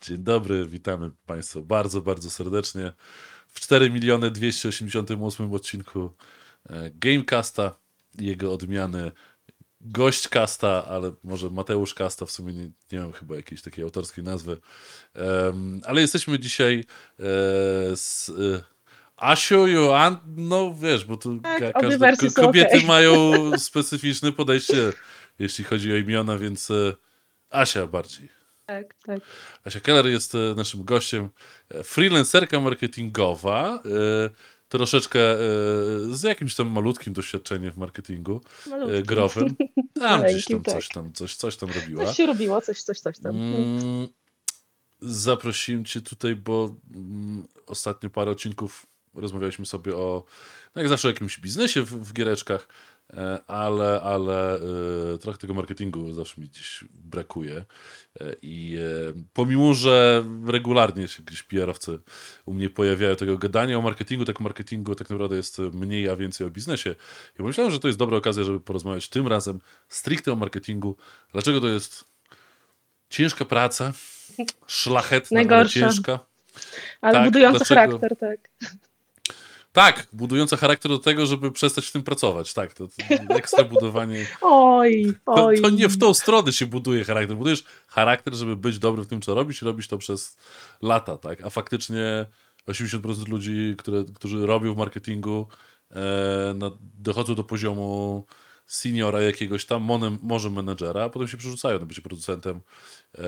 Dzień 0.00 0.18
dobry, 0.18 0.66
witamy 0.68 1.10
Państwa 1.26 1.60
bardzo, 1.60 2.00
bardzo 2.00 2.30
serdecznie 2.30 2.92
w 3.48 3.60
4 3.60 3.90
miliony 3.90 4.30
288 4.30 5.54
odcinku 5.54 6.10
e, 6.70 6.90
Gamecasta, 6.90 7.74
jego 8.18 8.52
odmiany 8.52 9.12
Gośćcasta, 9.80 10.84
ale 10.84 11.12
może 11.24 11.50
Mateusz 11.50 11.94
Kasta, 11.94 12.26
w 12.26 12.30
sumie 12.30 12.52
nie, 12.52 12.70
nie 12.92 13.00
mam 13.00 13.12
chyba 13.12 13.36
jakiejś 13.36 13.62
takiej 13.62 13.84
autorskiej 13.84 14.24
nazwy. 14.24 14.60
Em, 15.14 15.80
ale 15.84 16.00
jesteśmy 16.00 16.38
dzisiaj 16.38 16.78
e, 16.78 17.22
z 17.96 18.30
e, 19.20 19.68
Joan, 19.68 20.18
no 20.36 20.74
wiesz, 20.74 21.04
bo 21.04 21.16
tu 21.16 21.40
Tak, 21.40 21.72
ka- 21.72 21.80
każde 21.80 22.32
kobiety 22.34 22.76
okej. 22.76 22.86
mają 22.94 23.32
specyficzne 23.58 24.32
podejście, 24.32 24.92
jeśli 25.38 25.64
chodzi 25.64 25.92
o 25.92 25.96
imiona, 25.96 26.38
więc 26.38 26.70
e, 26.70 26.94
Asia 27.50 27.86
bardziej. 27.86 28.37
Tak, 28.68 28.94
tak. 29.06 29.20
Asia 29.64 29.80
Keller 29.80 30.06
jest 30.06 30.34
e, 30.34 30.38
naszym 30.56 30.84
gościem. 30.84 31.28
E, 31.70 31.82
Freelancerka 31.84 32.60
marketingowa, 32.60 33.82
e, 33.84 34.30
troszeczkę 34.68 35.20
z 36.10 36.22
jakimś 36.22 36.54
tam 36.54 36.68
malutkim 36.68 37.12
doświadczeniem 37.12 37.72
w 37.72 37.76
marketingu 37.76 38.40
Malutki. 38.66 39.02
growym. 39.02 39.56
Tam 39.56 39.64
gdzieś 39.74 39.94
tam 39.94 40.20
Maleńkim, 40.20 40.62
tak. 40.62 40.74
coś 40.74 40.88
tam, 40.88 41.12
coś, 41.12 41.36
coś 41.36 41.56
tam 41.56 41.68
robiła. 41.70 42.06
Coś 42.06 42.16
się 42.16 42.26
robiło, 42.26 42.60
coś, 42.60 42.82
coś, 42.82 43.00
coś 43.00 43.18
tam. 43.18 43.36
Mm, 43.36 44.08
Zaprosiłem 45.00 45.84
cię 45.84 46.00
tutaj, 46.00 46.36
bo 46.36 46.76
mm, 46.94 47.46
ostatnio 47.66 48.10
parę 48.10 48.30
odcinków 48.30 48.86
rozmawialiśmy 49.14 49.66
sobie 49.66 49.96
o, 49.96 50.24
no 50.74 50.82
jak 50.82 50.88
zawsze 50.88 51.08
o 51.08 51.10
jakimś 51.10 51.40
biznesie 51.40 51.82
w, 51.82 51.90
w 51.90 52.12
giereczkach, 52.12 52.68
ale, 53.46 54.00
ale 54.00 54.54
e, 55.14 55.18
trochę 55.18 55.38
tego 55.38 55.54
marketingu 55.54 56.12
zawsze 56.12 56.40
mi 56.40 56.48
gdzieś 56.48 56.84
brakuje. 56.90 57.64
E, 58.20 58.34
I 58.42 58.78
e, 58.78 59.22
pomimo, 59.32 59.74
że 59.74 60.24
regularnie 60.46 61.08
się 61.08 61.22
gdzieś 61.22 61.42
PR-owcy 61.42 61.98
u 62.46 62.54
mnie 62.54 62.70
pojawiają 62.70 63.16
tego 63.16 63.38
gadania 63.38 63.78
o 63.78 63.82
marketingu, 63.82 64.24
tak 64.24 64.40
marketingu 64.40 64.94
tak 64.94 65.10
naprawdę 65.10 65.36
jest 65.36 65.58
mniej, 65.58 66.08
a 66.08 66.16
więcej 66.16 66.46
o 66.46 66.50
biznesie. 66.50 66.94
I 67.34 67.36
pomyślałem, 67.36 67.72
że 67.72 67.80
to 67.80 67.88
jest 67.88 67.98
dobra 67.98 68.16
okazja, 68.16 68.44
żeby 68.44 68.60
porozmawiać 68.60 69.08
tym 69.08 69.28
razem 69.28 69.60
stricte 69.88 70.32
o 70.32 70.36
marketingu. 70.36 70.96
Dlaczego 71.32 71.60
to 71.60 71.68
jest 71.68 72.04
ciężka 73.10 73.44
praca, 73.44 73.92
szlachetna, 74.66 75.34
Najgorsza. 75.34 75.80
ciężka. 75.80 76.18
Ale 77.00 77.14
tak, 77.14 77.24
budujący 77.24 77.58
dlaczego? 77.58 77.80
charakter, 77.80 78.16
tak. 78.16 78.50
Tak, 79.78 80.06
budująca 80.12 80.56
charakter 80.56 80.90
do 80.90 80.98
tego, 80.98 81.26
żeby 81.26 81.52
przestać 81.52 81.86
w 81.86 81.92
tym 81.92 82.02
pracować. 82.02 82.54
Tak, 82.54 82.74
to, 82.74 82.88
to 83.28 83.34
ekstra 83.34 83.64
budowanie. 83.64 84.26
Oj, 84.40 85.14
To, 85.24 85.46
oj. 85.46 85.60
to 85.60 85.70
nie 85.70 85.88
w 85.88 85.98
tą 85.98 86.14
stronę 86.14 86.52
się 86.52 86.66
buduje 86.66 87.04
charakter. 87.04 87.36
Budujesz 87.36 87.64
charakter, 87.88 88.34
żeby 88.34 88.56
być 88.56 88.78
dobry 88.78 89.02
w 89.02 89.06
tym, 89.06 89.22
co 89.22 89.34
robisz 89.34 89.62
i 89.62 89.64
robisz 89.64 89.88
to 89.88 89.98
przez 89.98 90.36
lata, 90.82 91.18
tak? 91.18 91.44
A 91.44 91.50
faktycznie 91.50 92.26
80% 92.68 93.28
ludzi, 93.28 93.74
które, 93.78 94.04
którzy 94.14 94.46
robią 94.46 94.74
w 94.74 94.76
marketingu, 94.76 95.46
e, 95.90 96.54
no, 96.56 96.78
dochodzą 96.98 97.34
do 97.34 97.44
poziomu 97.44 98.26
seniora 98.68 99.22
jakiegoś 99.22 99.64
tam, 99.66 99.82
monem, 99.82 100.18
może 100.22 100.50
menedżera, 100.50 101.04
a 101.04 101.08
potem 101.08 101.28
się 101.28 101.36
przerzucają 101.36 101.78
na 101.78 101.86
bycie 101.86 102.02
producentem. 102.02 102.60
E, 103.18 103.24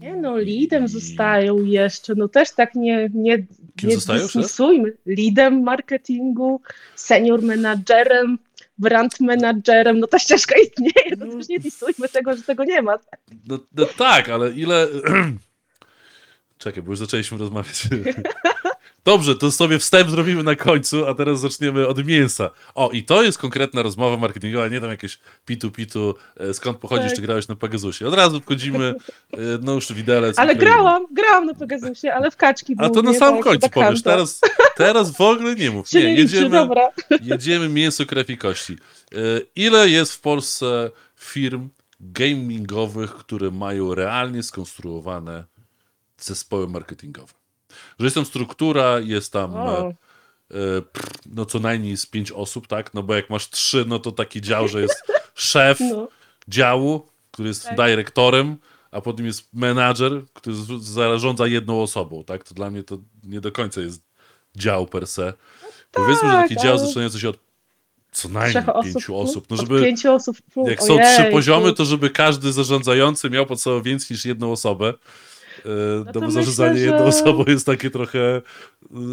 Nie 0.00 0.16
no, 0.16 0.40
i- 0.40 0.88
zostają 0.88 1.62
jeszcze, 1.64 2.14
no 2.14 2.28
też 2.28 2.50
tak 2.54 2.74
nie, 2.74 3.10
nie, 3.14 3.38
Kim 3.76 3.90
nie 3.90 3.96
dysmisujmy. 3.96 4.92
Leadem 5.06 5.62
marketingu, 5.62 6.60
senior 6.96 7.42
menadżerem, 7.42 8.38
brand 8.78 9.20
menadżerem, 9.20 9.98
no 10.00 10.06
ta 10.06 10.18
ścieżka 10.18 10.54
istnieje, 10.60 11.16
no 11.18 11.26
też 11.26 11.48
nie 11.48 11.58
disujmy 11.60 12.08
tego, 12.12 12.36
że 12.36 12.42
tego 12.42 12.64
nie 12.64 12.82
ma. 12.82 12.98
No, 13.46 13.58
no 13.76 13.86
tak, 13.86 14.28
ale 14.28 14.50
ile. 14.50 14.88
Czekaj, 16.58 16.82
bo 16.82 16.90
już 16.92 16.98
zaczęliśmy 16.98 17.38
rozmawiać. 17.38 17.82
Dobrze, 19.04 19.34
to 19.36 19.52
sobie 19.52 19.78
wstęp 19.78 20.10
zrobimy 20.10 20.42
na 20.42 20.56
końcu, 20.56 21.06
a 21.06 21.14
teraz 21.14 21.40
zaczniemy 21.40 21.88
od 21.88 22.06
mięsa. 22.06 22.50
O, 22.74 22.90
i 22.90 23.04
to 23.04 23.22
jest 23.22 23.38
konkretna 23.38 23.82
rozmowa 23.82 24.16
marketingowa, 24.16 24.68
nie 24.68 24.80
tam 24.80 24.90
jakieś 24.90 25.18
pitu-pitu, 25.46 26.14
e, 26.36 26.54
skąd 26.54 26.78
pochodzisz, 26.78 27.06
Tak. 27.06 27.16
czy 27.16 27.22
grałeś 27.22 27.48
na 27.48 27.56
Pegasusie. 27.56 28.06
Od 28.06 28.14
razu 28.14 28.40
wchodzimy, 28.40 28.94
e, 29.32 29.36
no 29.62 29.72
już 29.72 29.92
widelec. 29.92 30.38
Ale 30.38 30.56
grałam, 30.56 31.06
grałam 31.12 31.46
na 31.46 31.54
Pegasusie, 31.54 32.08
ale 32.14 32.30
w 32.30 32.36
kaczki 32.36 32.74
A 32.78 32.90
to 32.90 33.02
na 33.02 33.14
samym 33.14 33.42
tak, 33.42 33.44
końcu 33.44 33.68
powiesz, 33.70 34.02
teraz, 34.02 34.40
teraz 34.76 35.10
w 35.16 35.20
ogóle 35.20 35.54
nie 35.54 35.70
mów. 35.70 35.92
Nie, 35.92 36.14
jedziemy, 36.14 36.68
jedziemy 37.20 37.68
mięso, 37.68 38.06
krew 38.06 38.30
i 38.30 38.38
kości. 38.38 38.76
E, 39.12 39.16
Ile 39.56 39.88
jest 39.88 40.12
w 40.12 40.20
Polsce 40.20 40.90
firm 41.16 41.68
gamingowych, 42.00 43.10
które 43.14 43.50
mają 43.50 43.94
realnie 43.94 44.42
skonstruowane 44.42 45.44
zespoły 46.18 46.68
marketingowe? 46.68 47.41
Że 47.98 48.06
jest 48.06 48.14
tam 48.14 48.24
struktura, 48.24 49.00
jest 49.00 49.32
tam 49.32 49.56
e, 49.56 49.68
e, 49.78 49.94
no 51.26 51.46
co 51.46 51.58
najmniej 51.58 51.96
z 51.96 52.06
pięć 52.06 52.32
osób, 52.32 52.66
tak? 52.66 52.94
No 52.94 53.02
bo 53.02 53.14
jak 53.14 53.30
masz 53.30 53.50
trzy, 53.50 53.84
no 53.88 53.98
to 53.98 54.12
taki 54.12 54.40
dział, 54.40 54.68
że 54.68 54.80
jest 54.82 55.02
szef 55.34 55.78
No. 55.80 56.08
działu, 56.48 57.06
który 57.30 57.48
jest 57.48 57.64
Tak. 57.64 57.76
dyrektorem, 57.76 58.56
a 58.90 59.00
potem 59.00 59.26
jest 59.26 59.48
menadżer, 59.52 60.22
który 60.32 60.56
z- 60.56 60.82
zarządza 60.82 61.46
jedną 61.46 61.82
osobą, 61.82 62.24
tak? 62.24 62.44
To 62.44 62.54
dla 62.54 62.70
mnie 62.70 62.82
to 62.84 62.98
nie 63.24 63.40
do 63.40 63.52
końca 63.52 63.80
jest 63.80 64.02
dział 64.56 64.86
per 64.86 65.06
se. 65.06 65.32
Powiedzmy, 65.92 66.28
że 66.30 66.34
taki 66.36 66.54
tak, 66.54 66.64
dział 66.64 66.72
ale- 66.76 66.86
zaczynający 66.86 67.20
się 67.20 67.28
od 67.28 67.36
co 68.12 68.28
Trzech 68.28 68.32
najmniej 68.32 68.64
osób, 68.66 68.84
pięciu 68.92 69.12
no, 69.12 69.18
osób. 69.20 69.46
No 69.50 69.54
od 69.54 69.60
żeby, 69.60 69.80
pięciu 69.82 70.12
osób. 70.14 70.36
fu, 70.50 70.68
jak 70.68 70.82
są 70.82 70.98
trzy 70.98 71.24
poziomy, 71.30 71.72
to 71.72 71.84
żeby 71.84 72.10
każdy 72.10 72.52
zarządzający 72.52 73.30
miał 73.30 73.46
pod 73.46 73.60
sobą 73.62 73.82
więcej 73.82 74.06
niż 74.14 74.24
jedną 74.24 74.52
osobę. 74.52 74.94
E, 75.58 75.68
No, 76.06 76.12
bo 76.12 76.20
myślę, 76.20 76.30
zarządzanie 76.32 76.78
że- 76.80 76.86
jedną 76.86 77.04
osobą 77.04 77.44
jest 77.48 77.66
takie 77.66 77.90
trochę 77.90 78.42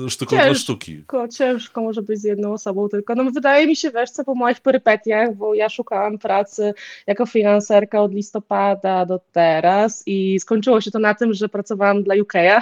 sztuką 0.10 0.36
dla 0.36 0.46
Ciężko. 0.46 0.60
sztuki. 0.64 1.04
Ciężko, 1.38 1.82
może 1.82 2.02
być 2.02 2.20
z 2.20 2.24
jedną 2.24 2.54
osobą 2.54 2.90
tylko. 2.90 3.16
No 3.16 3.32
wydaje 3.32 3.68
mi 3.68 3.76
się, 3.76 3.92
wiesz 3.92 4.12
co, 4.12 4.24
po 4.24 4.36
moich 4.36 4.60
perypetiach, 4.60 5.36
bo 5.36 5.54
ja 5.54 5.70
szukałam 5.70 6.18
pracy 6.18 6.74
jako 7.08 7.26
freelancerka 7.26 8.02
od 8.02 8.14
listopada 8.14 9.06
do 9.06 9.20
teraz 9.32 10.04
i 10.06 10.40
skończyło 10.40 10.82
się 10.82 10.92
to 10.92 11.00
na 11.00 11.14
tym, 11.14 11.34
że 11.34 11.50
pracowałam 11.50 12.04
dla 12.04 12.16
UK'a 12.16 12.62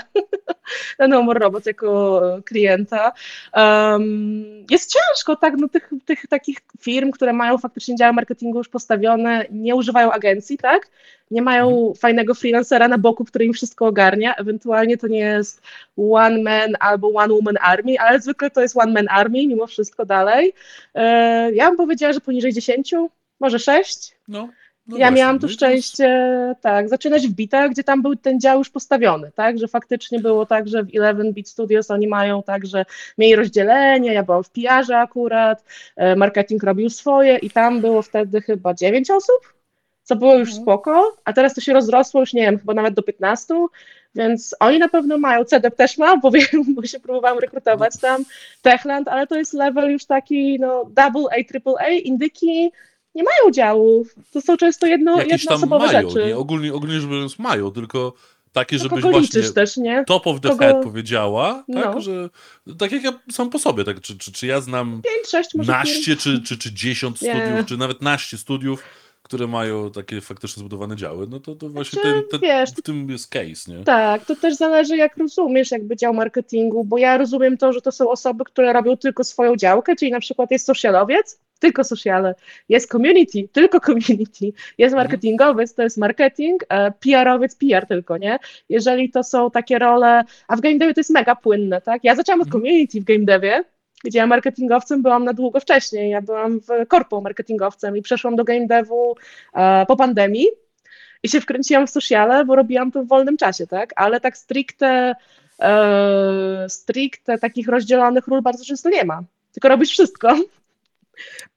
na 1.00 1.08
No 1.08 1.24
More 1.24 1.40
Robot 1.40 1.66
jako 1.66 2.22
klienta. 2.46 3.12
Um, 3.54 4.46
jest 4.70 4.94
ciężko, 4.94 5.36
tak, 5.36 5.54
no 5.58 5.68
tych, 5.68 5.90
tych 6.06 6.28
takich 6.28 6.58
firm, 6.80 7.12
które 7.12 7.34
mają 7.34 7.58
faktycznie 7.58 7.96
działy 7.96 8.14
marketingu 8.14 8.58
już 8.58 8.70
postawione, 8.70 9.46
nie 9.52 9.76
używają 9.76 10.12
agencji, 10.12 10.58
tak? 10.58 10.90
Nie 11.32 11.42
mają 11.42 11.94
fajnego 12.00 12.34
freelancera 12.34 12.88
na 12.88 12.98
boku, 12.98 13.26
który 13.26 13.46
im 13.46 13.54
wszystko 13.54 13.86
ogarnia. 13.86 14.36
Ewentualnie 14.36 14.98
to 14.98 15.08
nie 15.08 15.20
jest 15.20 15.62
one 15.98 16.42
man 16.44 16.76
albo 16.98 17.12
one 17.14 17.34
woman 17.34 17.58
army, 17.62 18.00
ale 18.00 18.20
zwykle 18.20 18.50
to 18.52 18.62
jest 18.62 18.78
one 18.78 18.92
man 18.92 19.08
army, 19.10 19.48
mimo 19.48 19.68
wszystko 19.68 20.06
dalej. 20.06 20.54
E, 20.96 21.52
Ja 21.54 21.68
bym 21.68 21.78
powiedziała, 21.78 22.14
że 22.14 22.20
poniżej 22.22 22.54
10, 22.54 22.94
może 23.40 23.60
6. 23.60 24.16
No, 24.28 24.50
no 24.88 24.98
ja 24.98 25.06
właśnie. 25.06 25.18
miałam 25.18 25.40
tu 25.40 25.42
No 25.46 25.48
jest- 25.48 25.56
szczęście, 25.60 26.10
tak, 26.62 26.90
zaczynać 26.90 27.28
w 27.28 27.32
Bitach, 27.32 27.72
gdzie 27.72 27.84
tam 27.84 28.02
był 28.02 28.16
ten 28.16 28.40
dział 28.40 28.58
już 28.58 28.70
postawiony, 28.70 29.32
tak, 29.36 29.58
że 29.60 29.68
faktycznie 29.68 30.20
było 30.20 30.46
tak, 30.46 30.68
że 30.68 30.84
w 30.84 30.94
11 30.94 31.34
Bit 31.34 31.50
Studios 31.50 31.92
oni 31.92 32.08
mają 32.08 32.44
tak, 32.44 32.66
że 32.66 32.86
mieli 33.18 33.36
rozdzielenie, 33.36 34.14
ja 34.14 34.24
byłam 34.24 34.44
w 34.44 34.50
PR-ze 34.50 34.98
akurat, 34.98 35.64
e, 35.96 36.16
marketing 36.16 36.64
robił 36.64 36.90
swoje 36.90 37.38
i 37.38 37.50
tam 37.50 37.82
było 37.82 38.02
wtedy 38.02 38.42
chyba 38.42 38.74
9 38.74 39.12
osób, 39.12 39.54
co 40.04 40.16
było 40.16 40.34
już 40.36 40.50
Mhm. 40.50 40.64
spoko, 40.64 41.16
a 41.26 41.34
teraz 41.34 41.54
to 41.54 41.62
się 41.62 41.74
rozrosło 41.74 42.20
już, 42.22 42.34
nie 42.34 42.42
wiem, 42.42 42.60
chyba 42.60 42.74
nawet 42.74 42.94
do 42.94 43.02
15, 43.04 43.54
więc 44.18 44.56
oni 44.60 44.80
na 44.80 44.90
pewno 44.90 45.18
mają, 45.18 45.44
CDEP 45.46 45.76
też 45.76 45.98
ma, 45.98 46.18
bo 46.18 46.32
wiem, 46.32 46.76
bo 46.76 46.86
się 46.86 47.00
próbowałam 47.00 47.40
rekrutować 47.40 47.94
No. 47.96 48.00
tam, 48.02 48.24
Techland, 48.62 49.08
ale 49.08 49.28
to 49.28 49.36
jest 49.36 49.54
level 49.54 49.92
już 49.92 50.06
taki, 50.06 50.60
no, 50.60 50.86
double 50.86 51.24
A, 51.40 51.44
triple 51.44 51.74
A, 51.80 51.90
indyki 51.90 52.70
nie 53.16 53.24
mają 53.24 53.52
działów, 53.52 54.16
to 54.32 54.42
są 54.42 54.58
często 54.58 54.88
jedno, 54.88 55.18
Jakieś 55.18 55.32
jednoosobowe 55.32 55.86
mają, 55.88 56.10
rzeczy. 56.10 56.26
nie? 56.28 56.38
Ogólnie, 56.38 56.74
ogólnie 56.74 57.00
rzecz 57.00 57.10
biorąc 57.10 57.40
mają, 57.40 57.72
tylko 57.72 58.14
takie, 58.52 58.76
No, 58.76 58.84
żebyś 58.84 59.02
kogo 59.04 59.20
właśnie 59.20 59.42
też, 59.44 59.78
nie? 59.78 60.04
top 60.08 60.28
of 60.28 60.42
the 60.42 60.50
Kogo- 60.50 60.58
head 60.60 60.84
powiedziała, 60.84 61.64
tak, 61.74 61.86
No. 61.96 62.02
że 62.02 62.30
tak 62.78 62.92
jak 62.92 63.04
ja 63.04 63.14
sam 63.32 63.50
po 63.50 63.60
sobie, 63.60 63.84
tak, 63.84 64.02
czy, 64.02 64.18
czy, 64.18 64.32
czy 64.32 64.48
ja 64.48 64.62
znam 64.62 65.02
5, 65.04 65.28
6 65.32 65.56
może 65.56 65.72
naście, 65.72 66.16
czy, 66.16 66.42
czy, 66.42 66.58
czy 66.58 66.74
10 66.74 67.22
Nie. 67.22 67.30
studiów, 67.32 67.66
czy 67.68 67.78
nawet 67.78 68.02
naście 68.02 68.38
studiów, 68.38 68.84
które 69.28 69.48
mają 69.48 69.92
takie 69.92 70.22
faktycznie 70.22 70.60
zbudowane 70.60 70.96
działy, 70.96 71.28
no 71.30 71.40
to, 71.40 71.56
to 71.56 71.70
właśnie 71.70 72.02
Znaczy, 72.02 72.14
ten, 72.14 72.24
ten, 72.32 72.50
wiesz, 72.50 72.70
w 72.70 72.82
tym 72.82 73.10
jest 73.10 73.30
case, 73.30 73.72
nie? 73.72 73.84
Tak, 73.84 74.26
to 74.26 74.36
też 74.36 74.56
zależy, 74.56 74.98
jak 74.98 75.18
rozumiesz 75.18 75.72
jakby 75.72 75.96
dział 75.96 76.14
marketingu, 76.14 76.84
bo 76.84 76.98
ja 76.98 77.18
rozumiem 77.18 77.58
to, 77.58 77.74
że 77.74 77.82
to 77.82 77.92
są 77.92 78.10
osoby, 78.10 78.44
które 78.44 78.74
robią 78.74 78.98
tylko 78.98 79.24
swoją 79.24 79.56
działkę, 79.56 79.96
czyli 79.96 80.12
na 80.12 80.20
przykład 80.20 80.52
jest 80.52 80.66
socialowiec, 80.66 81.40
tylko 81.60 81.84
sociale, 81.84 82.36
jest 82.70 82.92
community, 82.92 83.48
tylko 83.52 83.80
community, 83.80 84.54
jest 84.78 84.96
marketingowiec, 84.96 85.74
to 85.74 85.84
jest 85.84 85.98
marketing, 85.98 86.64
e, 86.70 86.92
PR-owiec, 86.92 87.56
PR 87.56 87.88
tylko, 87.88 88.18
nie? 88.18 88.40
Jeżeli 88.70 89.10
to 89.12 89.24
są 89.24 89.52
takie 89.52 89.80
role, 89.80 90.24
a 90.48 90.56
w 90.56 90.62
game 90.62 90.78
devie 90.78 90.94
to 90.94 91.00
jest 91.00 91.10
mega 91.10 91.36
płynne, 91.36 91.82
tak? 91.82 92.04
Ja 92.04 92.16
zaczęłam 92.16 92.42
od 92.42 92.48
Mhm. 92.48 92.62
community 92.64 93.02
w 93.02 93.04
game 93.04 93.26
devie, 93.26 93.64
gdzie 94.04 94.20
ja 94.20 94.28
marketingowcem 94.28 95.02
byłam 95.02 95.24
na 95.24 95.34
długo 95.34 95.60
wcześniej, 95.60 96.10
ja 96.10 96.22
byłam 96.22 96.60
w 96.60 96.88
korpo 96.88 97.22
marketingowcem 97.22 97.98
i 97.98 98.02
przeszłam 98.02 98.36
do 98.36 98.44
game 98.44 98.68
devu 98.68 99.16
e, 99.54 99.86
po 99.86 99.96
pandemii, 99.96 100.48
i 101.24 101.30
się 101.30 101.42
wkręciłam 101.42 101.88
w 101.88 101.90
sociale, 101.90 102.46
bo 102.46 102.56
robiłam 102.56 102.92
to 102.92 103.04
w 103.04 103.08
wolnym 103.08 103.38
czasie, 103.38 103.68
tak? 103.68 103.94
Ale 103.96 104.20
tak 104.22 104.38
stricte, 104.38 105.16
e, 105.60 106.66
stricte 106.70 107.38
takich 107.38 107.68
rozdzielonych 107.68 108.28
ról 108.28 108.42
bardzo 108.42 108.66
często 108.66 108.90
nie 108.90 109.06
ma. 109.06 109.24
Tylko 109.52 109.70
robisz 109.70 109.90
wszystko. 109.90 110.36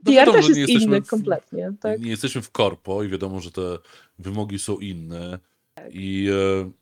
No 0.04 0.12
PR 0.12 0.32
też 0.32 0.48
jest 0.48 0.70
inny 0.70 1.00
w- 1.00 1.06
kompletnie, 1.06 1.72
tak? 1.80 2.00
Nie 2.00 2.10
jesteśmy 2.10 2.42
w 2.42 2.50
korpo 2.50 3.02
i 3.02 3.08
wiadomo, 3.08 3.40
że 3.40 3.50
te 3.50 3.78
wymogi 4.18 4.58
są 4.58 4.78
inne. 4.78 5.38
Tak. 5.74 5.94
I 5.94 6.28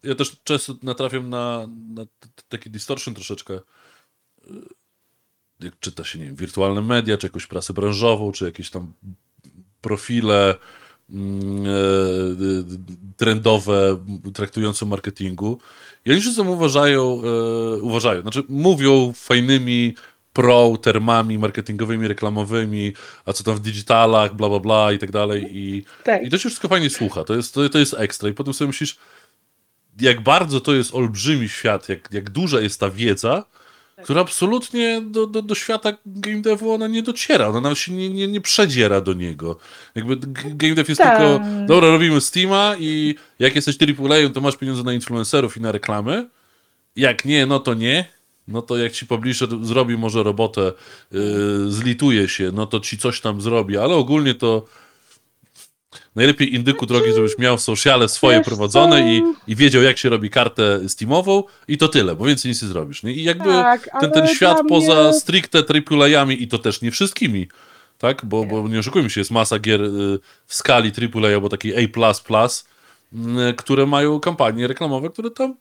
e, 0.04 0.08
ja 0.08 0.14
też 0.14 0.36
często 0.44 0.74
natrafiam 0.82 1.30
na, 1.30 1.68
na 1.94 2.06
taki 2.48 2.70
distortion 2.70 3.14
troszeczkę. 3.14 3.60
Jak 5.60 5.78
czyta 5.80 6.04
się, 6.04 6.18
nie 6.18 6.24
wiem, 6.24 6.36
wirtualne 6.36 6.82
media, 6.82 7.16
czy 7.18 7.26
jakąś 7.26 7.46
prasę 7.46 7.72
branżową, 7.72 8.32
czy 8.32 8.44
jakieś 8.44 8.70
tam 8.70 8.92
profile 9.80 10.54
mm, 11.10 11.66
e, 11.66 11.68
trendowe 13.16 14.04
traktujące 14.34 14.84
o 14.84 14.88
marketingu. 14.88 15.58
I 16.04 16.12
oni 16.12 16.20
wszyscy 16.20 16.42
uważają, 16.42 17.22
e, 17.22 17.76
uważają, 17.76 18.22
znaczy 18.22 18.42
mówią 18.48 19.12
fajnymi 19.12 19.94
pro 20.32 20.76
termami 20.82 21.38
marketingowymi, 21.38 22.08
reklamowymi, 22.08 22.92
a 23.24 23.32
co 23.32 23.44
tam 23.44 23.54
w 23.54 23.60
digitalach, 23.60 24.34
bla, 24.34 24.48
bla, 24.48 24.58
bla 24.58 24.92
i 24.92 24.98
tak 24.98 25.10
dalej. 25.10 25.48
I, 25.52 25.84
tak. 26.04 26.26
i 26.26 26.30
to 26.30 26.38
się 26.38 26.48
wszystko 26.48 26.68
fajnie 26.68 26.90
słucha, 26.90 27.24
to 27.24 27.34
jest, 27.34 27.54
to, 27.54 27.68
to 27.68 27.78
jest 27.78 27.94
ekstra. 27.98 28.28
I 28.28 28.32
potem 28.32 28.54
sobie 28.54 28.66
myślisz, 28.66 28.98
jak 30.00 30.20
bardzo 30.22 30.60
to 30.60 30.74
jest 30.74 30.94
olbrzymi 30.94 31.48
świat, 31.48 31.88
jak, 31.88 32.08
jak 32.12 32.30
duża 32.30 32.60
jest 32.60 32.80
ta 32.80 32.90
wiedza. 32.90 33.44
Która 34.04 34.20
absolutnie 34.20 35.00
do, 35.00 35.26
do, 35.26 35.42
do 35.42 35.54
świata 35.54 35.92
game 36.06 36.40
devu 36.40 36.72
ona 36.72 36.86
nie 36.86 37.02
dociera, 37.02 37.48
ona 37.48 37.60
nawet 37.60 37.78
się 37.78 37.92
nie, 37.92 38.10
nie, 38.10 38.28
nie 38.28 38.40
przedziera 38.40 39.00
do 39.00 39.12
niego. 39.12 39.58
Jakby 39.94 40.16
game 40.44 40.74
dev 40.74 40.88
jest 40.88 41.00
Tak. 41.00 41.18
tylko, 41.18 41.40
dobra, 41.66 41.90
robimy 41.90 42.20
Steama 42.20 42.76
i 42.78 43.14
jak 43.38 43.54
jesteś 43.56 43.76
AAA, 43.80 44.28
to 44.34 44.40
masz 44.40 44.56
pieniądze 44.56 44.82
na 44.82 44.92
influencerów 44.92 45.56
i 45.56 45.60
na 45.60 45.72
reklamy. 45.72 46.28
Jak 46.96 47.24
nie, 47.24 47.46
no 47.46 47.60
to 47.60 47.74
nie. 47.74 48.04
No 48.48 48.62
to 48.62 48.76
jak 48.76 48.92
ci 48.92 49.06
publisher 49.06 49.48
zrobi 49.62 49.96
może 49.98 50.22
robotę, 50.22 50.72
yy, 51.12 51.70
zlituje 51.70 52.28
się, 52.28 52.50
no 52.54 52.66
to 52.66 52.80
ci 52.80 52.98
coś 52.98 53.20
tam 53.20 53.40
zrobi, 53.40 53.76
ale 53.76 53.94
ogólnie 53.94 54.34
to 54.34 54.64
najlepiej 56.18 56.54
indyku 56.54 56.86
drogi, 56.86 57.12
żebyś 57.14 57.38
miał 57.38 57.58
sociale 57.58 58.08
swoje 58.08 58.38
Wiesz 58.38 58.46
prowadzone 58.46 58.96
co? 59.00 59.04
i, 59.06 59.22
i 59.46 59.56
wiedział, 59.56 59.82
jak 59.82 59.98
się 59.98 60.08
robi 60.08 60.30
kartę 60.30 60.88
Steamową 60.88 61.42
i 61.68 61.78
to 61.78 61.88
tyle, 61.88 62.14
bo 62.16 62.24
więcej 62.24 62.48
nic 62.48 62.62
nie 62.62 62.68
zrobisz. 62.68 63.02
Nie? 63.02 63.12
I 63.12 63.22
jakby 63.24 63.44
Tak, 63.44 63.88
ten, 64.00 64.10
ten 64.10 64.22
ale 64.22 64.34
świat 64.34 64.54
dla 64.60 64.64
poza 64.68 65.02
mnie- 65.02 65.12
stricte 65.12 65.58
AAA-ami 65.90 66.42
i 66.42 66.48
to 66.48 66.58
też 66.58 66.82
nie 66.82 66.90
wszystkimi, 66.90 67.48
tak? 67.98 68.24
Bo, 68.24 68.40
Nie. 68.40 68.46
bo 68.46 68.68
nie 68.68 68.78
oszukujmy 68.78 69.10
się, 69.10 69.20
jest 69.20 69.30
masa 69.30 69.58
gier 69.58 69.82
y, 69.82 70.18
w 70.46 70.54
skali 70.54 70.92
AAA 71.14 71.34
albo 71.34 71.48
takiej 71.48 71.84
A++, 71.84 72.10
y, 72.10 73.54
które 73.56 73.86
mają 73.86 74.20
kampanie 74.20 74.66
reklamowe, 74.66 75.10
które 75.10 75.30
tam 75.30 75.54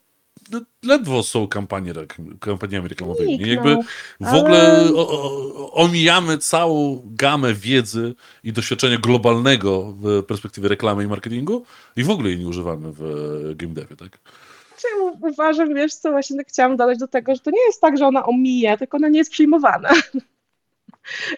ledwo 0.84 1.24
są 1.24 1.48
kampanie, 1.48 1.94
kampaniami 2.40 2.88
reklamowymi. 2.88 3.38
Nie? 3.40 3.48
Jakby 3.48 3.78
w 4.20 4.26
ale- 4.28 4.40
ogóle 4.40 4.90
o, 4.96 5.10
o, 5.10 5.72
omijamy 5.74 6.38
całą 6.38 7.02
gamę 7.06 7.54
wiedzy 7.54 8.16
i 8.44 8.54
doświadczenia 8.54 8.98
globalnego 8.98 9.94
w 10.02 10.24
perspektywie 10.24 10.70
reklamy 10.70 11.04
i 11.04 11.08
marketingu 11.08 11.66
i 11.96 12.04
w 12.04 12.10
ogóle 12.10 12.30
jej 12.30 12.40
nie 12.40 12.48
używamy 12.48 12.92
w 12.92 13.02
game 13.56 13.74
devie, 13.74 13.96
tak? 13.96 14.20
Czy 14.82 14.88
u- 15.04 15.28
uważam, 15.28 15.74
wiesz 15.76 15.94
co, 15.94 16.12
właśnie 16.12 16.38
tak 16.38 16.48
chciałam 16.48 16.78
dodać 16.78 17.00
do 17.00 17.08
tego, 17.08 17.36
że 17.36 17.42
to 17.42 17.52
nie 17.52 17.66
jest 17.66 17.82
tak, 17.82 17.98
że 17.98 18.08
ona 18.08 18.26
omija, 18.26 18.78
tylko 18.78 18.98
ona 18.98 19.08
nie 19.10 19.18
jest 19.18 19.32
przyjmowana. 19.32 19.90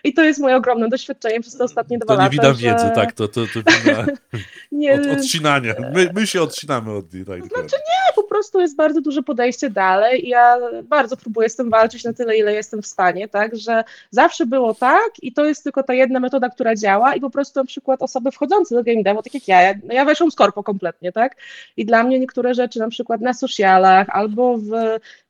I 0.03 0.13
to 0.13 0.23
jest 0.23 0.39
moje 0.39 0.55
ogromne 0.55 0.89
doświadczenie 0.89 1.41
przez 1.41 1.57
te 1.57 1.63
ostatnie 1.63 1.97
dwa 1.97 2.05
To 2.05 2.13
nie 2.13 2.17
lata. 2.17 2.29
widam 2.29 2.53
że 2.55 2.61
wiedzy, 2.61 2.91
tak, 2.95 3.13
to, 3.13 3.27
to, 3.27 3.41
to 3.41 3.71
wina 3.71 4.05
Nie, 4.71 4.93
od, 4.93 5.17
odcinania. 5.17 5.73
My, 5.93 6.09
my 6.15 6.27
się 6.27 6.41
odcinamy 6.41 6.91
od 6.91 7.13
niej, 7.13 7.25
tak. 7.25 7.43
dokładnie. 7.43 7.69
po 8.15 8.23
prostu 8.23 8.59
jest 8.59 8.75
bardzo 8.75 9.01
duże 9.01 9.23
podejście 9.23 9.69
dalej 9.69 10.25
i 10.25 10.29
ja 10.29 10.57
bardzo 10.83 11.17
próbuję 11.17 11.49
z 11.49 11.55
tym 11.55 11.69
walczyć 11.69 12.03
na 12.03 12.13
tyle, 12.13 12.37
ile 12.37 12.53
jestem 12.53 12.81
w 12.81 12.87
stanie, 12.87 13.27
tak, 13.27 13.55
że 13.55 13.83
zawsze 14.11 14.45
było 14.45 14.73
tak 14.73 15.09
i 15.21 15.33
to 15.33 15.45
jest 15.45 15.63
tylko 15.63 15.83
ta 15.83 15.93
jedna 15.93 16.19
metoda, 16.19 16.49
która 16.49 16.75
działa 16.75 17.15
i 17.15 17.19
po 17.19 17.29
prostu 17.29 17.59
na 17.59 17.65
przykład 17.65 18.01
osoby 18.01 18.31
wchodzące 18.31 18.75
do 18.75 18.83
game 18.83 19.03
devu, 19.03 19.23
tak 19.23 19.33
jak 19.33 19.47
ja, 19.47 19.61
ja, 19.61 19.73
no 19.83 19.93
ja 19.93 20.05
weszłam 20.05 20.31
z 20.31 20.35
korpo 20.35 20.63
kompletnie, 20.63 21.11
tak, 21.11 21.35
i 21.77 21.85
dla 21.85 22.03
mnie 22.03 22.19
niektóre 22.19 22.53
rzeczy 22.53 22.79
na 22.79 22.89
przykład 22.89 23.21
na 23.21 23.33
socialach 23.33 24.07
albo 24.09 24.57
w 24.57 24.71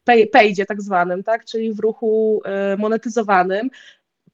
pay, 0.03 0.27
paydzie 0.27 0.65
tak 0.65 0.81
zwanym, 0.81 1.23
tak, 1.23 1.45
czyli 1.45 1.73
w 1.73 1.79
ruchu 1.79 2.41
y, 2.73 2.77
monetyzowanym, 2.77 3.69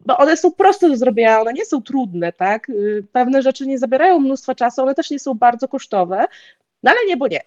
bo 0.06 0.18
one 0.18 0.38
są 0.38 0.52
proste 0.52 0.90
do 0.90 0.98
zrobienia, 0.98 1.42
one 1.42 1.54
nie 1.54 1.66
są 1.66 1.82
trudne, 1.82 2.34
tak? 2.34 2.70
Y, 2.70 3.04
Pewne 3.12 3.42
rzeczy 3.42 3.68
nie 3.68 3.80
zabierają 3.80 4.20
mnóstwa 4.20 4.56
czasu, 4.56 4.82
one 4.82 4.96
też 4.96 5.12
nie 5.12 5.20
są 5.20 5.34
bardzo 5.34 5.68
kosztowe, 5.68 6.26
no 6.84 6.92
ale 6.92 7.00
nie, 7.08 7.18
bo 7.18 7.28
nie. 7.28 7.42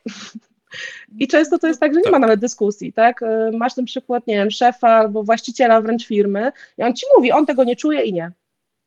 I 1.19 1.29
często 1.29 1.59
to 1.59 1.67
jest 1.67 1.81
tak, 1.81 1.95
że 1.95 2.01
nie 2.01 2.11
ma 2.11 2.17
Tak. 2.17 2.21
nawet 2.21 2.41
dyskusji, 2.41 2.93
tak? 2.93 3.23
Y, 3.23 3.27
Masz 3.57 3.77
na 3.77 3.85
przykład, 3.85 4.27
nie 4.27 4.35
wiem, 4.35 4.51
szefa 4.51 4.89
albo 4.89 5.23
właściciela 5.25 5.81
wręcz 5.81 6.07
firmy 6.07 6.53
i 6.79 6.83
on 6.83 6.95
ci 6.95 7.07
mówi, 7.17 7.33
on 7.33 7.47
tego 7.47 7.65
nie 7.65 7.77
czuje 7.77 8.03
i 8.03 8.13
nie. 8.13 8.33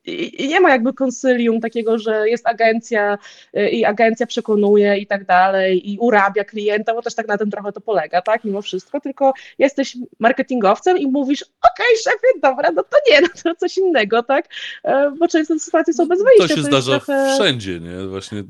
I, 0.05 0.45
I 0.45 0.47
nie 0.47 0.59
ma 0.59 0.69
jakby 0.69 0.93
konsylium 0.93 1.59
takiego, 1.59 1.99
że 1.99 2.29
jest 2.29 2.47
agencja 2.47 3.17
y, 3.57 3.69
i 3.69 3.85
agencja 3.85 4.27
przekonuje 4.27 4.97
i 4.97 5.07
tak 5.07 5.25
dalej 5.25 5.91
i 5.91 5.97
urabia 5.99 6.43
klienta, 6.43 6.93
bo 6.93 7.01
też 7.01 7.15
tak 7.15 7.27
na 7.27 7.37
tym 7.37 7.51
trochę 7.51 7.71
to 7.71 7.81
polega, 7.81 8.21
tak? 8.21 8.43
Mimo 8.43 8.61
wszystko, 8.61 8.99
tylko 8.99 9.33
jesteś 9.59 9.97
marketingowcem 10.19 10.97
i 10.97 11.07
mówisz, 11.07 11.45
okej, 11.73 11.97
szefie, 12.03 12.39
dobra, 12.41 12.71
no 12.71 12.83
to 12.83 12.97
nie, 13.09 13.21
no 13.21 13.27
to 13.43 13.55
coś 13.55 13.77
innego, 13.77 14.23
tak? 14.23 14.45
E, 14.83 15.11
Bo 15.19 15.27
często 15.27 15.59
sytuacje 15.59 15.93
są 15.93 16.07
bez 16.07 16.23
wyjścia. 16.23 16.43
To 16.43 16.47
się 16.47 16.53
jest 16.53 16.67
zdarza 16.67 16.99
trochę... 16.99 17.33
wszędzie, 17.35 17.79
nie? 17.79 18.07
Właśnie 18.07 18.43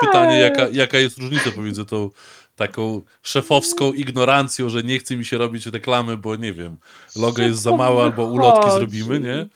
pytanie, 0.00 0.38
jaka, 0.38 0.66
jaka 0.72 0.98
jest 0.98 1.18
różnica 1.18 1.50
pomiędzy 1.50 1.84
tą 1.84 2.10
taką 2.56 3.02
szefowską 3.22 3.92
ignorancją, 3.92 4.68
że 4.68 4.82
nie 4.82 4.98
chce 4.98 5.16
mi 5.16 5.24
się 5.24 5.38
robić 5.38 5.66
reklamy, 5.66 6.16
bo 6.16 6.36
nie 6.36 6.52
wiem, 6.52 6.76
logo 7.16 7.42
jest 7.42 7.62
za 7.62 7.76
małe 7.76 8.02
albo 8.02 8.24
ulotki 8.24 8.70
zrobimy, 8.70 9.20
nie? 9.20 9.46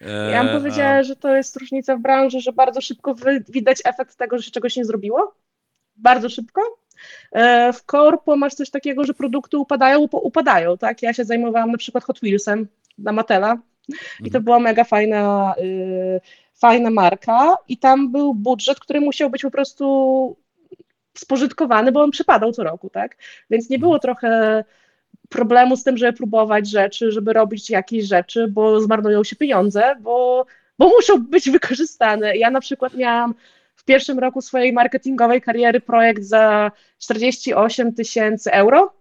E, 0.00 0.30
Ja 0.30 0.44
bym 0.44 0.56
a- 0.56 0.58
powiedziała, 0.58 1.02
że 1.02 1.16
to 1.16 1.36
jest 1.36 1.56
różnica 1.56 1.96
w 1.96 2.00
branży, 2.00 2.40
że 2.40 2.52
bardzo 2.52 2.80
szybko 2.80 3.14
widać 3.48 3.78
efekt 3.84 4.16
tego, 4.16 4.38
że 4.38 4.42
się 4.44 4.50
czegoś 4.50 4.76
nie 4.76 4.84
zrobiło. 4.84 5.34
Bardzo 5.96 6.28
szybko. 6.28 6.60
E, 7.32 7.72
W 7.72 7.84
korpo 7.84 8.36
masz 8.36 8.54
coś 8.54 8.70
takiego, 8.70 9.04
że 9.04 9.14
produkty 9.14 9.58
upadają, 9.58 10.00
upadają, 10.12 10.78
tak? 10.78 11.02
Ja 11.02 11.12
się 11.12 11.24
zajmowałam 11.24 11.70
na 11.72 11.78
przykład 11.78 12.04
Hot 12.04 12.18
Wheelsem 12.20 12.68
na 12.98 13.12
Matela 13.12 13.58
i 14.20 14.30
to 14.30 14.38
Mhm. 14.38 14.44
była 14.44 14.58
mega 14.58 14.84
fajna, 14.84 15.54
y, 15.58 16.20
fajna 16.54 16.90
marka 16.90 17.56
i 17.68 17.78
tam 17.78 18.12
był 18.12 18.34
budżet, 18.34 18.80
który 18.80 19.00
musiał 19.00 19.30
być 19.30 19.42
po 19.42 19.50
prostu 19.50 20.36
spożytkowany, 21.14 21.92
bo 21.92 22.02
on 22.02 22.10
przypadał 22.10 22.52
co 22.52 22.64
roku, 22.64 22.90
tak? 22.90 23.16
Więc 23.50 23.70
nie 23.70 23.78
było 23.78 23.98
trochę 23.98 24.64
problemu 25.30 25.76
z 25.76 25.84
tym, 25.84 25.96
żeby 25.96 26.12
próbować 26.12 26.70
rzeczy, 26.70 27.12
żeby 27.12 27.32
robić 27.32 27.70
jakieś 27.70 28.04
rzeczy, 28.04 28.48
bo 28.48 28.80
zmarnują 28.80 29.24
się 29.24 29.36
pieniądze, 29.36 29.96
bo, 30.00 30.46
bo 30.78 30.88
muszą 30.88 31.26
być 31.26 31.50
wykorzystane. 31.50 32.36
Ja 32.36 32.50
na 32.50 32.60
przykład 32.60 32.94
miałam 32.94 33.34
w 33.76 33.84
pierwszym 33.84 34.18
roku 34.18 34.40
swojej 34.42 34.72
marketingowej 34.72 35.42
kariery 35.42 35.80
projekt 35.80 36.22
za 36.22 36.70
48 36.98 37.94
tysięcy 37.94 38.52
euro, 38.52 38.92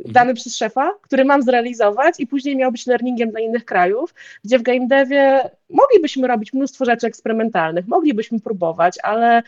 dany 0.00 0.34
przez 0.34 0.56
szefa, 0.56 0.90
który 1.02 1.24
mam 1.24 1.42
zrealizować 1.42 2.14
i 2.20 2.26
później 2.26 2.56
miał 2.56 2.72
być 2.72 2.86
learningiem 2.86 3.30
dla 3.30 3.40
innych 3.40 3.64
krajów, 3.64 4.14
gdzie 4.44 4.58
w 4.58 4.62
game 4.62 4.86
devie 4.86 5.50
moglibyśmy 5.70 6.28
robić 6.28 6.52
mnóstwo 6.52 6.84
rzeczy 6.84 7.06
eksperymentalnych, 7.06 7.88
moglibyśmy 7.88 8.40
próbować, 8.40 8.98
ale 9.02 9.42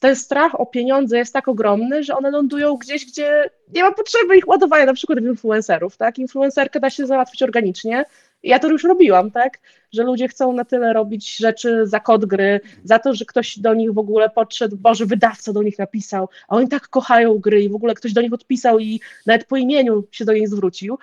ten 0.00 0.16
strach 0.16 0.60
o 0.60 0.66
pieniądze 0.66 1.18
jest 1.18 1.32
tak 1.32 1.48
ogromny, 1.48 2.02
że 2.02 2.16
one 2.16 2.30
lądują 2.30 2.76
gdzieś, 2.76 3.06
gdzie 3.06 3.50
nie 3.74 3.82
ma 3.82 3.92
potrzeby 3.92 4.36
ich 4.36 4.48
ładowania, 4.48 4.86
na 4.86 4.94
przykład 4.94 5.20
w 5.20 5.26
influencerów, 5.26 5.96
tak? 5.96 6.18
Influencerkę 6.18 6.80
da 6.80 6.90
się 6.90 7.06
załatwić 7.06 7.42
organicznie. 7.42 8.04
Ja 8.42 8.58
to 8.58 8.68
już 8.68 8.84
robiłam, 8.84 9.30
tak? 9.30 9.58
Że 9.92 10.02
ludzie 10.02 10.28
chcą 10.28 10.52
na 10.52 10.64
tyle 10.64 10.92
robić 10.92 11.36
rzeczy 11.36 11.86
za 11.86 12.00
kod 12.00 12.24
gry, 12.26 12.60
za 12.84 12.98
to, 12.98 13.14
że 13.14 13.24
ktoś 13.24 13.58
do 13.58 13.74
nich 13.74 13.92
w 13.92 13.98
ogóle 13.98 14.30
podszedł, 14.30 14.76
Boże, 14.76 15.06
wydawca 15.06 15.52
do 15.52 15.62
nich 15.62 15.78
napisał, 15.78 16.28
a 16.48 16.56
oni 16.56 16.68
tak 16.68 16.88
kochają 16.88 17.38
gry 17.38 17.62
i 17.62 17.68
w 17.68 17.74
ogóle 17.74 17.94
ktoś 17.94 18.12
do 18.12 18.22
nich 18.22 18.32
odpisał 18.32 18.78
i 18.78 19.00
nawet 19.26 19.46
po 19.46 19.56
imieniu 19.56 20.04
się 20.10 20.24
do 20.24 20.32
nich 20.32 20.48
zwrócił. 20.48 20.98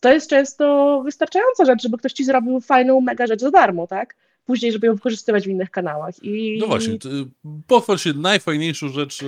To 0.00 0.12
jest 0.12 0.30
często 0.30 1.02
wystarczająca 1.04 1.64
rzecz, 1.64 1.82
żeby 1.82 1.98
ktoś 1.98 2.12
ci 2.12 2.24
zrobił 2.24 2.60
fajną, 2.60 3.00
mega 3.00 3.26
rzecz 3.26 3.40
za 3.40 3.50
darmo, 3.50 3.86
tak? 3.86 4.14
Później, 4.50 4.72
żeby 4.72 4.86
ją 4.86 4.94
wykorzystywać 4.94 5.44
w 5.44 5.50
innych 5.50 5.70
kanałach. 5.70 6.14
I... 6.22 6.58
No 6.60 6.66
właśnie, 6.66 6.98
ty- 6.98 7.08
pochwal 7.66 7.98
się 7.98 8.12
najfajniejszą 8.12 8.88
rzecz, 8.88 9.22
e, 9.22 9.26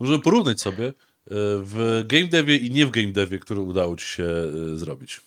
możemy 0.00 0.18
porównać 0.18 0.60
sobie 0.60 0.86
e, 0.86 0.92
w 1.62 2.02
game 2.06 2.26
devie 2.26 2.56
i 2.56 2.70
nie 2.70 2.86
w 2.86 2.90
game 2.90 3.12
devie, 3.12 3.38
które 3.38 3.60
udało 3.60 3.96
ci 3.96 4.06
się 4.06 4.28
zrobić. 4.74 5.20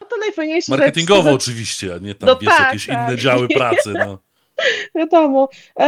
No 0.00 0.06
to 0.06 0.16
najfajniejsze 0.16 0.72
Marketingowo 0.72 1.22
rzecz, 1.22 1.42
oczywiście, 1.42 1.94
a 1.94 1.98
nie 1.98 2.14
tam 2.14 2.26
No 2.26 2.38
wiesz, 2.38 2.50
tak, 2.50 2.60
jakieś 2.60 2.86
tak. 2.86 3.08
inne 3.08 3.18
działy 3.18 3.48
pracy. 3.48 3.92
No. 3.92 4.18
Wiadomo. 4.94 5.48
E, 5.80 5.86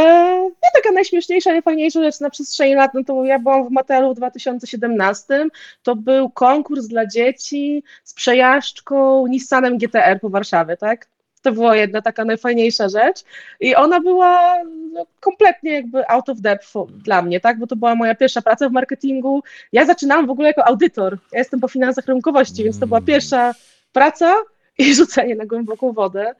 no 0.62 0.68
taka 0.74 0.92
najśmieszniejsza, 0.92 1.50
najfajniejsza 1.50 2.02
rzecz 2.02 2.20
na 2.20 2.30
przestrzeni 2.30 2.74
lat, 2.74 2.94
no 2.94 3.04
to 3.04 3.24
ja 3.24 3.38
byłam 3.38 3.68
w 3.68 3.70
Matelu 3.70 4.14
w 4.14 4.16
2017, 4.16 5.48
to 5.82 5.96
był 5.96 6.30
konkurs 6.30 6.86
dla 6.86 7.06
dzieci 7.06 7.82
z 8.04 8.14
przejażdżką 8.14 9.26
Nissanem 9.26 9.78
GTR 9.78 10.20
po 10.20 10.30
Warszawie, 10.30 10.76
tak? 10.76 11.08
To 11.42 11.52
była 11.52 11.76
jedna 11.76 12.02
taka 12.02 12.24
najfajniejsza 12.24 12.88
rzecz. 12.88 13.24
I 13.60 13.74
ona 13.74 14.00
była 14.00 14.54
no, 14.92 15.06
kompletnie 15.20 15.72
jakby 15.72 16.08
out 16.08 16.28
of 16.28 16.40
depth 16.40 16.72
dla 16.90 17.22
mnie, 17.22 17.40
tak? 17.40 17.58
Bo 17.58 17.66
to 17.66 17.76
była 17.76 17.94
moja 17.94 18.14
pierwsza 18.14 18.42
praca 18.42 18.68
w 18.68 18.72
marketingu. 18.72 19.42
Ja 19.72 19.86
zaczynałam 19.86 20.26
w 20.26 20.30
ogóle 20.30 20.48
jako 20.48 20.64
audytor. 20.66 21.18
Ja 21.32 21.38
jestem 21.38 21.60
po 21.60 21.68
finansach 21.68 22.06
rynkowości, 22.06 22.64
więc 22.64 22.78
to 22.78 22.86
była 22.86 22.98
Mm. 22.98 23.06
pierwsza 23.06 23.54
praca 23.92 24.34
i 24.78 24.94
rzucenie 24.94 25.34
na 25.34 25.46
głęboką 25.46 25.92
wodę. 25.92 26.34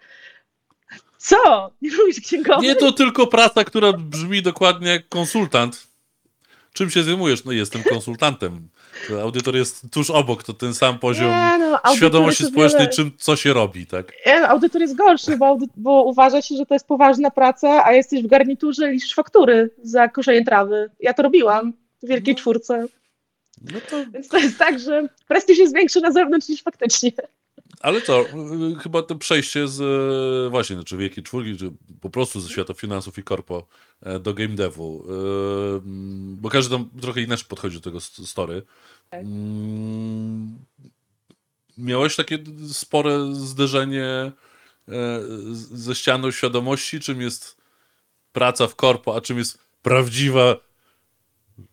Co? 1.19 1.71
Nie 1.83 1.91
lubisz 1.91 2.21
księgowych? 2.21 2.63
Nie 2.63 2.77
to 2.77 2.93
tylko 2.93 3.27
praca, 3.27 3.65
która 3.65 3.93
brzmi 3.93 4.43
dokładnie 4.43 4.91
jak 4.91 5.09
konsultant. 5.09 5.88
Czym 6.79 6.91
się 6.91 7.03
zajmujesz? 7.03 7.45
No 7.45 7.53
jestem 7.53 7.83
konsultantem. 7.83 8.69
Audytor 9.23 9.57
jest 9.57 9.83
tuż 9.93 10.11
obok, 10.11 10.43
to 10.43 10.53
ten 10.53 10.75
sam 10.75 10.99
poziom 10.99 11.31
Nie, 11.31 11.59
no, 11.59 11.95
świadomości 11.97 12.45
społecznej, 12.47 12.83
wiele- 12.83 12.95
czym, 12.95 13.13
co 13.19 13.37
się 13.37 13.53
robi, 13.53 13.87
tak? 13.87 14.13
Nie, 14.27 14.41
no, 14.41 14.47
audytor 14.49 14.81
jest 14.81 14.97
gorszy, 14.97 15.37
bo, 15.37 15.47
audy- 15.47 15.67
bo 15.77 16.03
uważa 16.03 16.43
się, 16.43 16.57
że 16.57 16.67
to 16.67 16.75
jest 16.75 16.87
poważna 16.87 17.31
praca, 17.31 17.85
a 17.85 17.93
jesteś 17.93 18.23
w 18.23 18.27
garniturze, 18.27 18.91
liczysz 18.91 19.15
faktury 19.15 19.71
za 19.83 20.09
koszenie 20.09 20.45
trawy. 20.45 20.91
Ja 21.01 21.15
to 21.15 21.23
robiłam 21.23 21.73
w 22.03 22.09
Wielkiej 22.09 22.35
No. 22.35 22.39
Czwórce. 22.41 22.87
No 23.73 23.81
to, 23.91 23.97
Więc 24.13 24.29
to 24.29 24.39
jest 24.39 24.59
tak, 24.59 24.79
że 24.81 25.09
prestiż 25.29 25.59
jest 25.59 25.75
większy 25.75 26.01
na 26.01 26.13
zewnątrz 26.13 26.49
niż 26.49 26.63
faktycznie. 26.63 27.13
Ale 27.81 28.01
to 28.01 28.21
y, 28.23 28.75
chyba 28.83 29.03
to 29.03 29.17
przejście 29.17 29.69
z 29.69 29.81
y, 30.47 30.51
właśnie, 30.51 30.77
znaczy 30.77 30.97
wielkiej 30.97 31.25
czwórki, 31.25 31.57
czy 31.57 31.73
po 32.01 32.11
prostu 32.11 32.41
ze 32.41 32.49
świata 32.49 32.75
finansów 32.75 33.19
i 33.19 33.23
korpo 33.23 33.67
e, 34.03 34.19
do 34.19 34.35
game 34.35 34.49
devu, 34.55 35.05
y, 35.05 35.13
mm, 35.13 36.37
bo 36.37 36.49
każdy 36.49 36.77
tam 36.77 36.91
trochę 37.01 37.21
inaczej 37.23 37.47
podchodzi 37.49 37.77
do 37.77 37.83
tego 37.83 38.01
st- 38.01 38.27
story. 38.29 38.63
Tak. 39.11 39.21
Mm, 39.21 40.59
Miałeś 41.79 42.17
takie 42.17 42.39
spore 42.73 43.35
zderzenie 43.35 44.05
e, 44.07 44.33
ze 45.73 45.95
ścianą 45.95 46.31
świadomości, 46.31 47.01
czym 47.01 47.21
jest 47.21 47.57
praca 48.33 48.67
w 48.67 48.77
korpo, 48.77 49.17
a 49.17 49.21
czym 49.21 49.39
jest 49.39 49.59
prawdziwa, 49.83 50.57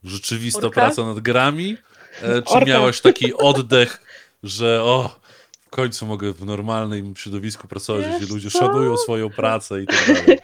rzeczywista 0.04 0.60
Orka? 0.68 0.82
praca 0.82 1.06
nad 1.06 1.20
grami? 1.20 1.78
E, 2.22 2.42
Czy 2.42 2.50
Orka. 2.54 2.66
miałeś 2.66 3.02
taki 3.02 3.34
oddech, 3.34 4.02
że 4.44 4.84
o, 4.84 5.20
końcu 5.75 6.05
mogę 6.05 6.34
w 6.34 6.46
normalnym 6.46 7.15
środowisku 7.15 7.67
pracować, 7.67 8.05
Wiesz 8.05 8.17
gdzie 8.17 8.34
ludzie 8.34 8.51
co? 8.51 8.60
szanują 8.60 8.98
swoją 8.98 9.29
pracę 9.29 9.82
i 9.82 9.86
tak 9.88 10.08
dalej. 10.08 10.39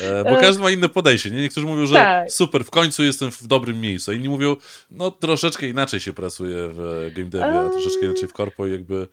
E, 0.00 0.24
Bo 0.24 0.30
E, 0.30 0.40
każdy 0.40 0.62
ma 0.62 0.70
inne 0.70 0.88
podejście. 0.88 1.30
Nie? 1.30 1.40
Niektórzy 1.40 1.66
mówią, 1.66 1.86
że 1.86 1.94
tak. 1.94 2.32
super, 2.32 2.64
w 2.64 2.70
końcu 2.70 3.04
jestem 3.04 3.30
w 3.30 3.46
dobrym 3.46 3.80
miejscu. 3.80 4.10
A 4.10 4.14
inni 4.14 4.28
mówią, 4.28 4.56
no 4.90 5.10
troszeczkę 5.10 5.68
inaczej 5.68 6.00
się 6.00 6.12
pracuje 6.12 6.56
w 6.68 7.10
game 7.16 7.28
devie, 7.28 7.60
a 7.60 7.68
troszeczkę 7.68 8.06
inaczej 8.06 8.28
w 8.28 8.32
korpo 8.32 8.66
i 8.66 8.72
jakby 8.72 9.08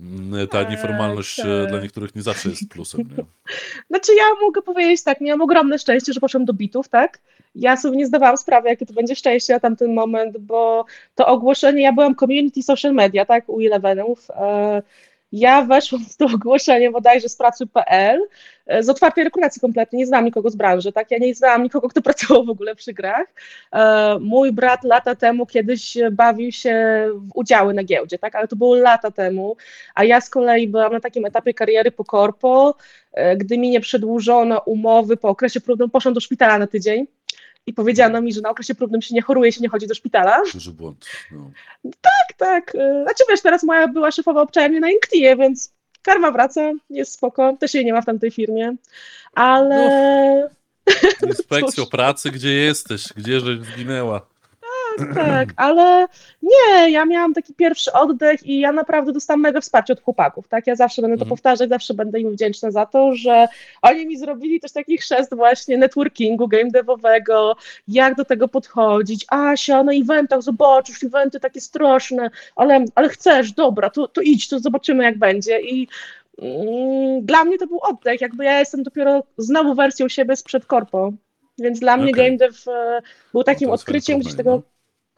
mm, 0.00 0.48
ta 0.48 0.58
Tak, 0.58 0.70
nieformalność 0.70 1.40
e, 1.40 1.42
tak. 1.42 1.70
dla 1.70 1.80
niektórych 1.80 2.14
nie 2.14 2.22
zawsze 2.22 2.48
jest 2.48 2.68
plusem. 2.68 3.00
Nie? 3.00 3.24
Znaczy 3.90 4.14
ja 4.14 4.24
mogę 4.40 4.62
powiedzieć 4.62 5.02
tak, 5.02 5.20
miałam 5.20 5.40
ogromne 5.40 5.78
szczęście, 5.78 6.12
że 6.12 6.20
poszłam 6.20 6.44
do 6.44 6.52
bitów, 6.52 6.88
tak? 6.88 7.18
Ja 7.54 7.76
sobie 7.76 7.96
nie 7.96 8.06
zdawałam 8.06 8.36
sprawy, 8.36 8.68
jakie 8.68 8.86
to 8.86 8.94
będzie 8.94 9.16
szczęście 9.16 9.52
na 9.52 9.60
tamten 9.60 9.94
moment, 9.94 10.38
bo 10.38 10.84
to 11.14 11.26
ogłoszenie, 11.26 11.82
ja 11.82 11.92
byłam 11.92 12.16
community 12.16 12.62
social 12.62 12.94
media, 12.94 13.24
tak, 13.24 13.48
u 13.48 13.60
Elevenów. 13.60 14.30
E, 14.30 14.82
Ja 15.32 15.62
weszłam 15.62 16.04
w 16.04 16.16
to 16.16 16.24
ogłoszenie 16.34 16.90
bodajże 16.90 17.28
z 17.28 17.36
pracy.pl, 17.36 18.20
e, 18.66 18.82
z 18.82 18.88
otwartej 18.88 19.24
rekrutacji 19.24 19.60
kompletnie, 19.60 19.98
nie 19.98 20.06
znałam 20.06 20.24
nikogo 20.24 20.50
z 20.50 20.56
branży, 20.56 20.92
tak? 20.92 21.10
Ja 21.10 21.18
nie 21.18 21.34
znałam 21.34 21.62
nikogo, 21.62 21.88
kto 21.88 22.02
pracował 22.08 22.44
w 22.44 22.50
ogóle 22.50 22.74
przy 22.74 22.92
grach. 22.92 23.26
E, 23.72 24.18
Mój 24.20 24.52
brat 24.52 24.84
lata 24.84 25.14
temu 25.14 25.46
kiedyś 25.46 25.98
bawił 26.12 26.52
się 26.52 27.06
w 27.14 27.30
udziały 27.34 27.74
na 27.74 27.84
giełdzie, 27.84 28.18
tak? 28.18 28.34
Ale 28.34 28.48
to 28.48 28.56
było 28.56 28.74
lata 28.74 29.10
temu, 29.10 29.56
a 29.94 30.04
ja 30.04 30.20
z 30.20 30.30
kolei 30.30 30.68
byłam 30.68 30.92
na 30.92 31.00
takim 31.00 31.24
etapie 31.24 31.54
kariery 31.54 31.90
po 31.90 32.04
korpo, 32.04 32.74
gdy 33.36 33.58
mi 33.58 33.70
nie 33.70 33.80
przedłużono 33.80 34.60
umowy 34.60 35.16
po 35.16 35.28
okresie 35.28 35.60
próbnym, 35.60 35.90
poszłam 35.90 36.14
do 36.14 36.20
szpitala 36.20 36.58
na 36.58 36.66
tydzień 36.66 37.06
i 37.66 37.72
powiedziano 37.72 38.20
mi, 38.22 38.32
że 38.32 38.40
na 38.40 38.50
okresie 38.50 38.74
próbnym 38.74 39.02
się 39.02 39.14
nie 39.14 39.22
choruje, 39.22 39.52
się 39.52 39.60
nie 39.60 39.68
chodzi 39.68 39.86
do 39.86 39.94
szpitala. 39.94 40.42
Duży 40.52 40.70
błąd. 40.72 41.06
No. 41.32 41.50
Tak, 42.00 42.36
tak. 42.36 42.74
e, 42.74 43.02
Znaczy 43.02 43.24
wiesz, 43.30 43.42
teraz 43.42 43.62
moja 43.62 43.88
była 43.88 44.10
szefowa 44.10 44.42
obczaja 44.42 44.68
mnie 44.68 44.80
na 44.80 44.88
LinkedInie, 44.88 45.36
więc 45.36 45.72
karma 46.02 46.32
wraca, 46.32 46.72
jest 46.90 47.12
spoko, 47.12 47.56
też 47.60 47.74
jej 47.74 47.84
nie 47.84 47.92
ma 47.92 48.00
w 48.02 48.06
tamtej 48.06 48.30
firmie, 48.30 48.74
ale 49.34 50.48
Cóż. 51.76 51.88
pracy, 51.90 52.30
gdzie 52.30 52.52
jesteś? 52.52 53.04
Gdzie 53.16 53.40
żeś 53.40 53.58
zginęła? 53.60 54.31
Tak, 55.14 55.48
ale 55.56 56.06
nie, 56.42 56.90
ja 56.90 57.04
miałam 57.04 57.34
taki 57.34 57.54
pierwszy 57.54 57.92
oddech 57.92 58.46
i 58.46 58.60
ja 58.60 58.72
naprawdę 58.72 59.12
dostałam 59.12 59.40
mega 59.40 59.60
wsparcie 59.60 59.92
od 59.92 60.00
chłopaków, 60.02 60.48
tak, 60.48 60.66
ja 60.66 60.76
zawsze 60.76 61.02
będę 61.02 61.16
to 61.16 61.22
Mhm. 61.22 61.28
powtarzać, 61.28 61.68
zawsze 61.68 61.94
będę 61.94 62.20
im 62.20 62.32
wdzięczna 62.32 62.70
za 62.70 62.86
to, 62.86 63.14
że 63.14 63.48
oni 63.82 64.06
mi 64.06 64.18
zrobili 64.18 64.60
też 64.60 64.72
taki 64.72 64.98
chrzest 64.98 65.34
właśnie 65.36 65.78
networkingu, 65.78 66.48
game 66.48 66.70
devowego, 66.70 67.56
jak 67.88 68.14
do 68.14 68.24
tego 68.24 68.48
podchodzić, 68.48 69.26
Asia, 69.28 69.82
na 69.82 69.92
eventach 69.92 70.42
zobaczysz, 70.42 71.04
eventy 71.04 71.40
takie 71.40 71.60
straszne, 71.60 72.30
ale, 72.56 72.84
ale 72.94 73.08
chcesz, 73.08 73.52
dobra, 73.52 73.90
to, 73.90 74.08
to 74.08 74.20
idź, 74.20 74.48
to 74.48 74.58
zobaczymy 74.58 75.04
jak 75.04 75.18
będzie 75.18 75.60
i 75.60 75.88
mm, 76.38 77.26
dla 77.26 77.44
mnie 77.44 77.58
to 77.58 77.66
był 77.66 77.78
oddech, 77.82 78.20
jakby 78.20 78.44
ja 78.44 78.58
jestem 78.58 78.82
dopiero 78.82 79.22
znowu 79.38 79.74
wersją 79.74 80.08
siebie 80.08 80.36
sprzed 80.36 80.66
korpo, 80.66 81.12
więc 81.58 81.80
dla 81.80 81.96
mnie 81.96 82.12
Okej. 82.12 82.24
game 82.24 82.36
dev 82.36 82.58
e, 82.70 83.02
był 83.32 83.44
takim 83.44 83.68
jest 83.68 83.82
odkryciem, 83.82 84.18
gdzie 84.18 84.30
się 84.30 84.36
fajne, 84.36 84.44
tego 84.44 84.62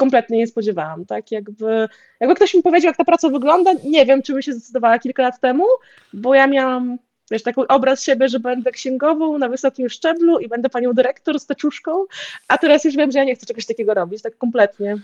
kompletnie 0.05 0.39
nie 0.39 0.47
spodziewałam, 0.47 1.07
tak, 1.07 1.31
jakby, 1.31 1.89
jakby 2.21 2.35
ktoś 2.35 2.55
mi 2.55 2.63
powiedział, 2.63 2.89
jak 2.89 2.97
ta 2.97 3.05
praca 3.05 3.29
wygląda, 3.29 3.73
nie 3.85 4.07
wiem, 4.07 4.23
czy 4.23 4.33
bym 4.33 4.43
się 4.43 4.53
zdecydowała 4.53 4.99
kilka 4.99 5.23
lat 5.23 5.41
temu, 5.41 5.65
bo 6.13 6.35
ja 6.35 6.47
miałam, 6.47 6.99
wiesz, 7.31 7.43
taki 7.43 7.61
obraz 7.69 8.03
siebie, 8.03 8.29
że 8.29 8.41
będę 8.41 8.73
księgową 8.73 9.39
na 9.39 9.49
wysokim 9.49 9.89
szczeblu 9.89 10.39
i 10.39 10.49
będę 10.49 10.69
panią 10.69 10.93
dyrektor 10.93 11.41
z 11.41 11.47
teczuszką, 11.47 12.05
a 12.49 12.59
teraz 12.59 12.85
już 12.85 12.97
wiem, 12.97 13.13
że 13.13 13.19
ja 13.19 13.25
nie 13.25 13.35
chcę 13.35 13.47
czegoś 13.47 13.67
takiego 13.67 13.95
robić, 13.95 14.23
tak 14.23 14.39
kompletnie. 14.39 14.97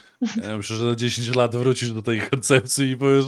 Ja 0.48 0.56
myślę, 0.56 0.76
że 0.76 0.90
za 0.90 0.96
10 0.96 1.36
lat 1.36 1.56
wrócisz 1.56 1.92
do 1.92 2.02
tej 2.02 2.20
koncepcji 2.30 2.90
i 2.90 2.96
powiesz, 2.96 3.24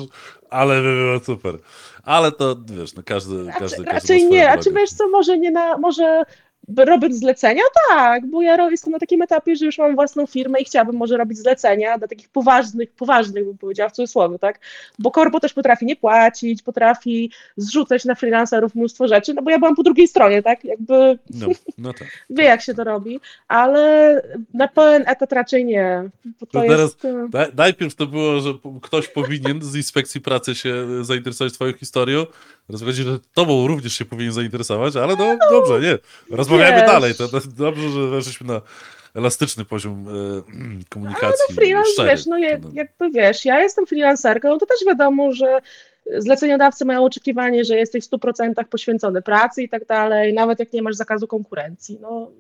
ale 0.51 0.75
by 0.83 0.83
było 0.83 1.21
super. 1.21 1.59
Ale 2.03 2.33
to, 2.33 2.57
wiesz, 2.67 2.95
no 2.95 3.03
każdy, 3.07 3.37
każdy, 3.37 3.77
Raczej, 3.77 3.85
każdy 3.85 3.93
raczej 3.93 4.25
nie, 4.27 4.51
a 4.51 4.59
czy 4.59 4.73
wiesz 4.73 4.91
co, 4.91 5.09
może 5.09 5.39
nie 5.39 5.51
na, 5.51 5.79
może 5.79 6.23
robić 6.77 7.15
zlecenia? 7.17 7.63
Tak, 7.89 8.27
bo 8.27 8.43
ja 8.43 8.71
jestem 8.71 8.93
na 8.93 8.99
takim 8.99 9.23
etapie, 9.23 9.57
że 9.57 9.67
już 9.67 9.79
mam 9.79 9.95
własną 9.95 10.27
firmę 10.27 10.61
i 10.61 10.65
chciałabym 10.65 10.97
może 10.97 11.17
robić 11.17 11.39
zlecenia 11.39 11.99
dla 11.99 12.09
takich 12.09 12.29
poważnych, 12.29 12.91
poważnych 12.91 13.45
bym 13.45 13.59
powiedziała 13.59 13.89
w 13.91 13.93
cudzysłowie, 13.93 14.39
tak? 14.39 14.61
Bo 14.99 15.11
korpo 15.11 15.41
też 15.41 15.53
potrafi 15.53 15.87
nie 15.87 15.97
płacić, 15.97 16.63
potrafi 16.63 17.31
zrzucać 17.57 18.05
na 18.05 18.15
freelancerów 18.15 18.75
mnóstwo 18.75 19.09
rzeczy, 19.09 19.35
no 19.35 19.43
bo 19.43 19.51
ja 19.51 19.59
byłam 19.59 19.75
po 19.77 19.83
drugiej 19.83 20.09
stronie, 20.09 20.43
tak? 20.43 20.65
Jakby 20.65 21.19
No, 21.31 21.47
no 21.79 21.93
tak. 21.93 22.09
wie 22.31 22.45
jak 22.45 22.63
się 22.63 22.75
to 22.75 22.85
robi, 22.85 23.21
ale 23.49 24.23
na 24.55 24.69
pełen 24.69 25.05
etat 25.07 25.33
raczej 25.33 25.65
nie, 25.65 26.11
bo 26.25 26.47
to, 26.47 26.53
To 26.53 26.61
teraz- 26.61 26.81
jest... 26.81 27.03
Na- 27.33 27.47
Najpierw 27.57 27.95
to 27.95 28.07
było, 28.07 28.41
że 28.41 28.51
ktoś 28.83 29.09
powinien 29.09 29.63
z 29.63 29.77
inspekcji 29.77 30.21
pracy 30.21 30.55
się 30.55 30.75
zainteresować 31.05 31.53
twoją 31.53 31.73
historią. 31.73 32.27
Teraz 32.79 33.05
że 33.05 33.19
tobą 33.35 33.67
również 33.67 33.93
się 33.93 34.05
powinien 34.05 34.33
zainteresować, 34.33 34.97
ale 34.97 35.17
no 35.17 35.37
dobrze, 35.51 35.81
nie. 35.81 35.99
Rozmawiamy 36.37 36.77
Wiesz. 36.77 36.87
dalej. 36.87 37.15
To, 37.15 37.29
to 37.29 37.41
dobrze, 37.57 37.91
że 37.91 38.09
weszliśmy 38.09 38.47
na 38.47 38.61
elastyczny 39.15 39.65
poziom 39.65 40.07
e, 40.09 40.43
komunikacji. 40.95 41.45
no 41.51 41.55
freelance, 41.55 41.91
szczery. 41.93 42.09
wiesz, 42.11 42.27
no 42.27 42.39
je, 42.39 42.59
No. 42.63 42.71
jakby 42.73 43.11
wiesz, 43.11 43.45
ja 43.45 43.61
jestem 43.63 43.87
freelancerką, 43.87 44.49
no 44.49 44.59
to 44.59 44.67
też 44.67 44.79
wiadomo, 44.87 45.33
że 45.33 45.59
zleceniodawcy 46.19 46.85
mają 46.85 47.05
oczekiwanie, 47.05 47.65
że 47.65 47.77
jesteś 47.77 48.05
w 48.07 48.11
100% 48.11 48.65
poświęcony 48.71 49.23
pracy 49.23 49.63
i 49.63 49.69
tak 49.69 49.87
dalej, 49.87 50.35
nawet 50.35 50.59
jak 50.59 50.73
nie 50.73 50.83
masz 50.83 50.95
zakazu 50.97 51.27
konkurencji, 51.27 51.99
no 52.01 52.31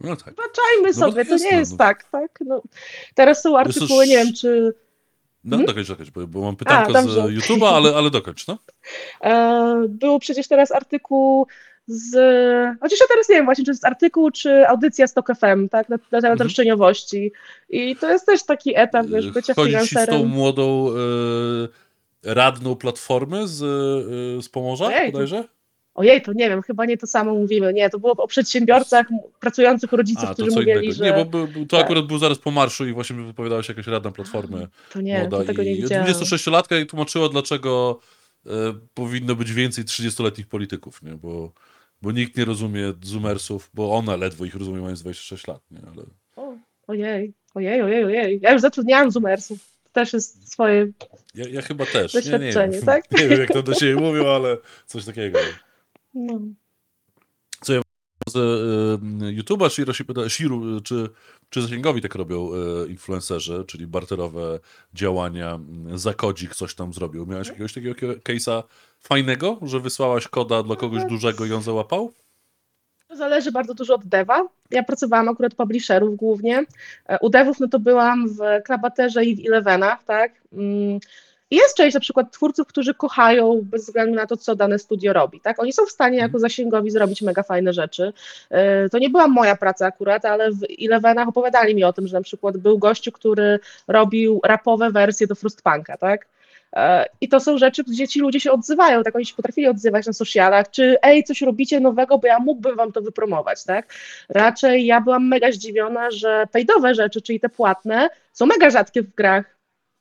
no 0.00 0.16
tak. 0.16 0.34
zaczajmy 0.36 0.82
No 0.82 1.06
bo 1.06 1.12
sobie, 1.12 1.24
to 1.24 1.32
jest, 1.32 1.44
nie 1.44 1.52
no, 1.52 1.58
jest 1.58 1.70
no. 1.72 1.78
tak, 1.78 2.04
tak, 2.04 2.38
no. 2.46 2.62
Teraz 3.14 3.42
są 3.42 3.50
to 3.50 3.58
artykuły, 3.58 4.06
nie 4.06 4.16
wiem, 4.16 4.32
czy 4.34 4.74
No 5.50 5.56
Mhm. 5.56 5.66
dokończ, 5.66 5.88
dokończ, 5.88 6.10
bo, 6.10 6.26
bo 6.26 6.40
mam 6.40 6.56
pytanko 6.56 6.98
A, 6.98 7.02
z. 7.02 7.06
YouTube'a, 7.08 7.66
ale, 7.74 7.96
ale 7.96 8.10
dokończ, 8.10 8.46
no. 8.46 8.58
e, 9.24 9.86
był 9.88 10.18
przecież 10.18 10.48
teraz 10.48 10.72
artykuł 10.72 11.46
z, 11.86 12.10
chociaż 12.80 13.00
ja 13.00 13.06
teraz 13.08 13.28
nie 13.28 13.34
wiem 13.36 13.44
właśnie, 13.44 13.62
czy 13.64 13.66
to 13.66 13.72
jest 13.72 13.84
artykuł, 13.84 14.30
czy 14.30 14.68
audycja 14.68 15.06
Stock 15.06 15.28
FM, 15.40 15.68
tak, 15.68 15.88
na, 15.88 15.96
na 15.96 16.20
temat 16.20 16.24
Mhm. 16.24 16.38
roszczeniowości 16.40 17.32
i 17.68 17.96
to 17.96 18.10
jest 18.12 18.26
też 18.26 18.44
taki 18.44 18.78
etap, 18.78 19.06
wiesz, 19.06 19.30
bycia 19.30 19.54
Chodzi 19.54 19.72
ci 19.72 19.78
z 19.78 19.88
tą 19.90 19.94
freelancerem. 19.96 20.26
młodą 20.28 20.88
e, 22.24 22.34
radną 22.34 22.76
platformy 22.76 23.48
z, 23.48 23.62
e, 23.62 24.42
z 24.42 24.48
Pomorza 24.48 24.86
Ojej, 24.86 25.12
bodajże? 25.12 25.44
Ojej, 25.98 26.22
to 26.22 26.32
nie 26.32 26.48
wiem, 26.48 26.62
chyba 26.62 26.84
nie 26.84 26.96
to 26.98 27.06
samo 27.06 27.34
mówimy. 27.34 27.72
Nie, 27.74 27.90
to 27.90 27.98
było 27.98 28.12
o 28.12 28.26
przedsiębiorcach, 28.28 29.06
pracujących 29.40 29.92
rodziców, 29.92 30.24
A, 30.28 30.34
którzy 30.34 30.50
co 30.50 30.56
mówili, 30.60 30.72
innego. 30.72 30.92
że 30.92 31.04
Nie, 31.04 31.12
bo 31.12 31.24
był, 31.24 31.66
to 31.66 31.76
tak. 31.76 31.84
akurat 31.84 32.06
był 32.06 32.18
zaraz 32.18 32.38
po 32.38 32.50
marszu 32.50 32.86
i 32.86 32.92
właśnie 32.92 33.16
wypowiadała 33.16 33.62
się 33.62 33.72
jakaś 33.72 33.86
radna 33.86 34.10
platformy 34.12 34.68
to 34.92 35.00
nie, 35.00 35.20
młoda 35.20 35.38
to 35.38 35.44
tego 35.44 35.62
nie 35.62 35.72
i 35.72 35.82
widziałam. 35.82 36.06
26-latka 36.06 36.82
i 36.82 36.86
tłumaczyła, 36.86 37.28
dlaczego 37.28 38.00
e, 38.46 38.50
powinno 38.94 39.34
być 39.34 39.52
więcej 39.52 39.84
30-letnich 39.84 40.46
polityków, 40.46 41.02
nie? 41.02 41.12
Bo, 41.14 41.52
bo 42.02 42.12
nikt 42.12 42.36
nie 42.36 42.44
rozumie 42.44 42.92
zoomersów, 43.02 43.70
bo 43.74 43.94
ona 43.94 44.16
ledwo 44.16 44.44
ich 44.44 44.54
rozumie 44.54 44.80
mając 44.80 45.02
26 45.02 45.46
lat, 45.46 45.60
nie? 45.70 45.80
Ale... 45.92 46.02
O, 46.36 46.54
ojej, 46.86 47.32
ojej, 47.54 47.82
ojej, 47.82 48.04
ojej. 48.04 48.38
Ja 48.42 48.52
już 48.52 48.62
zatrudniałam 48.62 49.10
zoomersów. 49.10 49.58
też 49.92 50.12
jest 50.12 50.52
swoje 50.52 50.88
Ja, 51.34 51.44
ja 51.48 51.62
chyba 51.62 51.86
też. 51.86 52.14
Nie, 52.14 52.20
nie, 52.20 52.30
wiem. 52.30 52.40
doświadczenie, 52.40 52.82
tak? 52.82 53.10
nie 53.12 53.28
wiem, 53.28 53.40
jak 53.40 53.52
to 53.52 53.62
do 53.62 53.74
siebie 53.74 53.94
mówią, 53.94 54.26
ale 54.28 54.56
coś 54.86 55.04
takiego. 55.04 55.38
No. 56.18 56.40
Z 58.28 58.36
y, 58.36 59.42
YouTube'a 59.42 59.70
Shiro 59.70 59.92
się 59.92 60.04
pyta, 60.04 60.28
Shiru, 60.28 60.80
czy, 60.80 61.08
czy 61.50 61.62
zasięgowi 61.62 62.02
tak 62.02 62.14
robią 62.14 62.50
y, 62.84 62.88
influencerzy, 62.88 63.64
czyli 63.66 63.86
barterowe 63.86 64.60
działania, 64.94 65.58
y, 65.94 65.98
za 65.98 66.14
kodzik 66.14 66.54
coś 66.54 66.74
tam 66.74 66.92
zrobił. 66.92 67.26
Miałeś 67.26 67.48
jakiegoś 67.48 67.74
takiego 67.74 67.96
case'a 67.96 68.62
fajnego, 69.00 69.58
że 69.62 69.80
wysłałaś 69.80 70.28
koda 70.28 70.62
dla 70.62 70.76
kogoś 70.76 71.04
dużego 71.04 71.46
i 71.46 71.52
on 71.52 71.62
załapał? 71.62 72.12
To 73.08 73.16
zależy 73.16 73.52
bardzo 73.52 73.74
dużo 73.74 73.94
od 73.94 74.04
dewa. 74.04 74.48
Ja 74.70 74.82
pracowałam 74.82 75.28
akurat 75.28 75.54
publisherów 75.54 76.16
głównie. 76.16 76.64
E, 77.06 77.18
U 77.18 77.30
devów 77.30 77.60
no 77.60 77.68
to 77.68 77.78
byłam 77.78 78.28
w 78.28 78.38
Klabaterze 78.64 79.24
i 79.24 79.36
w 79.36 79.46
Elevenach, 79.46 80.04
tak? 80.04 80.32
Mm, 80.52 80.98
jest 81.50 81.76
część 81.76 81.94
na 81.94 82.00
przykład 82.00 82.32
twórców, 82.32 82.68
którzy 82.68 82.94
kochają 82.94 83.60
bez 83.62 83.86
względu 83.86 84.14
na 84.14 84.26
to, 84.26 84.36
co 84.36 84.56
dane 84.56 84.78
studio 84.78 85.12
robi, 85.12 85.40
tak? 85.40 85.62
Oni 85.62 85.72
są 85.72 85.86
w 85.86 85.90
stanie 85.90 86.18
jako 86.18 86.38
zasięgowi 86.38 86.90
zrobić 86.90 87.22
mega 87.22 87.42
fajne 87.42 87.72
rzeczy. 87.72 88.12
E, 88.50 88.88
To 88.88 88.98
nie 88.98 89.10
była 89.10 89.28
moja 89.28 89.56
praca 89.56 89.86
akurat, 89.86 90.24
ale 90.24 90.50
w 90.52 90.64
Elevenach 90.82 91.28
opowiadali 91.28 91.74
mi 91.74 91.84
o 91.84 91.92
tym, 91.92 92.06
że 92.06 92.16
na 92.16 92.22
przykład 92.22 92.56
był 92.56 92.78
gościu, 92.78 93.12
który 93.12 93.60
robił 93.88 94.40
rapowe 94.44 94.90
wersje 94.90 95.26
do 95.26 95.34
Frostpunka, 95.34 95.96
tak? 95.96 96.26
E, 96.76 97.06
I 97.20 97.28
to 97.28 97.40
są 97.40 97.58
rzeczy, 97.58 97.84
gdzie 97.84 98.08
ci 98.08 98.20
ludzie 98.20 98.40
się 98.40 98.52
odzywają, 98.52 99.02
tak 99.02 99.16
oni 99.16 99.26
się 99.26 99.34
potrafili 99.34 99.66
odzywać 99.66 100.06
na 100.06 100.12
socialach, 100.12 100.70
czy 100.70 100.96
ej, 101.02 101.24
coś 101.24 101.42
robicie 101.42 101.80
nowego, 101.80 102.18
bo 102.18 102.26
ja 102.26 102.38
mógłbym 102.38 102.76
wam 102.76 102.92
to 102.92 103.02
wypromować, 103.02 103.64
tak? 103.64 103.94
Raczej 104.28 104.86
ja 104.86 105.00
byłam 105.00 105.28
mega 105.28 105.52
zdziwiona, 105.52 106.10
że 106.10 106.46
paydowe 106.52 106.94
rzeczy, 106.94 107.22
czyli 107.22 107.40
te 107.40 107.48
płatne, 107.48 108.08
są 108.32 108.46
mega 108.46 108.70
rzadkie 108.70 109.02
w 109.02 109.14
grach. 109.14 109.57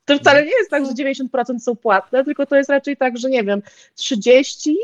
To 0.08 0.18
wcale 0.18 0.46
nie 0.46 0.52
jest 0.58 0.70
tak, 0.70 0.86
że 0.86 0.92
90% 0.92 1.60
są 1.60 1.76
płatne, 1.76 2.26
tylko 2.26 2.46
to 2.46 2.56
jest 2.56 2.70
raczej 2.70 2.98
tak, 2.98 3.18
że 3.18 3.30
nie 3.30 3.44
wiem, 3.44 3.62
30 3.96 4.78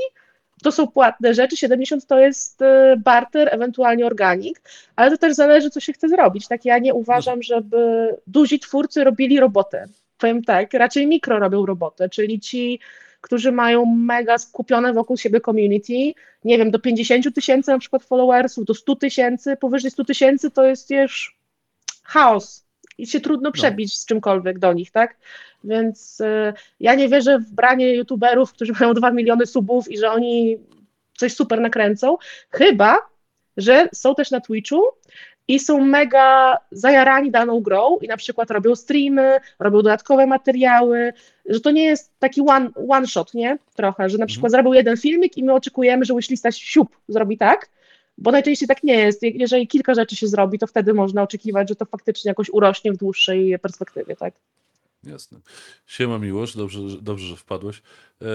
to 0.64 0.72
są 0.72 0.88
płatne 0.88 1.34
rzeczy, 1.34 1.58
70 1.58 2.06
to 2.06 2.20
jest 2.20 2.62
e, 2.62 2.96
barter, 2.98 3.50
ewentualnie 3.52 4.06
organik, 4.06 4.62
ale 4.96 5.12
to 5.12 5.18
też 5.18 5.34
zależy, 5.34 5.70
co 5.70 5.80
się 5.80 5.94
chce 5.94 6.10
zrobić. 6.10 6.48
Tak, 6.48 6.66
ja 6.66 6.80
nie 6.80 6.94
uważam, 6.94 7.44
żeby 7.44 8.10
duzi 8.28 8.60
twórcy 8.60 9.04
robili 9.04 9.40
robotę. 9.40 9.86
Powiem 10.18 10.44
tak, 10.44 10.74
raczej 10.74 11.08
mikro 11.08 11.40
robią 11.40 11.66
robotę, 11.66 12.10
czyli 12.10 12.40
ci, 12.40 12.80
którzy 13.22 13.52
mają 13.52 13.86
mega 13.86 14.38
skupione 14.38 14.94
wokół 14.94 15.18
siebie 15.18 15.42
community, 15.42 16.14
nie 16.44 16.58
wiem, 16.58 16.72
do 16.72 16.80
50 16.80 17.36
tysięcy 17.36 17.72
na 17.72 17.80
przykład 17.80 18.04
followersów, 18.04 18.66
do 18.66 18.74
100 18.74 18.96
tysięcy, 18.96 19.56
powyżej 19.56 19.92
100 19.92 20.04
tysięcy 20.06 20.52
to 20.52 20.66
jest 20.66 20.90
już 20.90 21.38
chaos 22.04 22.64
i 22.98 23.08
się 23.08 23.20
trudno 23.20 23.52
przebić 23.52 23.98
z 23.98 24.06
czymkolwiek 24.06 24.60
do 24.60 24.74
nich, 24.74 24.92
tak? 24.92 25.18
Więc 25.64 26.22
y, 26.22 26.54
ja 26.80 26.96
nie 26.96 27.10
wierzę 27.10 27.40
w 27.40 27.52
branie 27.52 27.96
youtuberów, 27.96 28.54
którzy 28.54 28.74
mają 28.80 28.94
2 28.94 29.12
miliony 29.12 29.46
subów 29.46 29.92
i 29.92 29.98
że 29.98 30.12
oni 30.12 30.58
coś 31.18 31.34
super 31.34 31.62
nakręcą, 31.62 32.18
chyba, 32.50 32.98
że 33.58 33.90
są 33.94 34.16
też 34.16 34.32
na 34.32 34.42
Twitchu 34.42 34.82
i 35.48 35.60
są 35.60 35.86
mega 35.86 36.58
zajarani 36.72 37.32
daną 37.32 37.62
grą 37.62 37.98
i 38.02 38.08
na 38.08 38.18
przykład 38.18 38.52
robią 38.52 38.76
streamy, 38.76 39.40
robią 39.60 39.78
dodatkowe 39.78 40.28
materiały, 40.28 41.14
że 41.46 41.60
to 41.60 41.72
nie 41.72 41.84
jest 41.84 42.20
taki 42.20 42.42
one, 42.42 42.70
one 42.90 43.08
shot, 43.08 43.34
nie? 43.34 43.58
Trochę, 43.76 44.10
że 44.10 44.18
na 44.18 44.26
przykład 44.26 44.52
zrobią 44.52 44.74
jeden 44.74 44.98
filmik 44.98 45.38
i 45.38 45.44
my 45.44 45.54
oczekujemy, 45.54 46.06
że 46.06 46.16
wishlista 46.16 46.52
siup 46.52 46.98
zrobi 47.08 47.38
tak, 47.38 47.70
bo 48.18 48.32
najczęściej 48.32 48.68
tak 48.68 48.84
nie 48.84 48.94
jest. 48.96 49.24
Jeżeli 49.24 49.68
kilka 49.68 49.94
rzeczy 49.94 50.16
się 50.16 50.28
zrobi, 50.28 50.60
to 50.60 50.68
wtedy 50.68 50.94
można 50.94 51.24
oczekiwać, 51.24 51.70
że 51.70 51.76
to 51.76 51.86
faktycznie 51.86 52.30
jakoś 52.30 52.50
urośnie 52.50 52.94
w 52.94 52.98
dłuższej 52.98 53.60
perspektywie, 53.60 54.16
tak? 54.16 54.34
Jasne. 55.04 55.40
Siema 55.86 56.20
Miłosz, 56.20 56.58
dobrze, 56.58 56.90
że- 56.90 57.02
dobrze 57.02 57.28
że 57.28 57.36
wpadłeś. 57.36 57.82
E, 58.22 58.26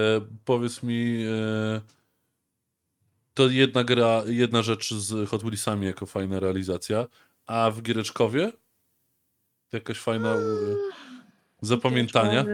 powiedz 0.45 0.83
mi, 0.83 1.25
e, 1.27 1.81
to 3.33 3.49
jedna 3.49 3.83
gra, 3.83 4.23
jedna 4.27 4.61
rzecz 4.61 4.93
z 4.93 5.29
Hot 5.29 5.41
Wheelsami 5.41 5.85
jako 5.85 6.05
fajna 6.05 6.39
realizacja, 6.39 7.07
a 7.47 7.71
w 7.71 7.81
Giereczkowie? 7.81 8.51
Jakaś 9.71 9.99
fajna 9.99 10.35
zapamiętania? 11.61 12.45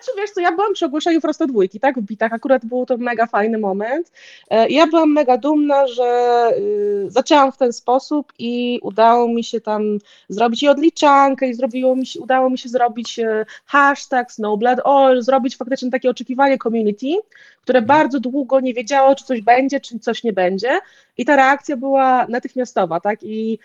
Znaczy 0.00 0.20
wiesz 0.20 0.30
co, 0.30 0.40
ja 0.40 0.52
byłam 0.52 0.72
przy 0.72 0.86
ogłoszeniu 0.86 1.20
prosto 1.20 1.46
dwójki, 1.46 1.80
tak, 1.80 1.98
w 1.98 2.02
bitach, 2.02 2.32
akurat 2.32 2.66
był 2.66 2.86
to 2.86 2.96
mega 2.96 3.26
fajny 3.26 3.58
moment. 3.58 4.12
E, 4.50 4.68
Ja 4.68 4.86
byłam 4.86 5.12
mega 5.12 5.36
dumna, 5.38 5.86
że 5.86 6.50
y, 6.58 7.10
zaczęłam 7.10 7.52
w 7.52 7.56
ten 7.56 7.72
sposób 7.72 8.32
i 8.38 8.78
udało 8.82 9.28
mi 9.28 9.44
się 9.44 9.60
tam 9.60 9.98
zrobić 10.28 10.62
i 10.62 10.68
odliczankę 10.68 11.48
i 11.48 11.54
zrobiło 11.54 11.96
mi 11.96 12.06
się, 12.06 12.20
udało 12.20 12.50
mi 12.50 12.58
się 12.58 12.68
zrobić 12.68 13.18
e, 13.18 13.46
hashtag 13.66 14.32
Snowblood. 14.32 14.80
Oil, 14.84 15.22
zrobić 15.22 15.56
faktycznie 15.56 15.90
takie 15.90 16.10
oczekiwanie 16.10 16.58
community, 16.58 17.14
które 17.62 17.82
bardzo 17.82 18.20
długo 18.20 18.60
nie 18.60 18.74
wiedziało, 18.74 19.14
czy 19.14 19.24
coś 19.24 19.40
będzie, 19.40 19.80
czy 19.80 19.98
coś 19.98 20.24
nie 20.24 20.32
będzie. 20.32 20.78
I 21.18 21.24
ta 21.24 21.36
reakcja 21.36 21.76
była 21.76 22.26
natychmiastowa, 22.28 23.00
tak, 23.00 23.22
i 23.22 23.58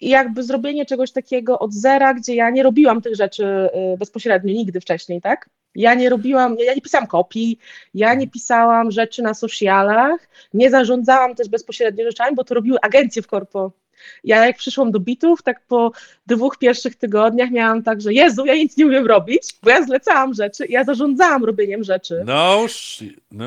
i 0.00 0.08
jakby 0.08 0.42
zrobienie 0.42 0.86
czegoś 0.86 1.12
takiego 1.12 1.58
od 1.58 1.72
zera, 1.72 2.14
gdzie 2.14 2.34
ja 2.34 2.50
nie 2.50 2.62
robiłam 2.62 3.02
tych 3.02 3.16
rzeczy 3.16 3.44
y, 3.94 3.98
bezpośrednio 3.98 4.54
nigdy 4.54 4.80
wcześniej, 4.80 5.20
tak? 5.20 5.48
Ja 5.74 5.94
nie 5.94 6.08
robiłam, 6.08 6.56
ja 6.58 6.74
nie 6.74 6.80
pisałam 6.80 7.06
kopii, 7.06 7.58
ja 7.94 8.14
nie 8.14 8.28
pisałam 8.28 8.90
rzeczy 8.90 9.22
na 9.22 9.34
socialach, 9.34 10.28
nie 10.54 10.70
zarządzałam 10.70 11.34
też 11.34 11.48
bezpośrednio 11.48 12.04
rzeczami, 12.04 12.36
bo 12.36 12.44
to 12.44 12.54
robiły 12.54 12.78
agencje 12.82 13.22
w 13.22 13.26
korpo. 13.26 13.72
Ja 14.24 14.46
jak 14.46 14.56
przyszłam 14.56 14.92
do 14.92 15.00
bitów, 15.00 15.42
tak 15.42 15.60
po 15.68 15.92
dwóch 16.26 16.58
pierwszych 16.58 16.96
tygodniach 16.96 17.50
miałam 17.50 17.82
tak, 17.82 18.00
że 18.00 18.12
Jezu, 18.12 18.46
ja 18.46 18.54
nic 18.54 18.76
nie 18.76 18.86
umiem 18.86 19.06
robić, 19.06 19.42
bo 19.62 19.70
ja 19.70 19.84
zlecałam 19.84 20.34
rzeczy, 20.34 20.66
ja 20.68 20.84
zarządzałam 20.84 21.44
robieniem 21.44 21.84
rzeczy. 21.84 22.22
No, 22.26 22.60
no, 22.62 22.68
shit, 22.68 23.20
no, 23.32 23.44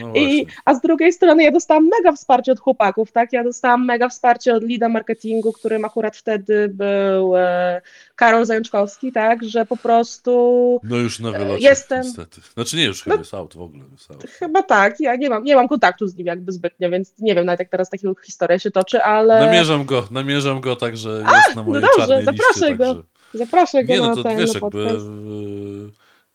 no 0.00 0.12
I, 0.14 0.44
właśnie. 0.44 0.44
a 0.64 0.74
z 0.74 0.80
drugiej 0.80 1.12
strony 1.12 1.42
ja 1.42 1.50
dostałam 1.52 1.88
mega 1.88 2.12
wsparcie 2.12 2.52
od 2.52 2.60
chłopaków, 2.60 3.12
tak? 3.12 3.32
Ja 3.32 3.44
dostałam 3.44 3.84
mega 3.84 4.08
wsparcie 4.08 4.54
od 4.54 4.64
lida 4.64 4.88
marketingu, 4.88 5.52
którym 5.52 5.84
akurat 5.84 6.16
wtedy 6.16 6.68
był 6.68 7.36
e, 7.36 7.80
Karol 8.16 8.46
Zajączkowski, 8.46 9.12
tak? 9.12 9.44
Że 9.44 9.66
po 9.66 9.76
prostu 9.76 10.80
No 10.84 10.96
już 10.96 11.20
na 11.20 11.32
wylocie, 11.32 11.64
jestem- 11.64 12.02
niestety. 12.02 12.40
Znaczy 12.54 12.76
nie, 12.76 12.84
już 12.84 13.02
chyba 13.02 13.16
jest 13.16 13.34
out 13.34 13.54
w 13.54 13.60
ogóle. 13.60 13.84
Out. 14.10 14.24
chyba 14.30 14.62
tak, 14.62 15.00
ja 15.00 15.16
nie 15.16 15.30
mam, 15.30 15.44
nie 15.44 15.56
mam 15.56 15.68
kontaktu 15.68 16.06
z 16.06 16.16
nim 16.16 16.26
jakby 16.26 16.52
zbytnio, 16.52 16.90
więc 16.90 17.14
nie 17.18 17.34
wiem 17.34 17.46
nawet 17.46 17.60
jak 17.60 17.68
teraz 17.68 17.90
taka 17.90 18.08
historia 18.24 18.58
się 18.58 18.70
toczy, 18.70 19.02
ale 19.02 19.43
Namierzam 19.46 19.84
go, 19.84 20.08
namierzam 20.10 20.60
go 20.60 20.76
tak, 20.76 20.96
że 20.96 21.10
jest 21.10 21.56
na 21.56 21.62
no 21.62 21.64
mojej 21.64 21.82
dobrze, 21.82 21.96
czarnej 21.96 22.24
zapraszaj 22.24 22.70
liście. 22.70 22.76
go. 22.76 22.94
Także... 22.94 23.04
zaproszę 23.34 23.84
go 23.84 23.92
Nie, 23.92 24.00
no 24.00 24.08
na 24.08 24.14
to 24.14 24.22
ten 24.22 24.38
wiesz, 24.38 24.54
na 24.54 24.60
jakby... 24.60 24.84
podcast. 24.84 25.06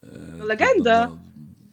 e, 0.04 0.42
e, 0.42 0.46
Legenda. 0.46 1.08
no, 1.08 1.18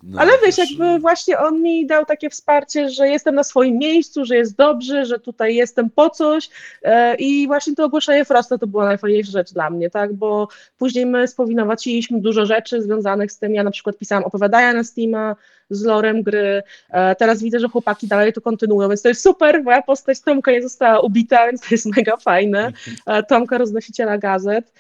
no, 0.02 0.20
Ale 0.20 0.32
wiesz, 0.46 0.56
też, 0.56 0.70
jakby 0.70 0.98
właśnie 0.98 1.38
on 1.38 1.62
mi 1.62 1.86
dał 1.86 2.04
takie 2.04 2.30
wsparcie, 2.30 2.90
że 2.90 3.08
jestem 3.08 3.34
na 3.34 3.44
swoim 3.44 3.78
miejscu, 3.78 4.24
że 4.24 4.36
jest 4.36 4.56
dobrze, 4.56 5.06
że 5.06 5.18
tutaj 5.18 5.54
jestem 5.54 5.90
po 5.90 6.10
coś 6.10 6.50
e, 6.82 7.14
i 7.14 7.46
właśnie 7.46 7.74
to 7.74 7.84
ogłoszenie 7.84 8.24
Frosta 8.24 8.58
to 8.58 8.66
była 8.66 8.84
najfajniejsza 8.84 9.30
rzecz 9.30 9.52
dla 9.52 9.70
mnie, 9.70 9.90
tak, 9.90 10.14
bo 10.14 10.48
później 10.78 11.06
my 11.06 11.28
spowinowaciliśmy 11.28 12.20
dużo 12.20 12.46
rzeczy 12.46 12.82
związanych 12.82 13.32
z 13.32 13.38
tym, 13.38 13.54
ja 13.54 13.64
na 13.64 13.70
przykład 13.70 13.98
pisałam 13.98 14.24
opowiadania 14.24 14.72
na 14.72 14.84
Steama 14.84 15.36
z 15.70 15.84
lorem 15.84 16.22
gry, 16.22 16.62
e, 16.90 17.14
teraz 17.14 17.42
widzę, 17.42 17.60
że 17.60 17.68
chłopaki 17.68 18.06
dalej 18.06 18.32
to 18.32 18.40
kontynuują, 18.40 18.88
więc 18.88 19.02
to 19.02 19.08
jest 19.08 19.22
super, 19.22 19.62
moja 19.62 19.82
postać 19.82 20.20
Tomka 20.20 20.52
nie 20.52 20.62
została 20.62 21.00
ubita, 21.00 21.46
więc 21.46 21.60
to 21.60 21.66
jest 21.70 21.96
mega 21.96 22.16
fajne, 22.16 22.72
E, 23.06 23.22
Tomka 23.22 23.58
roznosiciela 23.58 24.18
gazet. 24.18 24.72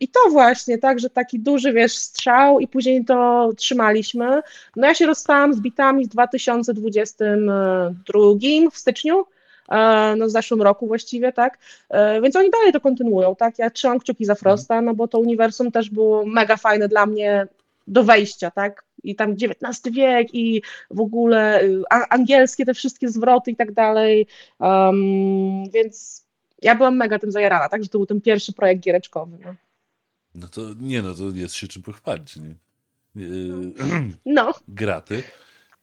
I 0.00 0.08
to 0.08 0.20
właśnie, 0.30 0.78
tak, 0.78 1.00
że 1.00 1.10
taki 1.10 1.40
duży, 1.40 1.72
wiesz, 1.72 1.96
strzał 1.96 2.60
i 2.60 2.68
później 2.68 3.04
to 3.04 3.50
trzymaliśmy. 3.56 4.42
No 4.76 4.86
ja 4.86 4.94
się 4.94 5.06
rozstałam 5.06 5.54
z 5.54 5.60
bitami 5.60 6.04
w 6.04 6.08
2022 6.08 8.70
w 8.72 8.78
styczniu, 8.78 9.24
e, 9.68 10.14
no 10.16 10.26
w 10.26 10.30
zeszłym 10.30 10.62
roku 10.62 10.86
właściwie, 10.86 11.32
tak, 11.32 11.58
więc 12.22 12.36
oni 12.36 12.50
dalej 12.50 12.72
to 12.72 12.80
kontynuują, 12.80 13.36
tak, 13.36 13.58
ja 13.58 13.70
trzymam 13.70 13.98
kciuki 13.98 14.24
za 14.24 14.34
Frosta, 14.34 14.80
no 14.80 14.94
bo 14.94 15.08
to 15.08 15.18
uniwersum 15.18 15.72
też 15.72 15.90
było 15.90 16.26
mega 16.26 16.56
fajne 16.56 16.88
dla 16.88 17.06
mnie 17.06 17.46
do 17.86 18.04
wejścia, 18.04 18.50
tak, 18.50 18.84
i 19.04 19.14
tam 19.16 19.32
XIX 19.32 19.94
wiek 19.94 20.34
i 20.34 20.62
w 20.90 21.00
ogóle 21.00 21.62
y, 21.64 21.82
angielskie 21.90 22.64
te 22.64 22.74
wszystkie 22.74 23.08
zwroty 23.08 23.50
i 23.50 23.56
tak 23.56 23.72
dalej, 23.72 24.26
um, 24.58 25.70
więc 25.70 26.26
ja 26.62 26.74
byłam 26.74 26.96
mega 26.96 27.18
tym 27.18 27.32
zajarana, 27.32 27.68
tak, 27.68 27.82
że 27.82 27.88
to 27.88 27.98
był 27.98 28.06
ten 28.06 28.20
pierwszy 28.20 28.52
projekt 28.52 28.82
giereczkowy. 28.82 29.38
No, 29.44 29.54
No 30.34 30.48
to 30.48 30.60
nie, 30.80 31.02
no 31.02 31.14
to 31.14 31.22
jest 31.34 31.54
się 31.54 31.68
czym 31.68 31.82
pochwalić, 31.82 32.36
nie? 32.36 32.54
E, 33.16 33.28
no 34.26 34.54
graty. 34.68 35.22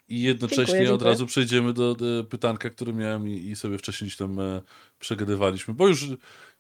I 0.10 0.22
jednocześnie 0.22 0.66
Dziękuję, 0.66 0.84
od 0.84 0.90
dziękuję. 0.90 1.12
razu 1.12 1.26
przejdziemy 1.26 1.74
do, 1.74 1.96
do 1.96 2.24
pytanka, 2.24 2.70
które 2.70 2.94
miałem 2.94 3.28
i, 3.28 3.32
i 3.50 3.56
sobie 3.56 3.78
wcześniej 3.78 4.12
tam 4.20 4.40
e, 4.40 4.62
przegadywaliśmy, 5.00 5.74
bo 5.74 5.88
już, 5.88 6.06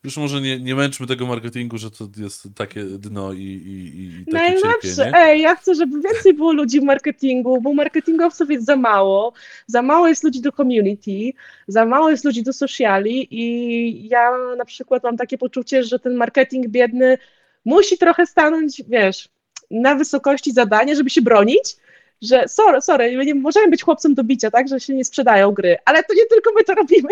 już 0.03 0.17
może 0.17 0.41
nie, 0.41 0.59
nie 0.59 0.75
męczmy 0.75 1.07
tego 1.07 1.25
marketingu, 1.25 1.77
że 1.77 1.91
to 1.91 2.07
jest 2.17 2.47
takie 2.55 2.83
dno 2.83 3.33
i, 3.33 3.37
i, 3.41 4.21
i 4.21 4.25
takie 4.31 4.37
najlepsze. 4.37 4.95
cierpienie. 4.95 5.17
Ej, 5.17 5.41
ja 5.41 5.55
chcę, 5.55 5.75
żeby 5.75 6.01
więcej 6.01 6.33
było 6.33 6.53
ludzi 6.53 6.79
w 6.79 6.83
marketingu, 6.83 7.61
bo 7.61 7.73
marketingowców 7.73 8.49
jest 8.51 8.65
za 8.65 8.75
mało. 8.75 9.33
Za 9.67 9.81
mało 9.81 10.07
jest 10.07 10.23
ludzi 10.23 10.41
do 10.41 10.51
community, 10.51 11.33
za 11.67 11.85
mało 11.85 12.09
jest 12.09 12.25
ludzi 12.25 12.43
do 12.43 12.53
sociali 12.53 13.27
i 13.31 14.07
ja 14.09 14.31
na 14.57 14.65
przykład 14.65 15.03
mam 15.03 15.17
takie 15.17 15.37
poczucie, 15.37 15.83
że 15.83 15.99
ten 15.99 16.15
marketing 16.15 16.67
biedny 16.67 17.17
musi 17.65 17.97
trochę 17.97 18.25
stanąć, 18.25 18.81
wiesz, 18.87 19.29
na 19.71 19.95
wysokości 19.95 20.51
zadania, 20.51 20.95
żeby 20.95 21.09
się 21.09 21.21
bronić, 21.21 21.75
że 22.21 22.47
sorry, 22.47 22.81
sorry, 22.81 23.17
my 23.17 23.25
nie 23.25 23.35
możemy 23.35 23.67
być 23.69 23.83
chłopcem 23.83 24.13
do 24.15 24.23
bicia, 24.23 24.51
tak, 24.51 24.67
że 24.67 24.79
się 24.79 24.93
nie 24.93 25.05
sprzedają 25.05 25.51
gry, 25.51 25.77
ale 25.85 26.03
to 26.03 26.13
nie 26.13 26.25
tylko 26.25 26.51
my 26.57 26.63
to 26.63 26.73
robimy. 26.75 27.09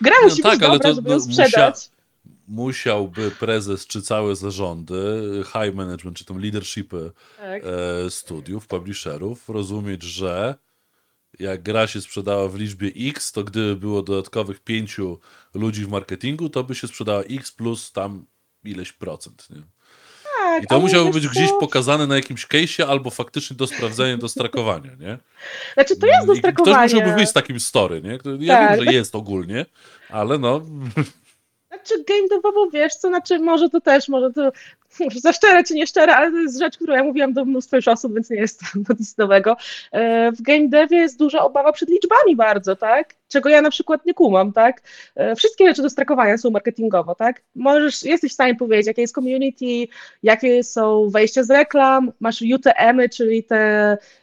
Gra 0.00 0.14
No 0.22 0.28
musi 0.28 0.42
tak, 0.42 0.52
być 0.52 0.60
dobra, 0.60 0.78
to- 0.78 0.94
żeby 0.94 1.08
no, 1.08 1.14
ją 1.14 1.20
sprzedać. 1.20 1.74
musia- 1.76 1.95
Musiałby 2.48 3.30
prezes 3.30 3.86
czy 3.86 4.02
całe 4.02 4.36
zarządy, 4.36 5.22
high 5.46 5.74
management, 5.74 6.16
czy 6.18 6.24
tam 6.24 6.38
leadershipy 6.42 7.10
Tak. 7.36 7.62
e, 8.06 8.10
studiów, 8.10 8.66
publisherów 8.66 9.48
rozumieć, 9.48 10.02
że 10.02 10.54
jak 11.38 11.62
gra 11.62 11.86
się 11.86 12.00
sprzedała 12.00 12.48
w 12.48 12.54
liczbie 12.56 12.90
X, 13.08 13.32
to 13.32 13.44
gdyby 13.44 13.76
było 13.76 14.02
dodatkowych 14.02 14.60
pięciu 14.60 15.18
ludzi 15.54 15.84
w 15.84 15.88
marketingu, 15.88 16.48
to 16.48 16.64
by 16.64 16.74
się 16.74 16.88
sprzedała 16.88 17.22
X 17.22 17.52
plus 17.52 17.92
tam 17.92 18.26
ileś 18.64 18.92
procent. 18.92 19.46
Nie? 19.50 19.62
tak, 20.40 20.62
I 20.64 20.66
to 20.66 20.80
musiałoby 20.80 21.12
być 21.12 21.28
gdzieś 21.28 21.48
co? 21.48 21.58
pokazane 21.60 22.06
na 22.06 22.16
jakimś 22.16 22.46
case'ie 22.46 22.82
albo 22.84 23.10
faktycznie 23.10 23.56
do 23.56 23.66
sprawdzenia, 23.66 24.16
do 24.16 24.28
strakowania, 24.28 24.90
nie? 25.00 25.18
Znaczy, 25.74 25.96
to 25.96 26.06
jest 26.06 26.26
do 26.26 26.32
I 26.34 26.38
Ktoś 26.38 26.52
strakowania. 26.52 26.82
musiałby 26.82 27.12
wyjść 27.14 27.30
z 27.30 27.34
takim 27.34 27.60
story, 27.60 28.02
nie? 28.02 28.18
Ja 28.38 28.54
Tak, 28.58 28.76
wiem, 28.76 28.84
że 28.86 28.92
jest 28.94 29.14
ogólnie, 29.14 29.66
ale 30.08 30.38
no, 30.38 30.60
Znaczy 31.76 32.04
game 32.04 32.28
devowo, 32.30 32.70
wiesz 32.70 32.94
co, 32.94 33.08
znaczy 33.08 33.38
może 33.38 33.70
to 33.70 33.80
też, 33.80 34.08
może 34.08 34.32
to 34.32 34.52
za 35.16 35.32
szczere 35.32 35.64
czy 35.64 35.74
nie 35.74 35.86
szczere, 35.86 36.16
ale 36.16 36.30
to 36.30 36.36
jest 36.36 36.58
rzecz, 36.58 36.76
którą 36.76 36.94
ja 36.94 37.04
mówiłam 37.04 37.32
do 37.32 37.44
mnóstwa 37.44 37.76
już 37.76 37.88
osób, 37.88 38.14
więc 38.14 38.30
nie 38.30 38.36
jest 38.36 38.60
to 38.86 38.94
nic 38.98 39.16
nowego. 39.18 39.56
E, 39.92 40.32
W 40.32 40.42
game 40.42 40.68
devie 40.68 40.98
jest 40.98 41.18
duża 41.18 41.44
obawa 41.44 41.72
przed 41.72 41.88
liczbami 41.88 42.36
bardzo, 42.36 42.76
tak? 42.76 43.14
Czego 43.28 43.48
ja 43.48 43.62
na 43.62 43.70
przykład 43.70 44.06
nie 44.06 44.14
kumam, 44.14 44.52
tak? 44.52 44.82
E, 45.14 45.36
Wszystkie 45.36 45.66
rzeczy 45.68 45.82
do 45.82 45.90
strakowania 45.90 46.38
są 46.38 46.50
marketingowo, 46.50 47.14
tak? 47.14 47.42
Możesz, 47.54 48.02
jesteś 48.02 48.30
w 48.30 48.34
stanie 48.34 48.54
powiedzieć, 48.54 48.86
jakie 48.86 49.02
jest 49.02 49.14
community, 49.14 49.88
jakie 50.22 50.64
są 50.64 51.08
wejścia 51.10 51.42
z 51.42 51.50
reklam, 51.50 52.12
masz 52.20 52.42
UTM-y, 52.54 53.08
czyli 53.08 53.44
te 53.44 53.56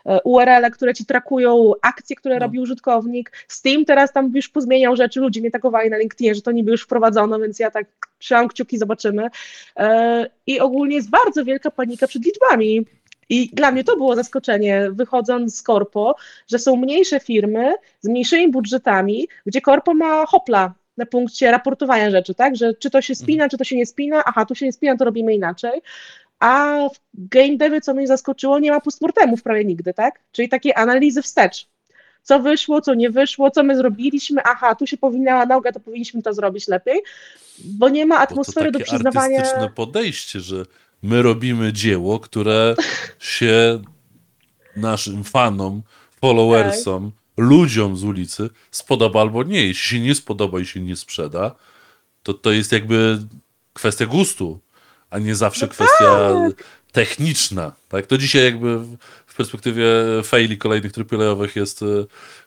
e, 0.06 0.20
URL-e, 0.24 0.72
które 0.72 0.94
ci 0.94 1.06
trakują 1.06 1.72
akcje, 1.82 2.16
które 2.16 2.36
No. 2.36 2.39
robi 2.39 2.60
użytkownik. 2.60 3.32
Steam 3.48 3.86
teraz 3.86 4.13
tam 4.13 4.32
już 4.36 4.50
pozmieniał 4.50 4.96
rzeczy, 4.96 5.20
ludzie 5.20 5.42
mnie 5.42 5.52
tagowali 5.52 5.89
na 5.89 5.98
LinkedInie, 5.98 6.36
że 6.36 6.42
to 6.42 6.52
niby 6.52 6.72
już 6.72 6.84
wprowadzono, 6.84 7.39
więc 7.39 7.60
ja 7.60 7.72
tak 7.72 7.86
trzymam 8.20 8.48
kciuki, 8.48 8.78
zobaczymy. 8.78 9.28
E, 9.78 10.30
I 10.48 10.60
ogólnie 10.60 10.96
jest 10.96 11.10
bardzo 11.10 11.46
wielka 11.46 11.72
panika 11.72 12.08
przed 12.08 12.26
liczbami. 12.26 12.86
I 13.30 13.50
dla 13.54 13.72
mnie 13.72 13.84
to 13.84 13.98
było 13.98 14.16
zaskoczenie, 14.16 14.90
wychodząc 14.92 15.58
z 15.58 15.62
korpo, 15.62 16.16
że 16.48 16.60
są 16.60 16.76
mniejsze 16.76 17.20
firmy 17.20 17.74
z 18.02 18.08
mniejszymi 18.08 18.52
budżetami, 18.52 19.28
gdzie 19.46 19.62
korpo 19.62 19.94
ma 19.94 20.26
hopla 20.26 20.74
na 20.98 21.06
punkcie 21.06 21.52
raportowania 21.52 22.12
rzeczy, 22.12 22.36
tak? 22.36 22.56
Że 22.56 22.74
czy 22.74 22.90
to 22.90 23.02
się 23.02 23.16
spina, 23.16 23.50
czy 23.50 23.58
to 23.58 23.64
się 23.64 23.76
nie 23.76 23.86
spina, 23.86 24.24
aha, 24.26 24.46
tu 24.46 24.56
się 24.56 24.66
nie 24.66 24.74
spina, 24.74 24.98
to 24.98 25.06
robimy 25.06 25.34
inaczej. 25.34 25.82
A 26.40 26.78
w 26.94 27.28
game 27.28 27.58
devie, 27.58 27.82
co 27.82 27.94
mnie 27.94 28.08
zaskoczyło, 28.08 28.60
nie 28.60 28.72
ma 28.72 28.82
postmortemów 28.82 29.44
prawie 29.44 29.66
nigdy, 29.66 29.94
tak? 29.94 30.20
Czyli 30.32 30.50
takie 30.50 30.78
analizy 30.78 31.22
wstecz. 31.22 31.68
Co 32.24 32.40
wyszło, 32.40 32.82
co 32.82 32.94
nie 32.94 33.10
wyszło, 33.10 33.52
co 33.52 33.64
my 33.64 33.78
zrobiliśmy, 33.78 34.42
aha, 34.44 34.76
tu 34.76 34.88
się 34.88 34.98
powinna 34.98 35.46
noga, 35.46 35.72
to 35.72 35.80
powinniśmy 35.80 36.22
to 36.22 36.34
zrobić 36.34 36.68
lepiej, 36.68 37.02
bo 37.60 37.90
nie 37.90 38.06
ma 38.06 38.16
bo 38.16 38.26
to 38.26 38.32
atmosfery 38.32 38.72
do 38.72 38.80
takie 38.80 38.92
przyznawania. 38.92 39.38
artystyczne 39.38 39.70
podejście, 39.70 40.40
że 40.40 40.66
my 41.04 41.22
robimy 41.22 41.74
dzieło, 41.74 42.20
które 42.20 42.76
się 43.20 43.82
naszym 44.76 45.24
fanom, 45.24 45.82
followersom, 46.22 47.12
Tak. 47.12 47.46
ludziom 47.46 47.98
z 47.98 48.04
ulicy 48.04 48.50
spodoba 48.72 49.22
albo 49.22 49.44
nie. 49.44 49.68
Jeśli 49.68 49.89
się 49.98 50.00
nie 50.06 50.16
spodoba 50.16 50.60
i 50.60 50.66
się 50.66 50.80
nie 50.80 50.96
sprzeda, 50.96 51.56
to 52.24 52.34
to 52.34 52.52
jest 52.52 52.72
jakby 52.72 53.20
kwestia 53.74 54.06
gustu, 54.06 54.60
a 55.10 55.20
nie 55.20 55.36
zawsze 55.36 55.66
No 55.66 55.72
kwestia 55.72 56.34
techniczna. 56.92 57.72
Tak? 57.89 58.08
To 58.08 58.18
dzisiaj 58.18 58.44
jakby 58.44 58.80
w- 58.80 58.98
perspektywie 59.38 59.86
faili 60.24 60.58
kolejnych 60.58 60.92
triplejowych 60.92 61.56
jest 61.56 61.82
e, 61.82 61.86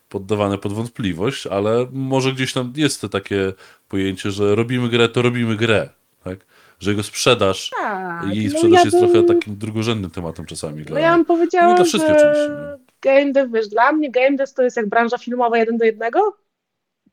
poddawane 0.09 0.59
pod 0.59 0.73
wątpliwość, 0.73 1.47
ale 1.47 1.87
może 1.92 2.33
gdzieś 2.33 2.53
tam 2.53 2.73
jest 2.77 3.01
to 3.01 3.09
takie 3.09 3.53
pojęcie, 3.88 4.31
że 4.31 4.55
robimy 4.55 4.88
grę, 4.88 5.09
to 5.09 5.23
robimy 5.23 5.57
grę. 5.57 5.88
Tak? 6.25 6.38
Że 6.81 6.91
jego 6.91 7.03
sprzedaż 7.03 7.71
Tak, 7.79 8.35
jej 8.35 8.45
no 8.45 8.51
sprzedaż 8.51 8.73
ja 8.79 8.85
jest 8.85 9.01
bym- 9.01 9.11
trochę 9.11 9.27
takim 9.27 9.57
drugorzędnym 9.59 10.11
tematem 10.11 10.47
czasami. 10.47 10.79
No 10.79 10.85
Dla... 10.85 11.01
ja 11.01 11.11
bym 11.11 11.19
No 11.19 11.25
powiedziała, 11.25 11.85
wszystkie 11.85 12.09
że 12.09 12.17
oczywiście, 12.17 12.49
no. 12.49 12.79
game 13.03 13.33
dev, 13.33 13.49
wiesz, 13.53 13.69
dla 13.69 13.93
mnie 13.93 14.11
game 14.11 14.37
dev 14.37 14.53
to 14.55 14.62
jest 14.62 14.77
jak 14.77 14.89
branża 14.89 15.19
filmowa 15.19 15.59
jeden 15.59 15.77
do 15.79 15.85
jednego. 15.85 16.37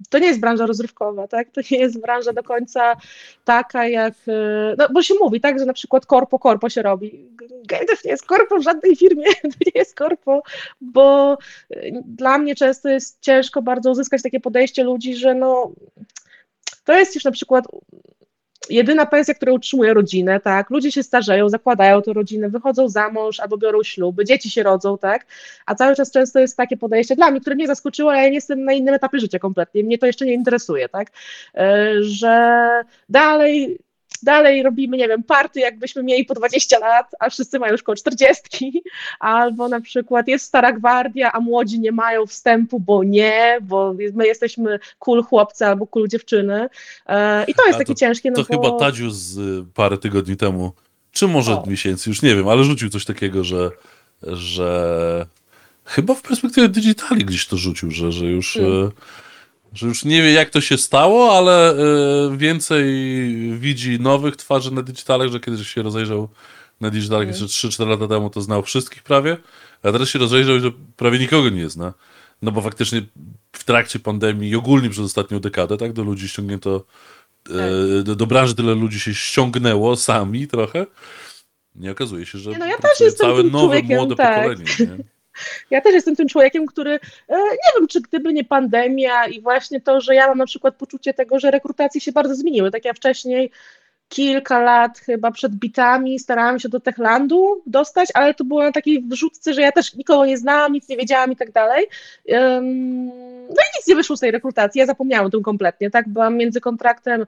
To 0.10 0.20
nie 0.20 0.28
jest 0.28 0.40
branża 0.40 0.66
rozrywkowa, 0.66 1.28
tak? 1.28 1.50
To 1.52 1.62
nie 1.72 1.78
jest 1.78 2.02
branża 2.02 2.34
do 2.34 2.44
końca 2.44 2.96
taka 3.46 3.88
jak, 3.88 4.14
e, 4.28 4.76
no 4.78 4.88
bo 4.94 5.04
się 5.04 5.14
mówi, 5.22 5.42
tak, 5.42 5.60
że 5.60 5.66
na 5.66 5.74
przykład 5.74 6.06
korpo, 6.06 6.40
korpo 6.40 6.70
się 6.70 6.82
robi. 6.82 7.30
Game 7.68 7.86
dev 7.86 8.02
nie 8.06 8.12
jest 8.12 8.26
korpo 8.26 8.60
w 8.60 8.64
żadnej 8.64 8.96
firmie, 8.96 9.26
to 9.42 9.48
nie 9.66 9.72
jest 9.76 9.96
korpo, 9.96 10.44
bo 10.82 11.38
e, 11.70 11.92
dla 12.06 12.38
mnie 12.38 12.56
często 12.56 12.90
jest 12.90 13.18
ciężko 13.22 13.62
bardzo 13.62 13.92
uzyskać 13.92 14.22
takie 14.22 14.40
podejście 14.40 14.84
ludzi, 14.84 15.16
że 15.16 15.36
no 15.36 15.72
to 16.86 16.94
jest 16.94 17.16
już 17.16 17.24
na 17.24 17.32
przykład 17.32 17.66
jedyna 18.70 19.06
pensja, 19.06 19.34
która 19.34 19.52
utrzymuje 19.52 19.94
rodzinę, 19.94 20.40
tak? 20.40 20.70
Ludzie 20.70 20.92
się 20.92 21.04
starzeją, 21.04 21.50
zakładają 21.50 22.02
tę 22.02 22.14
rodzinę, 22.14 22.50
wychodzą 22.50 22.90
za 22.90 23.10
mąż 23.10 23.40
albo 23.40 23.58
biorą 23.58 23.84
śluby, 23.84 24.26
dzieci 24.26 24.50
się 24.50 24.64
rodzą, 24.64 24.98
tak? 24.98 25.26
A 25.66 25.76
cały 25.76 25.96
czas 25.96 26.12
często 26.12 26.40
jest 26.40 26.58
takie 26.58 26.78
podejście 26.78 27.16
dla 27.16 27.32
mnie, 27.32 27.42
które 27.42 27.56
mnie 27.56 27.68
zaskoczyło, 27.68 28.12
ale 28.12 28.22
ja 28.22 28.28
nie 28.28 28.36
jestem 28.36 28.66
na 28.66 28.74
innym 28.74 28.94
etapie 28.94 29.20
życia 29.20 29.40
kompletnie, 29.40 29.84
mnie 29.84 29.98
to 29.98 30.06
jeszcze 30.06 30.26
nie 30.26 30.34
interesuje, 30.34 30.90
tak? 30.90 31.08
E, 31.56 31.94
Że 32.02 32.70
dalej 33.10 33.80
dalej 34.24 34.64
robimy, 34.64 34.98
nie 34.98 35.08
wiem, 35.08 35.24
party, 35.24 35.60
jakbyśmy 35.60 36.04
mieli 36.04 36.26
po 36.26 36.34
20 36.34 36.80
lat, 36.80 37.16
a 37.20 37.30
wszyscy 37.30 37.60
mają 37.60 37.72
już 37.72 37.84
koło 37.84 37.96
40, 37.96 38.84
albo 39.20 39.68
na 39.70 39.82
przykład 39.82 40.28
jest 40.28 40.46
stara 40.46 40.72
gwardia, 40.72 41.32
a 41.32 41.40
młodzi 41.40 41.80
nie 41.80 41.92
mają 41.92 42.26
wstępu, 42.26 42.80
bo 42.80 43.04
nie, 43.04 43.58
bo 43.62 43.94
my 44.14 44.28
jesteśmy 44.28 44.80
cool 45.00 45.24
chłopcy 45.24 45.66
albo 45.66 45.88
cool 45.88 46.08
dziewczyny. 46.08 46.68
E, 47.08 47.44
I 47.48 47.54
to 47.54 47.66
jest 47.66 47.76
A 47.76 47.80
takie 47.80 47.94
to- 47.94 48.00
ciężkie, 48.00 48.32
no 48.32 48.44
To 48.44 48.58
bo... 48.58 48.64
chyba 48.68 48.80
Tadziu 48.80 49.12
z 49.12 49.38
y, 49.38 49.66
parę 49.74 49.98
tygodni 49.98 50.38
temu, 50.38 50.72
czy 51.12 51.28
może 51.28 51.54
O. 51.54 51.64
miesięcy, 51.68 52.10
już 52.10 52.22
nie 52.22 52.36
wiem, 52.36 52.48
ale 52.48 52.64
rzucił 52.64 52.90
coś 52.90 53.06
takiego, 53.06 53.44
że, 53.44 53.72
że 54.24 55.26
chyba 55.86 56.14
w 56.16 56.22
perspektywie 56.22 56.70
digitali 56.70 57.26
gdzieś 57.26 57.48
to 57.48 57.58
rzucił, 57.58 57.92
że, 57.92 58.12
że 58.12 58.26
już. 58.26 58.58
Mm. 58.58 58.92
Y, 59.74 59.78
Że 59.78 59.88
już 59.88 60.06
nie 60.06 60.22
wie, 60.22 60.32
jak 60.32 60.50
to 60.50 60.62
się 60.62 60.78
stało, 60.78 61.38
ale 61.38 61.74
y, 62.34 62.38
więcej 62.38 62.86
widzi 63.60 64.00
nowych 64.00 64.36
twarzy 64.36 64.72
na 64.72 64.82
digitalach, 64.82 65.30
że 65.30 65.40
kiedyś 65.40 65.68
się 65.68 65.84
rozejrzał 65.84 66.30
na 66.82 66.90
digitalach 66.90 67.28
jeszcze 67.28 67.46
3-4 67.46 67.88
lata 67.88 68.08
temu, 68.08 68.30
to 68.30 68.42
znał 68.42 68.64
wszystkich 68.64 69.04
prawie, 69.04 69.38
a 69.84 69.92
teraz 69.92 70.10
się 70.10 70.20
rozejrzał, 70.20 70.60
że 70.60 70.72
prawie 70.98 71.20
nikogo 71.20 71.50
nie 71.50 71.70
zna. 71.70 71.94
No 72.42 72.52
bo 72.52 72.62
faktycznie 72.62 73.02
w 73.52 73.64
trakcie 73.64 74.00
pandemii 74.00 74.50
i 74.50 74.56
ogólnie 74.56 74.90
przez 74.90 75.06
ostatnią 75.06 75.40
dekadę, 75.40 75.78
tak, 75.78 75.94
do 75.94 76.04
ludzi 76.04 76.30
ściągnięto 76.30 76.86
e, 77.50 78.04
do, 78.04 78.16
do 78.16 78.28
branży 78.28 78.56
tyle 78.56 78.76
ludzi 78.76 79.00
się 79.00 79.14
ściągnęło 79.14 79.96
sami 79.96 80.48
trochę. 80.48 80.86
Nie 81.76 81.92
okazuje 81.92 82.26
się, 82.26 82.38
że 82.38 82.50
Nie, 82.50 82.58
no 82.58 82.66
ja 82.66 82.78
też 82.78 83.00
jestem 83.00 83.28
całe 83.28 83.44
nowe, 83.44 83.84
młode 83.84 84.16
tak. 84.16 84.36
pokolenie. 84.36 84.66
Nie? 84.80 85.04
Ja 85.72 85.82
też 85.82 85.94
jestem 85.94 86.16
tym 86.16 86.28
człowiekiem, 86.28 86.66
który 86.66 86.92
e, 87.30 87.36
nie 87.38 87.80
wiem, 87.80 87.88
czy 87.88 88.02
gdyby 88.02 88.34
nie 88.34 88.44
pandemia 88.44 89.28
i 89.28 89.42
właśnie 89.42 89.82
to, 89.82 90.02
że 90.02 90.16
ja 90.16 90.28
mam 90.28 90.38
na 90.38 90.46
przykład 90.46 90.76
poczucie 90.76 91.14
tego, 91.14 91.40
że 91.40 91.52
rekrutacje 91.52 92.02
się 92.02 92.12
bardzo 92.12 92.36
zmieniły. 92.36 92.72
Tak 92.72 92.86
ja 92.86 92.94
wcześniej 92.94 93.52
kilka 94.10 94.60
lat 94.60 95.00
chyba 95.00 95.32
przed 95.32 95.56
bitami 95.56 96.20
starałam 96.20 96.60
się 96.60 96.70
do 96.70 96.80
Techlandu 96.80 97.62
dostać, 97.66 98.10
ale 98.14 98.34
to 98.34 98.44
było 98.44 98.64
na 98.64 98.72
takiej 98.72 99.02
wrzutce, 99.02 99.54
że 99.54 99.62
ja 99.62 99.72
też 99.72 99.96
nikogo 99.96 100.26
nie 100.26 100.38
znałam, 100.38 100.74
nic 100.74 100.90
nie 100.90 100.98
wiedziałam 100.98 101.32
i 101.32 101.36
tak 101.36 101.52
dalej. 101.52 101.88
No 103.50 103.62
i 103.62 103.70
nic 103.78 103.88
nie 103.88 103.96
wyszło 103.96 104.18
z 104.18 104.20
tej 104.20 104.32
rekrutacji, 104.32 104.80
ja 104.80 104.86
zapomniałam 104.86 105.26
o 105.26 105.30
tym 105.30 105.44
kompletnie, 105.44 105.92
tak? 105.92 106.10
Byłam 106.10 106.38
między 106.38 106.62
kontraktem 106.62 107.26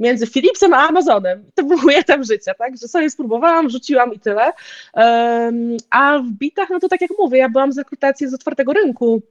między 0.00 0.26
Philipsem 0.26 0.74
a 0.74 0.88
Amazonem. 0.88 1.44
To 1.54 1.62
był 1.62 1.78
etap 1.90 2.24
życia, 2.24 2.54
tak? 2.54 2.76
Że 2.76 2.88
sobie 2.88 3.10
spróbowałam, 3.10 3.70
rzuciłam 3.70 4.14
i 4.14 4.20
tyle. 4.20 4.52
A 5.90 6.18
w 6.18 6.30
bitach, 6.32 6.70
no 6.70 6.80
to 6.80 6.88
tak 6.88 7.00
jak 7.00 7.10
mówię, 7.18 7.38
ja 7.38 7.48
byłam 7.48 7.72
z 7.72 7.78
rekrutacji 7.78 8.28
z 8.28 8.34
otwartego 8.34 8.72
rynku, 8.72 9.22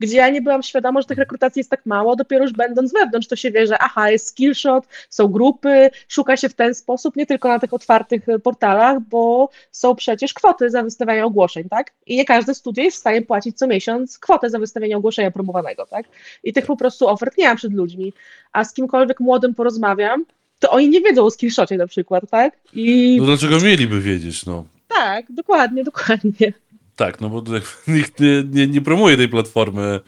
gdzie 0.00 0.16
ja 0.16 0.30
nie 0.30 0.42
byłam 0.42 0.62
świadoma, 0.62 1.00
że 1.00 1.06
tych 1.06 1.18
rekrutacji 1.18 1.60
jest 1.60 1.70
tak 1.70 1.86
mało, 1.86 2.16
dopiero 2.16 2.44
już 2.44 2.52
będąc 2.52 2.92
wewnątrz, 2.92 3.28
to 3.28 3.36
się 3.36 3.50
wie, 3.50 3.66
że 3.66 3.78
aha, 3.78 4.10
jest 4.10 4.26
skillshot, 4.26 4.84
są 5.10 5.28
grupy, 5.28 5.90
szuka 6.08 6.36
się 6.36 6.48
w 6.48 6.54
ten 6.54 6.74
sposób, 6.74 7.16
nie 7.16 7.26
tylko 7.26 7.48
na 7.48 7.58
tych 7.58 7.74
otwartych 7.74 8.28
e, 8.28 8.38
portalach, 8.38 9.00
bo 9.00 9.50
są 9.70 9.94
przecież 9.94 10.34
kwoty 10.34 10.70
za 10.70 10.82
wystawianie 10.82 11.24
ogłoszeń, 11.24 11.68
tak? 11.68 11.92
I 12.06 12.16
nie 12.16 12.24
każde 12.24 12.54
studio 12.54 12.84
jest 12.84 12.96
w 12.96 13.00
stanie 13.00 13.22
płacić 13.22 13.58
co 13.58 13.66
miesiąc 13.66 14.18
kwotę 14.18 14.50
za 14.50 14.58
wystawienie 14.58 14.96
ogłoszenia 14.96 15.30
promowanego, 15.30 15.86
tak? 15.86 16.06
I 16.44 16.52
tych 16.52 16.66
po 16.66 16.76
prostu 16.76 17.08
ofert 17.08 17.38
nie 17.38 17.48
mam 17.48 17.56
przed 17.56 17.72
ludźmi, 17.72 18.12
a 18.52 18.64
z 18.64 18.72
kimkolwiek 18.72 19.20
młodym 19.20 19.54
porozmawiam, 19.54 20.24
to 20.58 20.70
oni 20.70 20.88
nie 20.88 21.00
wiedzą 21.00 21.24
o 21.24 21.30
skillshocie 21.30 21.76
na 21.76 21.86
przykład, 21.86 22.24
tak? 22.30 22.56
I 22.72 23.16
No 23.20 23.26
dlaczego 23.26 23.60
mieliby 23.60 24.00
wiedzieć, 24.00 24.46
no? 24.46 24.64
tak, 24.88 25.32
dokładnie, 25.32 25.84
dokładnie. 25.84 26.52
Tak, 27.00 27.20
no 27.20 27.28
bo 27.28 27.42
tutaj 27.42 27.60
nikt 27.88 28.20
nie, 28.20 28.44
nie, 28.50 28.66
nie 28.66 28.80
promuje 28.80 29.16
tej 29.16 29.28
platformy, 29.28 30.00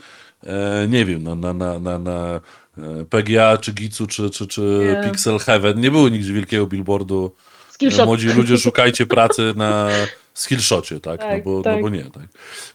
e, 0.46 0.86
nie 0.88 1.04
wiem, 1.04 1.22
no, 1.22 1.34
na, 1.34 1.52
na, 1.52 1.78
na, 1.78 1.98
na 1.98 2.40
e, 2.78 3.04
PGA, 3.10 3.58
czy 3.58 3.72
Gicu, 3.72 4.06
czy, 4.06 4.30
czy, 4.30 4.46
czy 4.46 4.60
Nie. 4.60 5.10
Pixel 5.10 5.38
Heaven. 5.38 5.80
Nie 5.80 5.90
było 5.90 6.08
nigdzie 6.08 6.32
wielkiego 6.32 6.66
billboardu 6.66 7.34
Skillshot. 7.70 8.06
młodzi 8.06 8.28
ludzie 8.28 8.58
szukajcie 8.58 9.06
pracy 9.06 9.52
na 9.56 9.88
skillshocie, 10.34 11.00
tak? 11.00 11.20
no, 11.20 11.26
Tak, 11.26 11.44
bo, 11.44 11.50
no 11.56 11.62
tak. 11.62 11.82
bo 11.82 11.88
nie, 11.88 12.04
tak. 12.04 12.24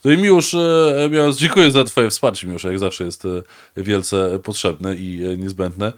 No 0.05 0.11
i 0.11 0.17
Miłosz, 0.17 0.53
e, 0.53 1.09
Miłosz, 1.11 1.35
dziękuję 1.35 1.71
za 1.71 1.83
twoje 1.83 2.09
wsparcie, 2.09 2.47
Miłosz, 2.47 2.63
jak 2.63 2.79
zawsze 2.79 3.03
jest 3.03 3.25
e, 3.25 3.83
wielce 3.83 4.39
potrzebne 4.43 4.95
i 4.95 5.37
niezbędne, 5.37 5.93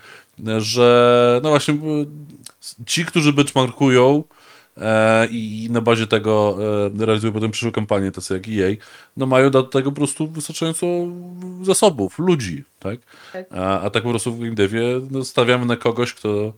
że 0.57 1.39
no 1.43 1.49
właśnie 1.49 1.77
ci, 2.85 3.05
którzy 3.05 3.33
benchmarkują 3.33 4.23
i 5.31 5.65
i 5.65 5.69
na 5.71 5.81
bazie 5.81 6.07
tego 6.07 6.57
e, 6.99 7.05
realizują 7.05 7.33
potem 7.33 7.51
przyszłe 7.51 7.71
kampanie, 7.71 8.11
tacy 8.11 8.33
jak 8.33 8.43
EA, 8.47 8.75
no 9.17 9.25
mają 9.25 9.49
do 9.49 9.63
tego 9.63 9.91
po 9.91 9.95
prostu 9.95 10.27
wystarczająco 10.27 10.87
zasobów, 11.61 12.19
ludzi, 12.19 12.63
tak? 12.79 12.99
Tak. 13.33 13.45
A, 13.51 13.81
a 13.81 13.89
tak 13.89 14.03
po 14.03 14.09
prostu 14.09 14.33
w 14.33 14.39
game 14.39 14.55
devie 14.55 15.01
no, 15.11 15.23
stawiamy 15.23 15.65
na 15.65 15.75
kogoś, 15.75 16.13
kto 16.13 16.53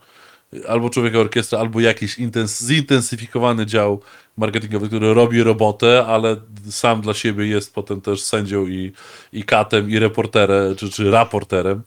albo 0.68 0.90
człowieka 0.90 1.20
orkiestra, 1.20 1.60
albo 1.60 1.80
jakiś 1.80 2.20
intens- 2.20 2.66
zintensyfikowany 2.68 3.66
dział 3.66 4.02
marketingowy, 4.38 4.88
który 4.88 5.14
robi 5.14 5.44
robotę, 5.44 6.06
ale 6.06 6.36
sam 6.70 7.02
dla 7.02 7.14
siebie 7.14 7.48
jest 7.48 7.74
potem 7.74 8.02
też 8.02 8.24
sędzią 8.24 8.68
i, 8.68 8.92
i 9.34 9.44
katem, 9.44 9.90
i 9.90 10.00
reporterem, 10.00 10.76
czy, 10.76 10.90
czy 10.90 11.12
raporterem. 11.12 11.82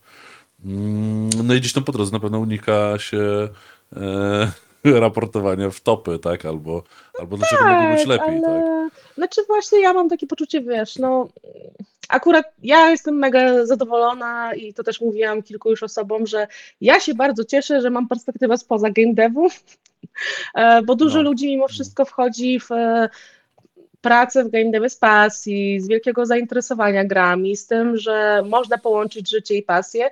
Mm, 0.65 1.31
No 1.45 1.55
i 1.55 1.61
gdzieś 1.61 1.73
tam 1.73 1.85
po 1.85 1.93
drodze 1.93 2.13
na 2.13 2.21
pewno 2.21 2.39
unika 2.39 2.99
się 2.99 3.49
e, 3.97 4.53
raportowania 5.05 5.71
w 5.71 5.81
topy, 5.81 6.19
tak? 6.19 6.45
Albo, 6.45 6.83
albo 7.21 7.37
dlaczego 7.37 7.65
mogło 7.65 7.97
być 7.97 8.07
lepiej, 8.07 8.41
tak? 8.41 8.51
ale... 8.51 8.89
Znaczy 9.15 9.41
właśnie 9.47 9.81
ja 9.81 9.93
mam 9.93 10.09
takie 10.09 10.27
poczucie, 10.27 10.61
wiesz, 10.61 10.97
no 10.97 11.29
akurat 12.09 12.47
ja 12.63 12.91
jestem 12.91 13.15
mega 13.15 13.67
zadowolona 13.67 14.55
i 14.55 14.75
to 14.75 14.83
też 14.83 15.01
mówiłam 15.01 15.43
kilku 15.43 15.71
już 15.71 15.83
osobom, 15.83 16.27
że 16.27 16.47
ja 16.81 17.01
się 17.01 17.15
bardzo 17.15 17.45
cieszę, 17.45 17.81
że 17.81 17.91
mam 17.91 18.09
perspektywę 18.09 18.59
spoza 18.59 18.91
game 18.91 19.15
devu, 19.15 19.49
e, 20.55 20.83
bo 20.83 20.95
dużo 20.95 21.19
No. 21.19 21.23
ludzi 21.23 21.47
mimo 21.47 21.69
wszystko 21.69 22.05
wchodzi 22.05 22.61
w 22.61 22.73
e, 22.73 23.09
pracę 24.01 24.45
w 24.45 24.51
game 24.51 24.71
devie 24.71 24.91
z 24.91 24.97
pasji, 24.97 25.81
z 25.81 25.89
wielkiego 25.89 26.27
zainteresowania 26.27 27.05
grami, 27.05 27.57
z 27.57 27.67
tym, 27.67 27.97
że 27.97 28.43
można 28.47 28.79
połączyć 28.79 29.31
życie 29.31 29.55
i 29.55 29.63
pasję. 29.63 30.11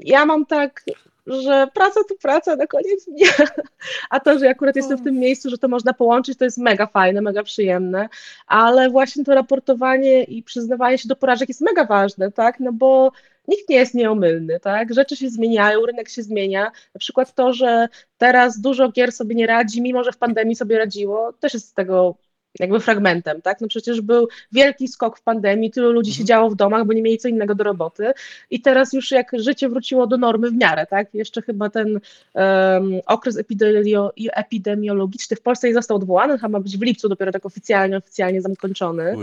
Ja 0.00 0.26
mam 0.26 0.46
tak, 0.46 0.84
że 1.26 1.68
praca 1.74 2.00
to 2.08 2.14
praca 2.22 2.56
na 2.56 2.66
koniec 2.66 3.04
dnia, 3.04 3.28
a 4.10 4.20
to, 4.20 4.38
że 4.38 4.48
akurat 4.48 4.76
jestem 4.76 4.98
w 4.98 5.04
tym 5.04 5.14
miejscu, 5.14 5.50
że 5.50 5.58
to 5.58 5.68
można 5.68 5.92
połączyć, 5.92 6.38
to 6.38 6.44
jest 6.44 6.58
mega 6.58 6.86
fajne, 6.86 7.20
mega 7.20 7.42
przyjemne, 7.42 8.08
ale 8.46 8.90
właśnie 8.90 9.24
to 9.24 9.34
raportowanie 9.34 10.22
i 10.22 10.42
przyznawanie 10.42 10.98
się 10.98 11.08
do 11.08 11.16
porażek 11.16 11.48
jest 11.48 11.60
mega 11.60 11.84
ważne, 11.84 12.32
tak, 12.32 12.60
no 12.60 12.72
bo 12.72 13.12
nikt 13.48 13.68
nie 13.68 13.76
jest 13.76 13.94
nieomylny, 13.94 14.60
tak, 14.60 14.94
rzeczy 14.94 15.16
się 15.16 15.30
zmieniają, 15.30 15.86
rynek 15.86 16.08
się 16.08 16.22
zmienia, 16.22 16.72
na 16.94 16.98
przykład 16.98 17.34
to, 17.34 17.52
że 17.52 17.88
teraz 18.18 18.60
dużo 18.60 18.88
gier 18.88 19.12
sobie 19.12 19.34
nie 19.34 19.46
radzi, 19.46 19.82
mimo 19.82 20.04
że 20.04 20.12
w 20.12 20.16
pandemii 20.18 20.56
sobie 20.56 20.78
radziło, 20.78 21.32
też 21.32 21.54
jest 21.54 21.68
z 21.68 21.74
tego 21.74 22.14
jakby 22.60 22.80
fragmentem, 22.80 23.42
tak? 23.42 23.60
No 23.60 23.68
przecież 23.68 24.00
był 24.00 24.28
wielki 24.52 24.88
skok 24.88 25.18
w 25.18 25.22
pandemii, 25.22 25.70
tylu 25.70 25.92
ludzi 25.92 26.10
Mhm. 26.10 26.18
siedziało 26.18 26.50
w 26.50 26.54
domach, 26.54 26.86
bo 26.86 26.92
nie 26.92 27.02
mieli 27.02 27.18
co 27.18 27.28
innego 27.28 27.54
do 27.54 27.64
roboty 27.64 28.12
i 28.50 28.60
teraz 28.60 28.92
już 28.92 29.10
jak 29.10 29.30
życie 29.38 29.68
wróciło 29.68 30.06
do 30.06 30.16
normy 30.16 30.50
w 30.50 30.54
miarę, 30.54 30.86
tak? 30.86 31.14
Jeszcze 31.14 31.42
chyba 31.42 31.70
ten 31.70 32.00
um, 32.34 32.92
okres 33.06 33.36
epidemio, 33.38 34.12
epidemiologiczny 34.32 35.36
w 35.36 35.40
Polsce 35.40 35.68
nie 35.68 35.74
został 35.74 35.96
odwołany, 35.96 36.34
chyba 36.38 36.48
ma 36.48 36.60
być 36.60 36.78
w 36.78 36.82
lipcu 36.82 37.08
dopiero 37.08 37.32
tak 37.32 37.46
oficjalnie, 37.46 37.96
oficjalnie 37.96 38.42
zakończony 38.42 39.16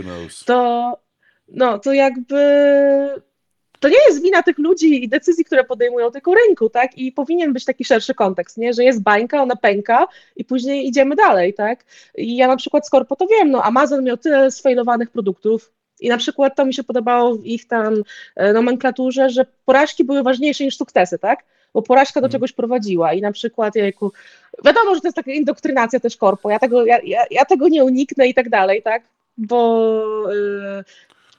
to, 0.46 0.98
no, 1.48 1.80
to 1.80 1.94
jakby 1.94 2.38
to 3.82 3.89
nie 3.89 3.98
jest 4.08 4.22
wina 4.22 4.44
tych 4.44 4.58
ludzi 4.58 5.04
i 5.04 5.10
decyzji, 5.10 5.46
które 5.46 5.63
podejmują, 5.63 6.12
tylko 6.12 6.34
rynku, 6.34 6.70
tak? 6.70 6.98
I 6.98 7.12
powinien 7.12 7.54
być 7.54 7.65
taki 7.65 7.86
szerszy 7.86 8.13
kontekst, 8.13 8.58
nie? 8.58 8.74
Że 8.74 8.84
jest 8.84 9.02
bańka, 9.04 9.41
ona 9.41 9.56
pęka 9.56 10.08
i 10.36 10.46
później 10.46 10.88
idziemy 10.88 11.15
dalej, 11.15 11.54
tak? 11.54 11.86
I 12.15 12.36
ja 12.36 12.48
na 12.48 12.58
przykład 12.58 12.88
z 12.88 12.89
Corpo 12.89 13.15
to 13.15 13.28
wiem, 13.28 13.52
no 13.52 13.63
Amazon 13.63 14.04
miał 14.04 14.17
tyle 14.17 14.52
sfejlowanych 14.52 15.10
produktów 15.10 15.72
i 16.00 16.10
na 16.10 16.17
przykład 16.17 16.56
to 16.56 16.65
mi 16.65 16.74
się 16.74 16.84
podobało 16.84 17.36
w 17.36 17.46
ich 17.46 17.67
tam 17.67 18.04
e, 18.36 18.54
nomenklaturze, 18.54 19.30
że 19.30 19.46
porażki 19.65 20.04
były 20.04 20.24
ważniejsze 20.24 20.63
niż 20.63 20.78
sukcesy, 20.78 21.20
tak? 21.20 21.39
Bo 21.74 21.82
porażka 21.82 22.22
do 22.22 22.26
Mhm. 22.26 22.32
czegoś 22.32 22.52
prowadziła 22.54 23.13
i 23.13 23.22
na 23.22 23.32
przykład, 23.32 23.76
jejku, 23.76 24.12
wiadomo, 24.65 24.96
że 24.96 25.02
to 25.02 25.08
jest 25.08 25.15
taka 25.15 25.32
indoktrynacja 25.32 26.00
też 26.00 26.17
korpo, 26.17 26.50
ja 26.50 26.60
tego, 26.60 26.86
ja, 26.86 27.00
ja, 27.04 27.24
ja 27.32 27.46
tego 27.46 27.67
nie 27.67 27.84
uniknę 27.84 28.28
i 28.28 28.34
tak 28.34 28.50
dalej, 28.50 28.82
tak? 28.84 29.04
Bo 29.38 30.34
y, 30.34 30.84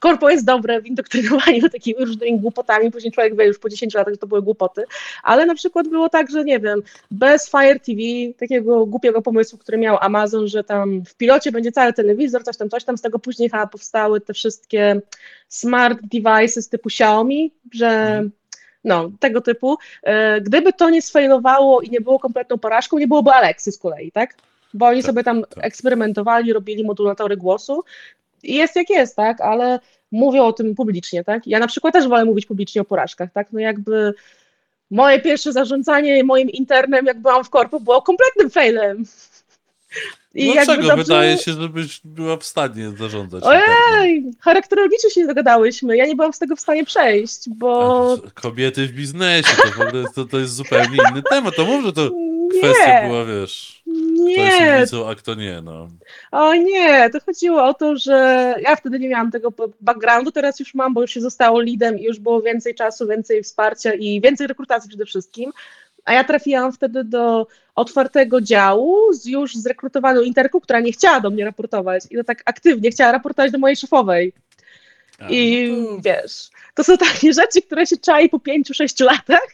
korpo 0.03 0.29
jest 0.29 0.45
dobre 0.45 0.81
w 0.81 0.85
indoktrynowaniu 0.85 1.69
takimi 1.77 2.05
różnymi 2.05 2.39
głupotami, 2.39 2.91
później 2.91 3.11
człowiek 3.11 3.37
wie 3.37 3.45
już 3.45 3.59
po 3.59 3.69
10 3.69 3.93
latach, 3.93 4.13
że 4.13 4.17
to 4.17 4.27
były 4.27 4.41
głupoty, 4.41 4.83
ale 5.23 5.45
na 5.45 5.55
przykład 5.55 5.87
było 5.87 6.09
tak, 6.09 6.31
że 6.31 6.43
nie 6.43 6.59
wiem, 6.59 6.81
bez 7.11 7.49
Fire 7.49 7.79
TV, 7.79 7.99
takiego 8.39 8.85
głupiego 8.85 9.21
pomysłu, 9.21 9.57
który 9.59 9.77
miał 9.77 9.97
Amazon, 10.01 10.47
że 10.47 10.63
tam 10.63 11.05
w 11.05 11.15
pilocie 11.15 11.51
będzie 11.51 11.71
cały 11.71 11.93
telewizor, 11.93 12.43
coś 12.43 12.57
tam, 12.57 12.69
coś 12.69 12.83
tam, 12.83 12.97
z 12.97 13.01
tego 13.01 13.19
później 13.19 13.49
chyba 13.49 13.67
powstały 13.67 14.21
te 14.21 14.33
wszystkie 14.33 15.01
smart 15.47 15.99
devices 16.01 16.69
typu 16.69 16.89
Xiaomi, 16.89 17.51
że 17.73 17.87
Mhm. 17.89 18.31
no, 18.83 19.11
tego 19.19 19.41
typu. 19.41 19.77
E, 20.03 20.41
Gdyby 20.41 20.73
to 20.73 20.89
nie 20.89 21.01
sfailowało 21.01 21.81
i 21.81 21.89
nie 21.89 22.01
było 22.01 22.19
kompletną 22.19 22.57
porażką, 22.57 22.97
nie 22.97 23.07
byłoby 23.07 23.31
Alexy 23.31 23.71
z 23.71 23.77
kolei, 23.77 24.11
tak? 24.11 24.35
Bo 24.73 24.85
oni 24.87 25.01
Tak, 25.01 25.05
sobie 25.05 25.23
tam 25.23 25.41
tak. 25.41 25.65
eksperymentowali, 25.65 26.53
robili 26.53 26.83
modulatory 26.83 27.37
głosu 27.37 27.83
jest 28.43 28.75
jak 28.75 28.89
jest, 28.89 29.15
tak? 29.15 29.41
Ale 29.41 29.79
mówią 30.11 30.43
o 30.45 30.53
tym 30.53 30.75
publicznie, 30.75 31.23
tak? 31.23 31.47
Ja 31.47 31.59
na 31.59 31.67
przykład 31.67 31.93
też 31.93 32.07
wolę 32.07 32.25
mówić 32.25 32.45
publicznie 32.45 32.81
o 32.81 32.85
porażkach, 32.85 33.29
tak? 33.33 33.47
No 33.51 33.59
jakby 33.59 34.13
moje 34.91 35.19
pierwsze 35.21 35.53
zarządzanie 35.53 36.23
moim 36.23 36.49
internem, 36.49 37.05
jak 37.05 37.19
byłam 37.19 37.43
w 37.43 37.49
korpo, 37.49 37.79
było 37.79 38.01
kompletnym 38.01 38.49
failem. 38.49 39.05
I 40.35 40.45
jakby 40.47 40.65
Dlaczego? 40.65 40.87
dobrze- 40.87 41.03
Wydaje 41.03 41.37
się, 41.37 41.51
żebyś 41.53 42.01
była 42.03 42.37
w 42.37 42.43
stanie 42.43 42.91
zarządzać. 42.97 43.43
internem. 43.43 43.67
Ojej, 43.99 44.23
charakterologicznie 44.39 45.09
się 45.09 45.25
zagadałyśmy. 45.25 45.97
Ja 45.97 46.05
nie 46.05 46.15
byłam 46.15 46.33
z 46.33 46.39
tego 46.39 46.55
w 46.55 46.59
stanie 46.59 46.85
przejść, 46.85 47.49
bo 47.49 48.17
Kobiety 48.33 48.87
w 48.87 48.91
biznesie, 48.91 49.55
to 49.77 50.03
to, 50.15 50.25
to 50.25 50.39
jest 50.39 50.55
zupełnie 50.55 50.97
inny 51.11 51.23
temat. 51.29 51.55
To 51.55 51.65
mów, 51.65 51.85
że 51.85 51.93
to 51.93 52.09
kwestia 52.59 53.01
nie, 53.01 53.09
była, 53.09 53.25
wiesz, 53.25 53.81
kto 53.83 54.41
jest 54.41 54.59
nie, 54.59 54.75
inwicą, 54.75 55.09
a 55.09 55.15
kto 55.15 55.35
nie, 55.35 55.61
no. 55.61 55.87
o 56.31 56.55
nie, 56.55 57.09
to 57.09 57.19
chodziło 57.25 57.63
o 57.63 57.73
to, 57.73 57.97
że 57.97 58.55
ja 58.61 58.75
wtedy 58.75 58.99
nie 58.99 59.09
miałam 59.09 59.31
tego 59.31 59.53
backgroundu, 59.81 60.31
teraz 60.31 60.59
już 60.59 60.73
mam, 60.73 60.93
bo 60.93 61.01
już 61.01 61.11
się 61.11 61.21
zostało 61.21 61.61
leadem 61.61 61.99
i 61.99 62.03
już 62.03 62.19
było 62.19 62.41
więcej 62.41 62.75
czasu, 62.75 63.07
więcej 63.07 63.43
wsparcia 63.43 63.93
i 63.93 64.21
więcej 64.21 64.47
rekrutacji 64.47 64.89
przede 64.89 65.05
wszystkim. 65.05 65.51
A 66.05 66.13
ja 66.13 66.23
trafiłam 66.23 66.73
wtedy 66.73 67.03
do 67.03 67.47
otwartego 67.75 68.41
działu 68.41 69.13
z 69.13 69.25
już 69.25 69.55
zrekrutowaną 69.55 70.21
interką, 70.21 70.59
która 70.59 70.79
nie 70.79 70.91
chciała 70.91 71.19
do 71.19 71.29
mnie 71.29 71.45
raportować 71.45 72.03
i 72.11 72.15
to 72.15 72.23
tak 72.23 72.41
aktywnie 72.45 72.91
chciała 72.91 73.11
raportować 73.11 73.51
do 73.51 73.57
mojej 73.57 73.75
szefowej. 73.75 74.33
A, 75.19 75.29
I 75.29 75.69
no 75.71 75.87
to- 75.87 76.01
wiesz, 76.01 76.49
to 76.75 76.83
są 76.83 76.97
takie 76.97 77.33
rzeczy, 77.33 77.61
które 77.61 77.85
się 77.85 77.97
czai 77.97 78.29
po 78.29 78.39
pięciu, 78.39 78.73
sześciu 78.73 79.05
latach, 79.05 79.47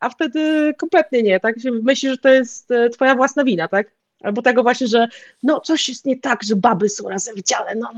a 0.00 0.10
wtedy 0.10 0.74
kompletnie 0.78 1.22
nie, 1.22 1.40
tak? 1.40 1.60
Się 1.60 1.72
myśli, 1.72 2.08
że 2.08 2.18
to 2.18 2.28
jest 2.28 2.70
e, 2.70 2.90
twoja 2.90 3.14
własna 3.14 3.44
wina, 3.44 3.68
tak? 3.68 3.90
Albo 4.22 4.42
tego 4.42 4.62
właśnie, 4.62 4.86
że 4.86 5.08
no 5.42 5.60
coś 5.60 5.88
jest 5.88 6.04
nie 6.04 6.18
tak, 6.18 6.42
że 6.42 6.56
baby 6.56 6.88
są 6.88 7.08
razem 7.08 7.36
w 7.36 7.42
dziale, 7.42 7.74
no 7.74 7.92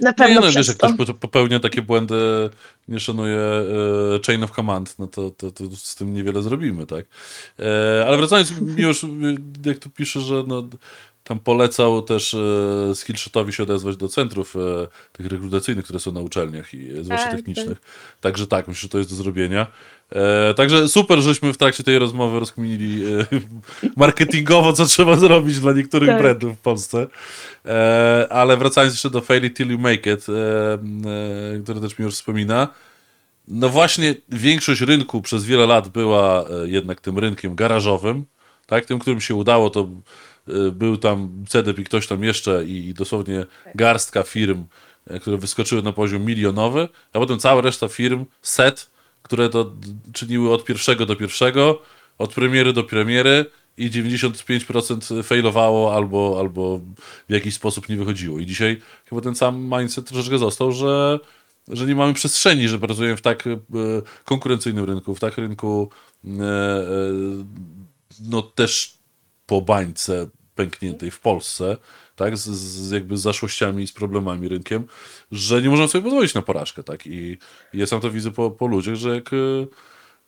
na 0.00 0.12
pewno 0.12 0.34
Nie, 0.34 0.34
no 0.34 0.42
przez 0.42 0.56
wiesz, 0.56 0.68
jak 0.68 0.76
to. 0.76 0.94
ktoś 0.94 1.06
po- 1.06 1.14
popełnia 1.14 1.60
takie 1.60 1.82
błędy, 1.82 2.50
nie 2.88 3.00
szanuje 3.00 3.38
e, 3.38 3.64
chain 4.26 4.44
of 4.44 4.50
command, 4.50 4.98
no 4.98 5.06
to, 5.06 5.30
to, 5.30 5.50
to 5.50 5.64
z 5.76 5.94
tym 5.94 6.14
niewiele 6.14 6.42
zrobimy, 6.42 6.86
tak? 6.86 7.06
E, 7.58 8.04
ale 8.06 8.16
wracając, 8.16 8.52
już 8.76 9.06
jak 9.66 9.78
tu 9.78 9.90
pisze, 9.90 10.20
że 10.20 10.44
no, 10.46 10.68
tam 11.24 11.40
polecał 11.40 12.02
też 12.02 12.34
e, 12.34 12.94
Skillshotowi 12.94 13.52
się 13.52 13.62
odezwać 13.62 13.96
do 13.96 14.08
centrów 14.08 14.56
e, 14.56 14.58
tych 15.12 15.26
rekrutacyjnych, 15.26 15.84
które 15.84 16.00
są 16.00 16.12
na 16.12 16.20
uczelniach, 16.20 16.74
i, 16.74 16.90
e, 16.90 17.04
zwłaszcza 17.04 17.26
Tak, 17.26 17.36
technicznych. 17.36 17.78
Także 18.20 18.46
tak, 18.46 18.68
myślę, 18.68 18.80
że 18.82 18.88
to 18.88 18.98
jest 18.98 19.10
do 19.10 19.16
zrobienia. 19.16 19.66
E, 20.12 20.54
także 20.54 20.88
super, 20.88 21.20
żeśmy 21.20 21.52
w 21.52 21.56
trakcie 21.56 21.84
tej 21.84 21.98
rozmowy 21.98 22.40
rozkminili 22.40 23.04
e, 23.06 23.26
marketingowo, 23.96 24.72
co 24.72 24.86
trzeba 24.86 25.16
zrobić 25.16 25.60
dla 25.60 25.72
niektórych 25.72 26.08
Tak. 26.08 26.18
brandów 26.22 26.56
w 26.56 26.60
Polsce. 26.60 27.06
E, 27.66 28.26
ale 28.30 28.56
wracając 28.56 28.94
jeszcze 28.94 29.10
do 29.10 29.20
Fail 29.20 29.44
It 29.44 29.56
Till 29.56 29.70
You 29.70 29.78
Make 29.78 30.06
It, 30.06 30.26
e, 30.28 30.74
e, 31.56 31.62
który 31.62 31.80
też 31.80 31.98
mi 31.98 32.04
już 32.04 32.14
wspomina, 32.14 32.68
no 33.48 33.68
właśnie 33.68 34.14
większość 34.28 34.80
rynku 34.80 35.22
przez 35.22 35.44
wiele 35.44 35.66
lat 35.66 35.88
była 35.88 36.44
e, 36.48 36.68
jednak 36.68 37.00
tym 37.00 37.18
rynkiem 37.18 37.54
garażowym, 37.54 38.24
tak? 38.66 38.84
Tym, 38.84 38.98
którym 38.98 39.20
się 39.20 39.34
udało, 39.34 39.70
to 39.70 39.88
e, 40.48 40.70
był 40.70 40.96
tam 40.96 41.44
CDP 41.48 41.82
i 41.82 41.84
ktoś 41.84 42.06
tam 42.06 42.24
jeszcze 42.24 42.64
i, 42.64 42.88
i 42.88 42.94
dosłownie 42.94 43.46
garstka 43.74 44.22
firm, 44.22 44.64
e, 45.06 45.20
które 45.20 45.36
wyskoczyły 45.36 45.82
na 45.82 45.92
poziom 45.92 46.24
milionowy, 46.24 46.88
a 47.12 47.18
potem 47.18 47.38
cała 47.38 47.60
reszta 47.60 47.88
firm, 47.88 48.24
set, 48.42 48.90
które 49.28 49.48
to 49.48 49.72
czyniły 50.12 50.52
od 50.52 50.64
pierwszego 50.64 51.06
do 51.06 51.16
pierwszego, 51.16 51.82
od 52.18 52.34
premiery 52.34 52.72
do 52.72 52.84
premiery 52.84 53.44
i 53.76 53.90
95% 53.90 55.22
failowało 55.22 55.94
albo, 55.94 56.36
albo 56.38 56.80
w 57.28 57.32
jakiś 57.32 57.54
sposób 57.54 57.88
nie 57.88 57.96
wychodziło. 57.96 58.38
I 58.38 58.46
dzisiaj 58.46 58.80
chyba 59.04 59.20
ten 59.20 59.34
sam 59.34 59.70
mindset 59.78 60.08
troszeczkę 60.08 60.38
został, 60.38 60.72
że, 60.72 61.20
że 61.68 61.86
nie 61.86 61.94
mamy 61.94 62.14
przestrzeni, 62.14 62.68
że 62.68 62.78
pracujemy 62.78 63.16
w 63.16 63.22
tak 63.22 63.46
e, 63.46 63.58
konkurencyjnym 64.24 64.84
rynku, 64.84 65.14
w 65.14 65.20
tak 65.20 65.38
rynku 65.38 65.90
e, 66.24 66.28
e, 66.28 66.86
no 68.20 68.42
też 68.42 68.98
po 69.46 69.60
bańce 69.60 70.28
pękniętej 70.58 71.10
w 71.10 71.20
Polsce, 71.20 71.76
tak, 72.16 72.36
z, 72.36 72.48
z 72.50 72.90
jakby 72.90 73.16
z 73.16 73.20
zaszłościami 73.20 73.82
i 73.82 73.86
z 73.86 73.92
problemami 73.92 74.48
rynkiem, 74.48 74.84
że 75.32 75.62
nie 75.62 75.68
możemy 75.68 75.88
sobie 75.88 76.04
pozwolić 76.04 76.34
na 76.34 76.42
porażkę, 76.42 76.82
tak, 76.82 77.06
i 77.06 77.38
ja 77.74 77.86
sam 77.86 78.00
to 78.00 78.10
widzę 78.10 78.30
po, 78.30 78.50
po 78.50 78.66
ludziach, 78.66 78.94
że 78.94 79.14
jak 79.14 79.30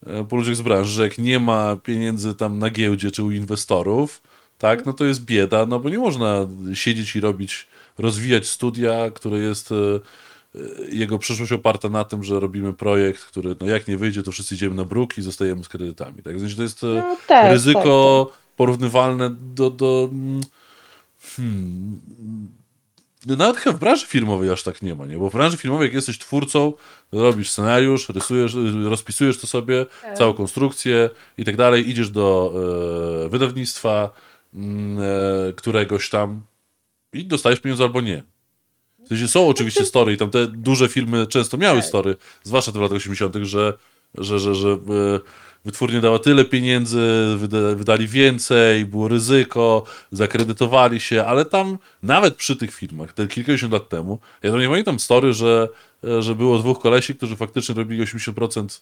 e, 0.06 0.24
po 0.24 0.36
ludziach 0.36 0.56
z 0.56 0.62
branży, 0.62 0.92
że 0.92 1.02
jak 1.02 1.18
nie 1.18 1.38
ma 1.40 1.76
pieniędzy 1.76 2.34
tam 2.34 2.58
na 2.58 2.70
giełdzie 2.70 3.10
czy 3.10 3.22
u 3.22 3.30
inwestorów, 3.30 4.22
tak, 4.58 4.86
no 4.86 4.92
to 4.92 5.04
jest 5.04 5.24
bieda, 5.24 5.66
no 5.66 5.80
bo 5.80 5.88
nie 5.88 5.98
można 5.98 6.46
siedzieć 6.74 7.16
i 7.16 7.20
robić, 7.20 7.66
rozwijać 7.98 8.46
studia, 8.46 9.10
które 9.10 9.38
jest 9.38 9.72
e, 9.72 9.74
e, 9.74 10.60
jego 10.92 11.18
przyszłość 11.18 11.52
oparta 11.52 11.88
na 11.88 12.04
tym, 12.04 12.24
że 12.24 12.40
robimy 12.40 12.72
projekt, 12.72 13.24
który 13.24 13.56
no 13.60 13.66
jak 13.66 13.88
nie 13.88 13.96
wyjdzie, 13.96 14.22
to 14.22 14.32
wszyscy 14.32 14.54
idziemy 14.54 14.74
na 14.74 14.84
bruk 14.84 15.18
i 15.18 15.22
zostajemy 15.22 15.64
z 15.64 15.68
kredytami. 15.68 16.22
Tak? 16.22 16.40
Znaczy, 16.40 16.56
to 16.56 16.62
jest 16.62 16.82
No, 16.82 17.16
też, 17.26 17.52
ryzyko 17.52 18.32
porównywalne 18.60 19.36
do, 19.54 19.70
do 19.70 20.08
mm, 20.12 20.40
hmm, 21.36 22.00
no 23.26 23.36
nawet 23.36 23.56
chyba 23.56 23.76
w 23.76 23.80
branży 23.80 24.06
filmowej 24.06 24.50
aż 24.50 24.62
tak 24.62 24.82
nie 24.82 24.94
ma, 24.94 25.06
nie? 25.06 25.18
Bo 25.18 25.30
w 25.30 25.32
branży 25.32 25.56
filmowej 25.56 25.86
jak 25.86 25.94
jesteś 25.94 26.18
twórcą, 26.18 26.72
robisz 27.12 27.50
scenariusz, 27.50 28.08
rysujesz, 28.08 28.56
rozpisujesz 28.84 29.38
to 29.38 29.46
sobie, 29.46 29.86
Tak. 30.02 30.18
całą 30.18 30.34
konstrukcję 30.34 31.10
i 31.38 31.44
tak 31.44 31.56
dalej, 31.56 31.90
idziesz 31.90 32.10
do 32.10 32.52
e, 33.24 33.28
wydawnictwa 33.28 34.10
mm, 34.54 34.98
e, 34.98 35.52
któregoś 35.52 36.10
tam 36.10 36.42
i 37.12 37.24
dostajesz 37.24 37.60
pieniądze 37.60 37.84
albo 37.84 38.00
nie. 38.00 38.22
W 39.04 39.08
sensie 39.08 39.28
są 39.28 39.48
oczywiście 39.48 39.84
story 39.84 40.12
i 40.12 40.16
tam 40.16 40.30
te 40.30 40.46
duże 40.46 40.88
filmy 40.88 41.26
często 41.26 41.58
miały 41.58 41.78
Tak. 41.78 41.88
story, 41.88 42.16
zwłaszcza 42.42 42.72
w 42.72 42.76
latach 42.76 42.96
80., 42.96 43.36
że, 43.42 43.78
że, 44.14 44.38
że, 44.38 44.54
że 44.54 44.68
e, 44.68 45.20
wytwórnia 45.64 46.00
dała 46.00 46.18
tyle 46.18 46.44
pieniędzy, 46.44 47.34
wyda, 47.36 47.74
wydali 47.74 48.08
więcej, 48.08 48.84
było 48.84 49.08
ryzyko, 49.08 49.84
zakredytowali 50.12 51.00
się, 51.00 51.24
ale 51.24 51.44
tam 51.44 51.78
nawet 52.02 52.34
przy 52.34 52.56
tych 52.56 52.74
filmach, 52.74 53.12
te 53.12 53.26
kilkadziesiąt 53.26 53.72
lat 53.72 53.88
temu, 53.88 54.18
ja 54.42 54.50
tam 54.50 54.60
nie 54.60 54.68
pamiętam 54.68 54.98
story, 54.98 55.32
że, 55.32 55.68
że 56.20 56.34
było 56.34 56.58
dwóch 56.58 56.80
kolesi, 56.80 57.14
którzy 57.14 57.36
faktycznie 57.36 57.74
robili 57.74 58.02
80% 58.02 58.80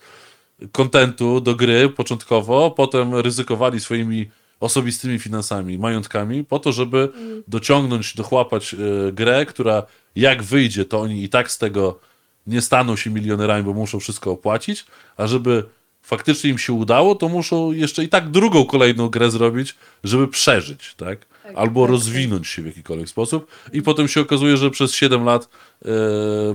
kontentu 0.73 1.41
do 1.41 1.55
gry 1.55 1.89
początkowo, 1.89 2.71
potem 2.71 3.15
ryzykowali 3.15 3.81
swoimi 3.81 4.31
osobistymi 4.61 5.19
finansami, 5.19 5.79
majątkami, 5.79 6.45
po 6.45 6.59
to, 6.59 6.73
żeby 6.73 7.09
dociągnąć, 7.49 8.15
dochłapać 8.15 8.75
e, 8.75 9.13
grę, 9.13 9.47
która 9.47 9.83
jak 10.17 10.43
wyjdzie, 10.43 10.85
to 10.85 11.01
oni 11.01 11.25
i 11.25 11.29
tak 11.29 11.51
z 11.51 11.59
tego 11.59 12.01
nie 12.47 12.61
staną 12.61 12.97
się 12.97 13.11
milionerami, 13.11 13.65
bo 13.65 13.73
muszą 13.73 14.01
wszystko 14.01 14.31
opłacić, 14.31 14.87
a 15.17 15.27
żeby 15.27 15.65
faktycznie 16.09 16.51
im 16.51 16.59
się 16.59 16.73
udało, 16.73 17.15
to 17.15 17.29
muszą 17.29 17.73
jeszcze 17.73 18.05
i 18.05 18.09
tak 18.09 18.31
drugą 18.31 18.65
kolejną 18.65 19.09
grę 19.09 19.31
zrobić, 19.31 19.75
żeby 20.05 20.29
przeżyć, 20.29 20.95
tak? 20.97 21.27
Tak, 21.43 21.53
Albo 21.57 21.83
tak, 21.83 21.91
rozwinąć 21.91 22.49
się 22.49 22.63
w 22.63 22.67
jakikolwiek 22.67 23.09
sposób. 23.09 23.51
I 23.73 23.83
potem 23.83 24.09
się 24.09 24.21
okazuje, 24.21 24.57
że 24.57 24.71
przez 24.71 24.95
7 24.95 25.25
lat 25.25 25.49
e, 25.85 25.89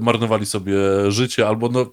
marnowali 0.02 0.46
sobie 0.46 0.76
życie, 1.12 1.48
albo 1.48 1.70
no, 1.70 1.86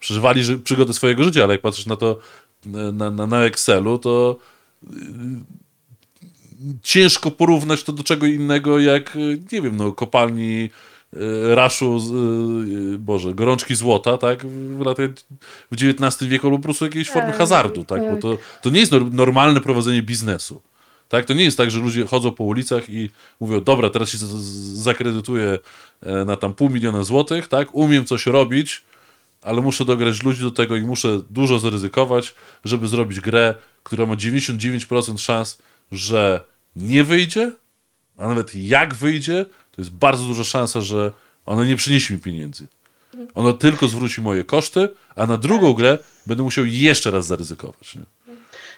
przeżywali 0.00 0.44
ży- 0.44 0.58
przygody 0.58 0.92
swojego 0.92 1.24
życia, 1.24 1.44
ale 1.44 1.54
jak 1.54 1.60
patrzysz 1.60 1.86
na 1.86 1.96
to 1.96 2.18
na, 2.66 3.10
na, 3.10 3.26
na 3.26 3.44
Excelu, 3.44 3.98
to 3.98 4.36
ciężko 6.82 7.30
porównać 7.30 7.82
to 7.82 7.92
do 7.92 8.02
czego 8.02 8.26
innego 8.26 8.78
jak, 8.80 9.16
y, 9.16 9.42
nie 9.52 9.62
wiem, 9.62 9.76
no, 9.76 9.92
kopalni 9.92 10.70
raszu, 11.54 11.98
z, 11.98 12.10
y, 12.94 12.98
Boże, 12.98 13.34
gorączki 13.34 13.74
złota, 13.74 14.18
tak, 14.18 14.46
w 14.46 14.80
latach 14.80 15.08
w 15.70 15.74
XIX 15.82 16.30
wieku 16.30 16.46
albo 16.46 16.58
po 16.58 16.62
prostu 16.62 16.84
jakiejś 16.84 17.10
formy 17.10 17.28
Tak, 17.28 17.38
hazardu, 17.38 17.84
tak, 17.84 18.00
bo 18.00 18.10
tak. 18.12 18.20
to, 18.20 18.38
to 18.62 18.70
nie 18.70 18.80
jest 18.80 18.92
nor- 18.92 19.12
normalne 19.12 19.60
prowadzenie 19.60 20.02
biznesu. 20.02 20.62
Tak, 21.08 21.24
to 21.24 21.34
nie 21.34 21.44
jest 21.44 21.56
tak, 21.56 21.70
że 21.70 21.78
ludzie 21.80 22.06
chodzą 22.06 22.32
po 22.32 22.44
ulicach 22.44 22.90
i 22.90 23.10
mówią, 23.40 23.60
dobra, 23.60 23.90
teraz 23.90 24.08
się 24.10 24.18
zakredytuję 24.74 25.58
e, 26.02 26.24
na 26.24 26.36
tam 26.36 26.54
pół 26.54 26.70
miliona 26.70 27.04
złotych, 27.04 27.48
tak, 27.48 27.74
umiem 27.74 28.04
coś 28.04 28.26
robić, 28.26 28.84
ale 29.42 29.60
muszę 29.60 29.84
dograć 29.84 30.22
ludzi 30.22 30.42
do 30.42 30.50
tego 30.50 30.76
i 30.76 30.82
muszę 30.82 31.20
dużo 31.30 31.58
zaryzykować, 31.58 32.34
żeby 32.64 32.88
zrobić 32.88 33.20
grę, 33.20 33.54
która 33.82 34.06
ma 34.06 34.14
99% 34.14 35.18
szans, 35.18 35.58
że 35.92 36.40
nie 36.76 37.04
wyjdzie, 37.04 37.52
a 38.16 38.28
nawet 38.28 38.54
jak 38.54 38.94
wyjdzie, 38.94 39.46
to 39.76 39.82
jest 39.82 39.90
bardzo 39.90 40.24
duża 40.24 40.44
szansa, 40.44 40.80
że 40.80 41.12
ona 41.46 41.64
nie 41.64 41.76
przyniesie 41.76 42.14
mi 42.14 42.20
pieniędzy. 42.20 42.66
Ona 43.34 43.52
tylko 43.52 43.88
zwróci 43.88 44.20
moje 44.20 44.44
koszty, 44.44 44.88
a 45.16 45.26
na 45.26 45.36
drugą 45.36 45.72
grę 45.72 45.98
będę 46.26 46.42
musiał 46.42 46.64
jeszcze 46.64 47.10
raz 47.10 47.26
zaryzykować. 47.26 47.94
Nie? 47.94 48.02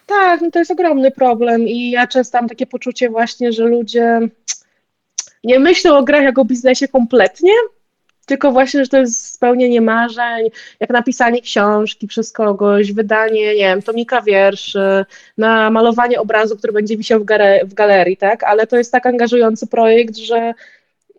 Tak, 0.07 0.41
no 0.41 0.51
to 0.51 0.59
jest 0.59 0.71
ogromny 0.71 1.11
problem 1.11 1.69
i 1.69 1.91
ja 1.91 2.07
często 2.07 2.39
mam 2.39 2.49
takie 2.49 2.67
poczucie 2.67 3.11
właśnie, 3.11 3.53
że 3.53 3.65
ludzie 3.65 4.21
nie 5.45 5.59
myślą 5.59 5.97
o 5.97 6.03
grach 6.03 6.23
jako 6.23 6.41
o 6.41 6.45
biznesie 6.45 6.89
kompletnie, 6.89 7.53
tylko 8.27 8.53
właśnie, 8.53 8.85
że 8.85 8.89
to 8.89 8.99
jest 8.99 9.35
spełnienie 9.35 9.81
marzeń, 9.81 10.49
jak 10.81 10.91
napisanie 10.91 11.43
książki 11.43 12.07
przez 12.07 12.33
kogoś, 12.33 12.93
wydanie, 12.93 13.47
nie 13.47 13.55
wiem, 13.55 13.83
tomika 13.83 14.23
wierszy, 14.23 15.05
na 15.39 15.71
malowanie 15.71 16.21
obrazu, 16.21 16.57
który 16.57 16.73
będzie 16.73 16.97
wisiał 16.97 17.21
w, 17.21 17.25
gare- 17.25 17.65
w 17.65 17.75
galerii, 17.75 18.17
tak? 18.17 18.45
Ale 18.45 18.67
to 18.67 18.77
jest 18.77 18.93
tak 18.93 19.07
angażujący 19.07 19.67
projekt, 19.67 20.17
że 20.17 20.55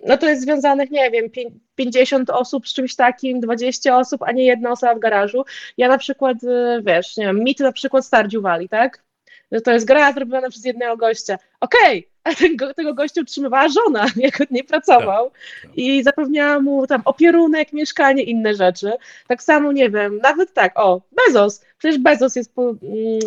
no 0.05 0.17
to 0.17 0.29
jest 0.29 0.41
związanych, 0.41 0.91
nie 0.91 1.11
wiem, 1.11 1.29
pię- 1.29 1.51
50 1.75 2.29
osób 2.29 2.67
z 2.67 2.73
czymś 2.73 2.95
takim, 2.95 3.39
20 3.39 3.97
osób, 3.97 4.23
a 4.23 4.31
nie 4.31 4.45
jedna 4.45 4.71
osoba 4.71 4.95
w 4.95 4.99
garażu. 4.99 5.45
Ja 5.77 5.87
na 5.87 5.97
przykład, 5.97 6.43
y, 6.43 6.81
wiesz, 6.83 7.17
nie 7.17 7.25
wiem, 7.25 7.39
mit 7.43 7.59
na 7.59 7.71
przykład 7.71 8.05
Stardew 8.05 8.41
Valley, 8.41 8.69
tak? 8.69 9.03
Że 9.51 9.61
to 9.61 9.71
jest 9.71 9.85
gra 9.85 10.13
zrobiona 10.13 10.49
przez 10.49 10.65
jednego 10.65 10.97
gościa. 10.97 11.37
Okej, 11.59 12.07
a 12.23 12.35
tego, 12.35 12.73
tego 12.73 12.93
gościa 12.93 13.21
utrzymywała 13.21 13.67
żona, 13.67 14.05
jak 14.15 14.41
on 14.41 14.47
nie 14.51 14.63
pracował 14.63 15.31
tak. 15.61 15.71
i 15.75 16.03
zapewniała 16.03 16.59
mu 16.59 16.87
tam 16.87 17.01
opierunek, 17.05 17.73
mieszkanie, 17.73 18.23
inne 18.23 18.55
rzeczy. 18.55 18.91
Tak 19.27 19.43
samo, 19.43 19.71
nie 19.71 19.89
wiem, 19.89 20.17
nawet 20.17 20.53
tak, 20.53 20.79
o, 20.79 21.01
Bezos. 21.11 21.61
Przecież 21.79 21.97
Bezos 21.99 22.35
jest 22.35 22.53
po, 22.55 22.61
mm, 22.69 22.75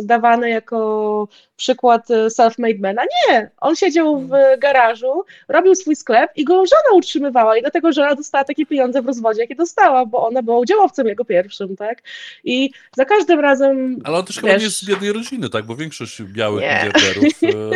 dawany 0.06 0.50
jako 0.50 1.28
przykład 1.56 2.10
y, 2.10 2.14
self-made 2.14 2.80
mana. 2.80 3.02
Nie, 3.30 3.50
on 3.60 3.76
siedział 3.76 4.20
w 4.20 4.30
garażu, 4.58 5.24
robił 5.48 5.74
swój 5.74 5.96
sklep 5.96 6.30
i 6.36 6.44
go 6.44 6.54
żona 6.54 6.96
utrzymywała 6.98 7.56
i 7.56 7.60
dlatego 7.60 7.92
żona 7.92 8.14
dostała 8.14 8.44
takie 8.44 8.66
pieniądze 8.66 9.02
w 9.02 9.06
rozwodzie, 9.06 9.40
jakie 9.40 9.54
dostała, 9.54 10.06
bo 10.06 10.26
ona 10.26 10.42
była 10.42 10.58
udziałowcem 10.58 11.06
jego 11.06 11.24
pierwszym, 11.24 11.76
tak? 11.76 12.02
I 12.44 12.70
za 12.96 13.04
każdym 13.04 13.40
razem 13.40 13.98
Ale 14.04 14.18
on 14.18 14.24
też 14.24 14.36
chyba 14.36 14.48
Wiesz- 14.48 14.58
nie 14.58 14.64
jest 14.64 14.78
z 14.82 14.88
biednej 14.88 15.12
rodziny, 15.12 15.48
tak? 15.48 15.64
Bo 15.64 15.76
większość 15.76 16.22
białych 16.22 16.60
Nie. 16.60 16.68
miliarderów 16.84 17.24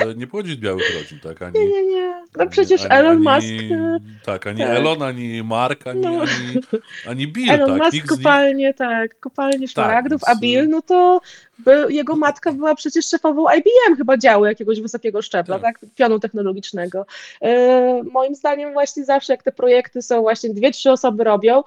e, 0.06 0.14
nie 0.20 0.26
pochodzi 0.26 0.52
z 0.52 0.56
białych 0.56 0.94
rodzin, 0.98 1.18
tak? 1.22 1.42
Ani, 1.42 1.58
nie, 1.60 1.66
nie, 1.66 1.84
nie. 1.86 2.14
No 2.36 2.46
przecież 2.46 2.80
ani- 2.82 2.90
Elon 2.90 3.28
ani- 3.28 3.52
Musk, 3.52 3.72
y, 3.72 4.24
Tak, 4.26 4.46
ani 4.46 4.58
tak. 4.60 4.68
Elon, 4.70 5.02
ani 5.02 5.42
Mark, 5.42 5.86
ani, 5.86 6.00
No. 6.00 6.08
ani, 6.10 6.60
ani 7.08 7.26
Bill, 7.28 7.50
Elon 7.50 7.68
tak? 7.70 7.78
Musk 7.78 7.92
Nikt 7.92 8.08
kopalnie, 8.08 8.74
tak, 8.74 9.20
kopalnie 9.20 9.68
szmaragdów, 9.68 10.20
więc, 10.26 10.36
a 10.36 10.40
Bill, 10.40 10.65
no 10.66 10.83
to 10.83 11.20
by, 11.59 11.87
jego 11.88 12.16
matka 12.16 12.52
była 12.52 12.74
przecież 12.74 13.07
szefową 13.07 13.46
IBM 13.59 13.96
chyba 13.96 14.16
działu 14.16 14.44
jakiegoś 14.46 14.81
wysokiego 14.81 15.22
szczebla, 15.22 15.59
Tak. 15.59 15.81
tak, 15.81 15.90
pionu 15.94 16.20
technologicznego. 16.20 17.07
E, 17.42 18.02
moim 18.02 18.35
zdaniem 18.35 18.72
właśnie 18.72 19.05
zawsze 19.05 19.33
jak 19.33 19.42
te 19.42 19.52
projekty 19.52 20.02
są 20.02 20.20
właśnie 20.20 20.50
dwie, 20.50 20.70
trzy 20.70 20.90
osoby 20.90 21.24
robią, 21.24 21.62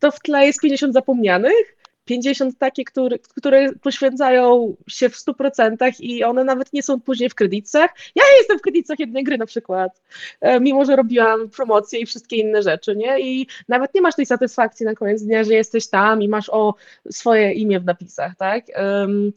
to 0.00 0.10
w 0.10 0.20
tle 0.20 0.46
jest 0.46 0.60
50 0.60 0.92
zapomnianych, 0.92 1.76
50 2.04 2.58
takie, 2.58 2.84
które, 2.84 3.18
które 3.18 3.72
poświęcają 3.72 4.76
się 4.88 5.08
w 5.08 5.16
100% 5.16 6.00
i 6.00 6.24
one 6.24 6.44
nawet 6.44 6.72
nie 6.72 6.82
są 6.82 7.00
później 7.00 7.30
w 7.30 7.34
kredytach. 7.34 7.90
Ja 8.14 8.22
jestem 8.38 8.58
w 8.58 8.62
kredytach 8.62 8.98
jednej 8.98 9.24
gry 9.24 9.38
na 9.38 9.46
przykład, 9.46 10.02
e, 10.40 10.60
mimo 10.60 10.84
że 10.84 10.96
robiłam 10.96 11.48
promocje 11.48 12.00
i 12.00 12.06
wszystkie 12.06 12.36
inne 12.36 12.62
rzeczy, 12.62 12.96
nie? 12.96 13.20
I 13.20 13.46
nawet 13.68 13.94
nie 13.94 14.00
masz 14.00 14.14
tej 14.14 14.26
satysfakcji 14.26 14.86
na 14.86 14.94
koniec 14.94 15.22
dnia, 15.22 15.44
że 15.44 15.54
jesteś 15.54 15.88
tam 15.88 16.22
i 16.22 16.28
masz 16.28 16.50
o 16.50 16.74
swoje 17.10 17.52
imię 17.52 17.80
w 17.80 17.84
napisach, 17.84 18.36
tak? 18.36 18.64
Ym, 19.04 19.32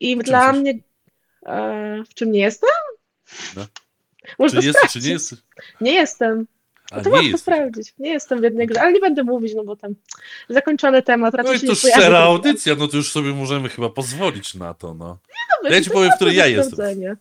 I 0.00 0.16
dla 0.16 0.46
jesteś? 0.46 0.60
mnie. 0.60 0.74
E, 1.46 2.02
w 2.10 2.14
czym 2.14 2.32
nie 2.32 2.40
jestem? 2.40 2.70
No. 3.56 3.66
Można 4.38 4.60
Czy 4.60 4.66
jest, 4.66 4.78
czy 4.90 5.00
nie 5.00 5.10
jest? 5.10 5.34
Nie 5.80 5.92
jestem. 5.92 6.46
No 6.92 7.02
to 7.02 7.08
nie 7.08 7.10
warto 7.10 7.28
jest. 7.28 7.42
sprawdzić. 7.42 7.94
Nie 7.98 8.10
jestem 8.10 8.40
w 8.40 8.42
jednej 8.42 8.66
grze, 8.66 8.80
ale 8.80 8.92
nie 8.92 9.00
będę 9.00 9.24
mówić, 9.24 9.52
no 9.54 9.64
bo 9.64 9.76
tam 9.76 9.94
zakończony 10.48 11.02
temat. 11.02 11.34
No 11.44 11.52
i 11.52 11.60
to 11.60 11.66
nie 11.66 11.74
szczera 11.74 12.18
audycja, 12.18 12.74
no 12.78 12.88
to 12.88 12.96
już 12.96 13.12
sobie 13.12 13.32
możemy 13.34 13.68
chyba 13.68 13.90
pozwolić 13.90 14.54
na 14.54 14.74
to, 14.74 14.94
no. 14.94 15.18
raz. 15.64 15.72
Ja 15.72 15.80
ci 15.82 15.90
powiem, 15.90 16.10
w 16.12 16.16
której 16.16 16.36
ja 16.36 16.46
jestem. 16.46 17.16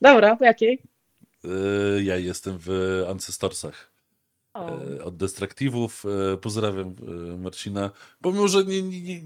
Dobra, 0.00 0.36
w 0.36 0.40
jakiej? 0.40 0.78
E, 1.44 2.02
Ja 2.02 2.16
jestem 2.16 2.58
w 2.60 2.70
Ancestorsach. 3.10 3.90
E, 4.56 5.04
od 5.04 5.16
Destruktywów. 5.16 6.04
E, 6.32 6.36
Pozdrawiam 6.36 6.88
e, 6.88 7.36
Marcina. 7.38 7.90
Pomimo, 8.22 8.48
że 8.48 8.64
nie, 8.64 8.82
nie, 8.82 9.00
nie, 9.02 9.20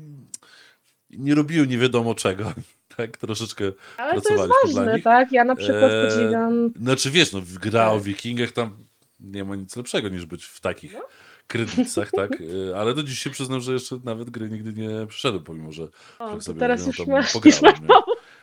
nie 1.10 1.34
robiłem 1.34 1.68
nie 1.68 1.78
wiadomo 1.78 2.14
czego. 2.14 2.52
Tak, 2.96 3.16
troszeczkę. 3.16 3.64
Ale 3.96 4.20
to 4.20 4.34
jest 4.34 4.48
ważne, 4.64 5.00
tak? 5.00 5.32
Ja 5.32 5.44
na 5.44 5.56
przykład 5.56 5.92
E, 5.92 6.08
podziwiam. 6.08 6.70
Znaczy 6.82 7.10
wiesz, 7.10 7.32
no 7.32 7.42
gra 7.60 7.90
o 7.90 7.94
Tak. 7.94 8.02
wikingach 8.02 8.52
tam 8.52 8.76
nie 9.24 9.44
ma 9.44 9.56
nic 9.56 9.76
lepszego 9.76 10.08
niż 10.08 10.26
być 10.26 10.44
w 10.44 10.60
takich 10.60 10.92
No. 10.92 12.04
tak? 12.12 12.32
E, 12.32 12.76
Ale 12.80 12.94
do 12.94 13.02
dziś 13.02 13.18
się 13.18 13.30
przyznam, 13.30 13.60
że 13.60 13.72
jeszcze 13.72 13.98
nawet 14.04 14.30
gry 14.30 14.50
nigdy 14.50 14.72
nie 14.82 15.06
przyszedłem, 15.06 15.44
pomimo, 15.44 15.72
że 15.72 15.88
O, 16.18 16.34
to 16.34 16.40
sobie 16.40 16.60
teraz 16.60 16.86
już 16.86 16.96
tam 16.96 17.06
masz, 17.06 17.32
pograłem. 17.32 17.88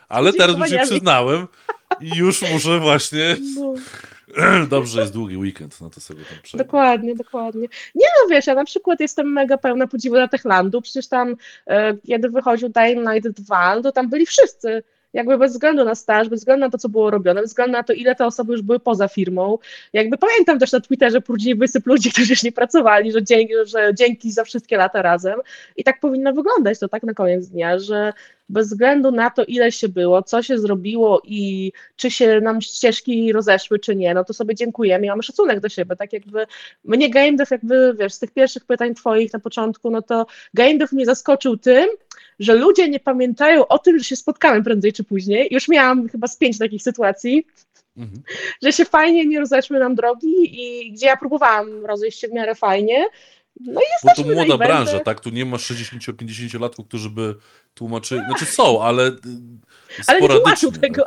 Ale 0.08 0.32
teraz 0.32 0.56
już 0.56 0.68
się 0.70 0.78
przyznałem 0.78 1.46
i 2.00 2.16
już 2.16 2.42
muszę 2.52 2.80
właśnie... 2.80 3.36
No. 3.56 3.74
Dobrze, 4.68 5.00
jest 5.00 5.12
długi 5.12 5.36
weekend, 5.36 5.80
no 5.80 5.90
to 5.90 6.00
sobie 6.00 6.24
tam 6.24 6.38
przejdę. 6.42 6.64
Dokładnie, 6.64 7.14
dokładnie. 7.14 7.68
Nie 7.94 8.06
no 8.22 8.28
wiesz, 8.30 8.46
ja 8.46 8.54
na 8.54 8.64
przykład 8.64 9.00
jestem 9.00 9.32
mega 9.32 9.58
pełna 9.58 9.86
podziwu 9.86 10.14
dla 10.14 10.28
Techlandu, 10.28 10.82
przecież 10.82 11.08
tam 11.08 11.36
e, 11.66 11.96
kiedy 11.96 12.30
wychodził 12.30 12.68
Dying 12.68 13.08
Light 13.10 13.30
2, 13.30 13.76
no 13.76 13.82
to 13.82 13.92
tam 13.92 14.08
byli 14.10 14.26
wszyscy, 14.26 14.82
jakby 15.12 15.38
bez 15.38 15.52
względu 15.52 15.84
na 15.84 15.94
staż, 15.94 16.28
bez 16.28 16.40
względu 16.40 16.66
na 16.66 16.70
to, 16.70 16.78
co 16.78 16.88
było 16.88 17.10
robione, 17.10 17.40
bez 17.40 17.50
względu 17.50 17.72
na 17.72 17.82
to, 17.82 17.92
ile 17.92 18.14
te 18.14 18.26
osoby 18.26 18.52
już 18.52 18.62
były 18.62 18.80
poza 18.80 19.08
firmą. 19.08 19.58
Jakby 19.92 20.16
pamiętam 20.18 20.58
też 20.58 20.72
na 20.72 20.80
Twitterze 20.80 21.20
później 21.20 21.54
wysyp 21.54 21.86
ludzi, 21.86 22.10
którzy 22.12 22.32
już 22.32 22.42
nie 22.42 22.52
pracowali, 22.52 23.12
że 23.12 23.22
dzięki, 23.22 23.54
że 23.64 23.94
dzięki 23.94 24.32
za 24.32 24.44
wszystkie 24.44 24.76
lata 24.76 25.02
razem. 25.02 25.40
I 25.76 25.84
tak 25.84 26.00
powinno 26.00 26.32
wyglądać 26.32 26.78
to 26.78 26.88
tak 26.88 27.02
na 27.02 27.14
koniec 27.14 27.48
dnia, 27.48 27.78
że 27.78 28.12
bez 28.50 28.68
względu 28.68 29.10
na 29.10 29.30
to, 29.30 29.44
ile 29.44 29.72
się 29.72 29.88
było, 29.88 30.22
co 30.22 30.42
się 30.42 30.58
zrobiło 30.58 31.22
i 31.24 31.72
czy 31.96 32.10
się 32.10 32.40
nam 32.40 32.60
ścieżki 32.60 33.32
rozeszły, 33.32 33.78
czy 33.78 33.96
nie, 33.96 34.14
no 34.14 34.24
to 34.24 34.34
sobie 34.34 34.54
dziękujemy 34.54 35.06
i 35.06 35.08
mamy 35.08 35.22
szacunek 35.22 35.60
do 35.60 35.68
siebie, 35.68 35.96
tak 35.96 36.12
jakby 36.12 36.46
mnie 36.84 37.10
game 37.10 37.36
jakby, 37.50 37.94
wiesz, 37.98 38.12
z 38.12 38.18
tych 38.18 38.30
pierwszych 38.30 38.64
pytań 38.64 38.94
twoich 38.94 39.32
na 39.32 39.38
początku, 39.38 39.90
no 39.90 40.02
to 40.02 40.26
game 40.54 40.78
mnie 40.92 41.06
zaskoczył 41.06 41.56
tym, 41.56 41.88
że 42.40 42.54
ludzie 42.54 42.88
nie 42.88 43.00
pamiętają 43.00 43.68
o 43.68 43.78
tym, 43.78 43.98
że 43.98 44.04
się 44.04 44.16
spotkamy 44.16 44.62
prędzej 44.62 44.92
czy 44.92 45.04
później. 45.04 45.48
Już 45.50 45.68
miałam 45.68 46.08
chyba 46.08 46.28
z 46.28 46.36
pięć 46.36 46.58
takich 46.58 46.82
sytuacji, 46.82 47.46
Mhm. 47.96 48.22
że 48.62 48.72
się 48.72 48.84
fajnie 48.84 49.26
nie 49.26 49.40
rozeszły 49.40 49.78
nam 49.78 49.94
drogi 49.94 50.28
i 50.62 50.92
gdzie 50.92 51.06
ja 51.06 51.16
próbowałam 51.16 51.86
rozejść 51.86 52.20
się 52.20 52.28
w 52.28 52.32
miarę 52.32 52.54
fajnie. 52.54 53.06
No 53.60 53.80
i 53.80 53.84
Bo 54.04 54.14
to 54.14 54.34
młoda 54.34 54.58
branża, 54.58 55.00
tak? 55.00 55.20
Tu 55.20 55.30
nie 55.30 55.44
ma 55.46 55.56
60-50 55.56 56.60
latków, 56.60 56.86
którzy 56.88 57.10
by 57.10 57.34
tłumaczyli. 57.74 58.20
Znaczy 58.26 58.44
są, 58.44 58.82
ale 58.82 59.08
y, 59.08 59.12
Ale 60.06 60.20
nie 60.20 60.28
tłumaczył 60.28 60.72
tego. 60.72 61.04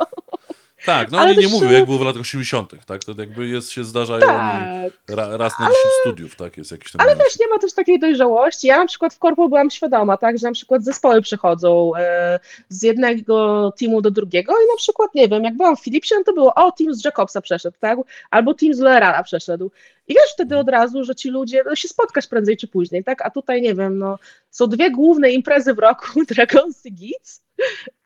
Tak, 0.86 1.10
no 1.10 1.18
Ale 1.18 1.30
oni 1.30 1.40
nie 1.40 1.48
mówią, 1.48 1.70
jak 1.70 1.84
było 1.84 1.98
w 1.98 2.02
latach 2.02 2.20
80., 2.20 2.72
tak? 2.86 3.04
To 3.04 3.14
jakby 3.18 3.48
jest, 3.48 3.70
się 3.70 3.84
zdarzają 3.84 4.20
Tak. 4.20 4.92
ra, 5.08 5.36
raz 5.36 5.58
na 5.60 5.66
10 5.66 5.78
studiów, 6.00 6.36
tak? 6.36 6.56
Jest 6.56 6.72
jakiś 6.72 6.92
tam 6.92 7.00
Ale 7.00 7.10
moment. 7.10 7.28
też 7.28 7.40
nie 7.40 7.48
ma 7.48 7.58
też 7.58 7.72
takiej 7.72 7.98
dojrzałości. 8.00 8.66
Ja 8.66 8.78
na 8.78 8.86
przykład 8.86 9.14
w 9.14 9.18
korpo 9.18 9.48
byłam 9.48 9.70
świadoma, 9.70 10.16
tak, 10.16 10.38
że 10.38 10.46
na 10.46 10.52
przykład 10.52 10.84
zespoły 10.84 11.22
przechodzą 11.22 11.96
e, 11.96 12.40
z 12.68 12.82
jednego 12.82 13.72
teamu 13.78 14.02
do 14.02 14.10
drugiego 14.10 14.52
i 14.52 14.70
na 14.70 14.76
przykład, 14.76 15.14
nie 15.14 15.28
wiem, 15.28 15.44
jak 15.44 15.56
byłam 15.56 15.76
w 15.76 15.80
Philipsie, 15.80 16.14
to 16.26 16.32
było, 16.32 16.54
o, 16.54 16.72
team 16.72 16.94
z 16.94 17.04
Jacobsa 17.04 17.40
przeszedł, 17.40 17.76
tak, 17.80 17.98
albo 18.30 18.54
team 18.54 18.74
z 18.74 18.78
Lerala 18.78 19.22
przeszedł. 19.22 19.70
I 20.08 20.14
wiesz 20.14 20.32
wtedy 20.34 20.58
od 20.58 20.68
razu, 20.68 21.04
że 21.04 21.14
ci 21.14 21.30
ludzie, 21.30 21.62
no 21.66 21.76
się 21.76 21.88
spotkasz 21.88 22.26
prędzej 22.26 22.56
czy 22.56 22.68
później, 22.68 23.04
tak, 23.04 23.22
a 23.22 23.30
tutaj, 23.30 23.62
nie 23.62 23.74
wiem, 23.74 23.98
no, 23.98 24.18
są 24.50 24.66
dwie 24.66 24.90
główne 24.90 25.30
imprezy 25.30 25.74
w 25.74 25.78
roku, 25.78 26.06
Dragons 26.30 26.86
i 26.86 26.92
Geeks, 26.92 27.42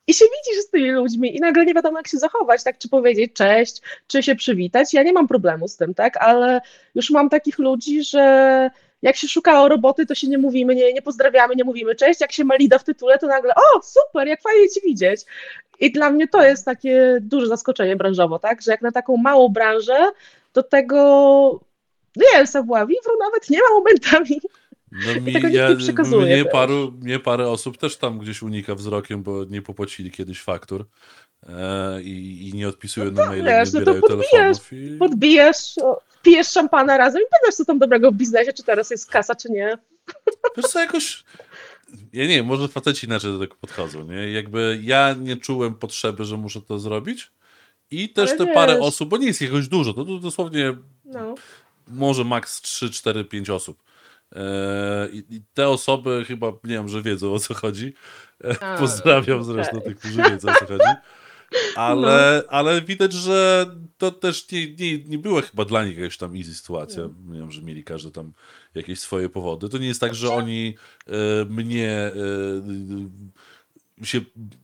i 0.09 0.15
się 0.15 0.25
widzisz 0.25 0.63
z 0.65 0.71
tymi 0.71 0.91
ludźmi 0.91 1.37
i 1.37 1.41
nagle 1.41 1.65
nie 1.65 1.75
wiadomo, 1.75 1.99
jak 1.99 2.09
się 2.09 2.19
zachować, 2.19 2.65
tak, 2.65 2.79
czy 2.79 2.89
powiedzieć 2.89 3.33
cześć, 3.33 3.83
czy 4.07 4.23
się 4.23 4.35
przywitać. 4.35 4.95
Ja 4.95 5.03
nie 5.03 5.13
mam 5.13 5.29
problemu 5.29 5.69
z 5.69 5.77
tym, 5.77 5.95
tak, 5.95 6.17
ale 6.17 6.61
już 6.95 7.11
mam 7.11 7.29
takich 7.29 7.59
ludzi, 7.59 8.05
że 8.05 8.71
jak 9.03 9.17
się 9.17 9.29
szukało 9.29 9.69
roboty, 9.69 10.07
to 10.07 10.15
się 10.15 10.29
nie 10.29 10.39
mówimy, 10.39 10.75
nie, 10.75 10.93
nie 10.93 11.03
pozdrawiamy, 11.03 11.55
nie 11.55 11.65
mówimy 11.65 11.95
cześć. 11.95 12.21
Jak 12.21 12.33
się 12.33 12.45
ma 12.45 12.57
lida 12.57 12.79
w 12.79 12.85
tytule, 12.85 13.19
to 13.19 13.27
nagle 13.27 13.55
o, 13.55 13.83
super, 13.83 14.29
jak 14.29 14.43
fajnie 14.43 14.69
ci 14.69 14.81
widzieć. 14.81 15.21
I 15.81 15.93
dla 15.93 16.11
mnie 16.11 16.29
to 16.29 16.43
jest 16.43 16.65
takie 16.65 17.19
duże 17.21 17.47
zaskoczenie 17.47 17.97
branżowo, 17.97 18.39
tak, 18.39 18.63
że 18.63 18.71
jak 18.71 18.83
na 18.83 18.93
taką 18.93 19.17
małą 19.17 19.49
branżę, 19.49 20.11
to 20.53 20.63
tego, 20.63 21.61
wiem, 22.17 22.47
savoir 22.47 22.87
vivre 22.87 23.13
nawet 23.21 23.51
nie 23.51 23.59
ma 23.59 23.75
momentami. 23.75 24.41
No 24.93 25.21
mi, 25.21 25.33
ja, 25.33 25.69
nie 25.71 25.77
przekazuje 25.77 26.27
mnie, 26.27 26.45
też. 26.45 26.53
paru, 26.53 26.93
mnie 27.01 27.19
parę 27.19 27.49
osób 27.51 27.77
też 27.79 27.97
tam 27.97 28.19
gdzieś 28.19 28.43
unika 28.43 28.75
wzrokiem, 28.75 29.23
bo 29.23 29.45
nie 29.45 29.63
popłacili 29.63 30.11
kiedyś 30.11 30.41
faktur 30.43 30.87
e, 31.49 32.03
i, 32.03 32.49
i 32.49 32.55
nie 32.55 32.69
odpisują 32.69 33.11
na 33.13 33.27
maile, 33.27 33.45
nie 33.45 33.51
wiesz, 33.51 33.73
no 33.73 33.81
to 33.81 33.91
odbierają 33.91 34.01
podbijasz, 34.01 34.31
telefonów. 34.31 34.73
I... 34.73 34.97
Podbijesz, 34.99 35.79
o, 35.83 36.01
pijesz 36.23 36.49
szampana 36.49 36.97
razem 36.97 37.23
i 37.23 37.25
pytasz, 37.41 37.55
co 37.55 37.65
tam 37.65 37.79
dobrego 37.79 38.13
w 38.13 38.15
biznesie, 38.15 38.53
czy 38.53 38.63
teraz 38.63 38.91
jest 38.91 39.11
kasa, 39.11 39.35
czy 39.35 39.51
nie. 39.51 39.79
Wiesz 40.57 40.67
co, 40.67 40.81
jakoś... 40.81 41.25
Ja 42.13 42.23
nie 42.23 42.35
wiem, 42.37 42.47
może 42.47 42.69
faceci 42.69 43.07
inaczej 43.07 43.33
do 43.33 43.39
tego 43.39 43.57
podchodzą, 43.61 44.05
nie? 44.05 44.33
Jakby 44.33 44.81
ja 44.83 45.15
nie 45.19 45.37
czułem 45.37 45.75
potrzeby, 45.75 46.25
że 46.25 46.37
muszę 46.37 46.61
to 46.61 46.79
zrobić 46.79 47.31
i 47.91 48.09
też 48.09 48.31
Ale 48.31 48.39
te 48.39 48.47
parę 48.55 48.75
wiesz- 48.75 48.83
osób, 48.83 49.09
bo 49.09 49.17
nie 49.17 49.27
jest 49.27 49.41
jakoś 49.41 49.69
dużo, 49.69 49.93
to, 49.93 50.05
to 50.05 50.19
dosłownie 50.19 50.77
No. 51.05 51.35
może 51.89 52.25
maks 52.25 52.61
3, 52.61 52.91
4, 52.91 53.25
5 53.25 53.51
osób. 53.51 53.83
E, 54.35 55.09
I, 55.13 55.43
te 55.55 55.69
osoby 55.69 56.25
chyba, 56.27 56.47
nie 56.47 56.75
wiem, 56.75 56.89
że 56.89 57.03
wiedzą 57.03 57.33
o 57.33 57.39
co 57.39 57.55
chodzi. 57.55 57.95
E, 58.45 58.63
A, 58.63 58.79
Pozdrawiam 58.79 59.45
zresztą 59.45 59.79
okej. 59.79 59.89
tych, 59.89 59.99
którzy 59.99 60.23
wiedzą 60.23 60.49
o 60.51 60.55
co 60.55 60.67
chodzi. 60.67 60.95
Ale, 61.77 62.43
ale 62.49 62.83
widać, 62.83 63.13
że 63.13 63.67
to 63.99 64.11
też 64.11 64.53
nie, 64.53 64.75
nie, 64.75 64.99
nie 65.05 65.19
była 65.19 65.43
chyba 65.43 65.65
dla 65.65 65.85
nich 65.85 65.99
jakaś 65.99 66.17
tam 66.17 66.37
easy 66.37 66.55
sytuacja. 66.55 67.09
Nie 67.27 67.39
wiem, 67.39 67.51
że 67.51 67.63
mieli 67.63 67.85
każdy 67.85 68.11
tam 68.11 68.33
jakieś 68.75 69.01
swoje 69.01 69.29
powody. 69.29 69.69
To 69.69 69.79
nie 69.79 69.87
jest 69.87 70.01
tak, 70.01 70.15
że 70.15 70.31
oni 70.31 70.75
e, 71.07 71.45
mnie 71.45 71.91
e, 71.91 72.13
się 74.03 74.21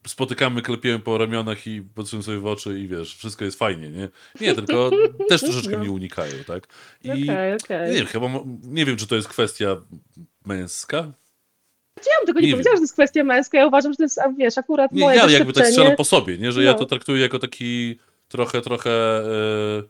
spotykamy, 0.07 0.62
klepiemy 0.62 0.99
po 0.99 1.18
ramionach 1.18 1.66
i 1.66 1.82
patrzymy 1.82 2.22
sobie 2.22 2.39
w 2.39 2.47
oczy 2.47 2.80
i 2.80 2.89
wiesz, 2.89 3.16
wszystko 3.16 3.45
jest 3.45 3.59
fajnie, 3.59 3.91
nie? 3.91 4.09
Nie, 4.41 4.55
tylko 4.55 4.91
też 5.28 5.41
troszeczkę 5.41 5.72
No. 5.72 5.78
mnie 5.78 5.91
unikają, 5.91 6.32
tak? 6.47 6.66
I 7.05 7.11
Okej, 7.11 7.55
okej. 7.64 7.91
nie 7.91 7.97
wiem, 7.97 8.07
chyba 8.07 8.26
nie 8.62 8.85
wiem, 8.85 8.97
czy 8.97 9.07
to 9.07 9.16
jest 9.16 9.28
kwestia 9.28 9.76
męska. 10.47 10.97
Ja 11.97 12.12
bym 12.18 12.26
tego 12.26 12.41
nie, 12.41 12.47
Nie 12.47 12.53
powiedziała, 12.53 12.76
że 12.76 12.78
to 12.80 12.85
jest 12.85 12.93
kwestia 12.95 13.24
męska. 13.24 13.59
Ja 13.59 13.66
uważam, 13.66 13.93
że 13.93 13.97
to 13.97 14.03
jest, 14.03 14.18
a 14.18 14.32
wiesz, 14.32 14.59
akurat 14.59 14.93
Nie, 14.93 15.01
moje 15.01 15.16
ja 15.16 15.30
jakby 15.30 15.53
tak 15.53 15.66
strzelam 15.66 15.97
po 15.97 16.05
sobie, 16.05 16.39
nie? 16.39 16.53
Że 16.53 16.62
ja 16.64 16.72
No. 16.72 16.78
to 16.78 16.87
traktuję 16.87 17.22
jako 17.22 17.39
taki 17.39 17.99
trochę, 18.28 18.61
trochę 18.61 18.91
e, 18.91 19.82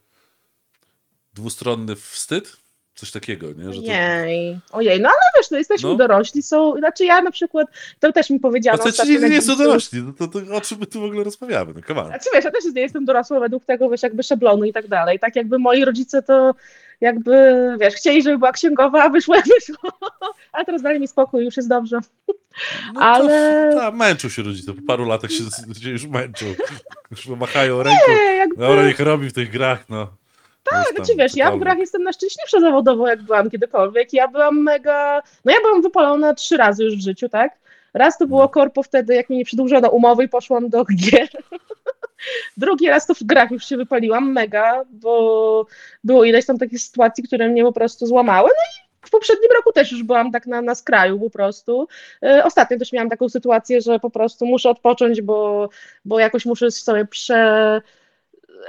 dwustronny 1.34 1.96
wstyd. 1.96 2.56
Coś 2.94 3.10
takiego, 3.10 3.46
nie? 3.52 3.72
Że 3.72 3.82
to, 3.82 3.88
Ojej, 3.88 4.58
ojej, 4.72 5.00
no 5.00 5.08
ale 5.08 5.30
wiesz, 5.36 5.50
no 5.50 5.58
jesteśmy 5.58 5.88
No. 5.88 5.94
dorośli, 5.96 6.42
są, 6.42 6.76
znaczy 6.78 7.04
ja 7.04 7.22
na 7.22 7.30
przykład, 7.30 7.66
to 8.00 8.12
też 8.12 8.30
mi 8.30 8.40
powiedziano 8.40 8.84
ostatnio 8.84 9.12
nie, 9.12 9.20
na 9.20 9.28
nie 9.28 9.42
są 9.42 9.56
dorośli, 9.56 10.02
no 10.02 10.12
to, 10.12 10.28
to 10.28 10.56
o 10.56 10.60
czym 10.60 10.78
my 10.78 10.86
tu 10.86 11.00
w 11.00 11.04
ogóle 11.04 11.24
rozmawiamy? 11.24 11.72
No 11.74 11.80
come 11.88 12.00
on. 12.00 12.06
Znaczy 12.08 12.28
wiesz, 12.34 12.44
ja 12.44 12.50
też 12.50 12.64
nie 12.74 12.82
jestem 12.82 13.04
dorosła 13.04 13.40
według 13.40 13.64
tego, 13.64 13.90
wiesz, 13.90 14.02
jakby 14.02 14.22
szablonu 14.22 14.64
i 14.64 14.72
tak 14.72 14.88
dalej, 14.88 15.18
tak 15.18 15.36
jakby 15.36 15.58
moi 15.58 15.84
rodzice 15.84 16.22
to 16.22 16.54
jakby, 17.00 17.54
wiesz, 17.80 17.94
chcieli, 17.94 18.22
żeby 18.22 18.38
była 18.38 18.52
księgowa, 18.52 19.02
a 19.02 19.08
wyszło 19.08 19.34
wyszło, 19.36 19.90
ale 20.52 20.64
teraz 20.64 20.82
dali 20.82 21.00
mi 21.00 21.08
spokój, 21.08 21.44
już 21.44 21.56
jest 21.56 21.68
dobrze. 21.68 22.00
No 22.94 23.00
Ale- 23.00 23.70
ta, 23.74 23.90
męczą 23.90 24.28
się 24.28 24.42
rodzice, 24.42 24.72
po 24.74 24.82
paru 24.86 25.04
latach 25.08 25.30
się, 25.32 25.44
się 25.82 25.90
już 25.90 26.06
męczą. 26.06 26.46
Już 27.10 27.26
machają 27.26 27.82
ręką. 27.82 28.00
Nie, 28.08 28.34
jakby, 28.36 28.56
Dobra, 28.56 28.86
niech 28.86 29.00
robi 29.00 29.28
w 29.28 29.32
tych 29.32 29.50
grach, 29.50 29.88
no. 29.88 30.08
Tak, 30.70 30.96
znaczy 30.96 31.12
wiesz, 31.18 31.36
ja 31.36 31.50
w 31.50 31.58
grach 31.58 31.78
jestem 31.78 32.02
najszczęśliwsza 32.02 32.60
zawodowo, 32.60 33.08
jak 33.08 33.22
byłam 33.22 33.50
kiedykolwiek. 33.50 34.12
Ja 34.12 34.28
byłam 34.28 34.62
mega. 34.62 35.22
No 35.44 35.52
ja 35.52 35.58
byłam 35.60 35.82
wypalona 35.82 36.34
trzy 36.34 36.56
razy 36.56 36.84
już 36.84 36.96
w 36.96 37.00
życiu, 37.02 37.28
tak? 37.28 37.58
Raz 37.94 38.18
to 38.18 38.26
było 38.26 38.42
No. 38.42 38.48
korpo 38.48 38.82
wtedy, 38.82 39.14
jak 39.14 39.30
mi 39.30 39.36
nie 39.36 39.44
przedłużono 39.44 39.88
umowy 39.90 40.24
i 40.24 40.28
poszłam 40.28 40.68
do 40.68 40.84
gier. 40.84 41.28
Drugi 42.56 42.88
raz 42.88 43.06
to 43.06 43.14
w 43.14 43.22
grach 43.22 43.50
już 43.50 43.64
się 43.66 43.76
wypaliłam 43.76 44.32
mega, 44.32 44.84
bo 44.90 45.66
było 46.04 46.24
ileś 46.24 46.46
tam 46.46 46.58
takich 46.58 46.80
sytuacji, 46.80 47.24
które 47.24 47.48
mnie 47.48 47.64
po 47.64 47.72
prostu 47.72 48.06
złamały. 48.06 48.48
No 48.48 48.82
i 48.82 49.06
w 49.06 49.10
poprzednim 49.10 49.50
roku 49.56 49.72
też 49.72 49.92
już 49.92 50.02
byłam 50.02 50.32
tak 50.32 50.46
na, 50.46 50.62
na 50.62 50.74
skraju 50.74 51.20
po 51.20 51.30
prostu. 51.30 51.88
E, 52.22 52.44
Ostatnio 52.44 52.78
też 52.78 52.92
miałam 52.92 53.10
taką 53.10 53.28
sytuację, 53.28 53.80
że 53.80 54.00
po 54.00 54.10
prostu 54.10 54.46
muszę 54.46 54.70
odpocząć, 54.70 55.22
bo, 55.22 55.68
bo 56.04 56.18
jakoś 56.18 56.46
muszę 56.46 56.70
sobie 56.70 57.04
prze 57.04 57.82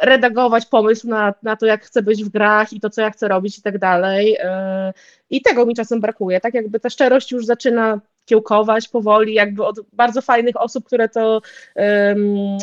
redagować 0.01 0.65
pomysł 0.65 1.07
na, 1.07 1.33
na 1.43 1.55
to, 1.55 1.65
jak 1.65 1.83
chcę 1.86 2.01
być 2.01 2.23
w 2.23 2.29
grach 2.29 2.73
i 2.73 2.79
to, 2.79 2.89
co 2.89 3.01
ja 3.01 3.09
chcę 3.11 3.27
robić 3.27 3.57
i 3.57 3.61
tak 3.61 3.77
dalej. 3.77 4.31
Yy, 4.31 4.38
I 5.29 5.41
tego 5.41 5.65
mi 5.65 5.75
czasem 5.75 6.01
brakuje. 6.01 6.39
Tak 6.41 6.53
jakby 6.53 6.79
ta 6.79 6.89
szczerość 6.89 7.31
już 7.31 7.45
zaczyna 7.45 7.99
kiełkować 8.25 8.88
powoli, 8.88 9.33
jakby 9.33 9.65
od 9.65 9.79
bardzo 9.93 10.21
fajnych 10.21 10.61
osób, 10.61 10.86
które 10.86 11.09
to 11.09 11.41
ym, 12.11 12.57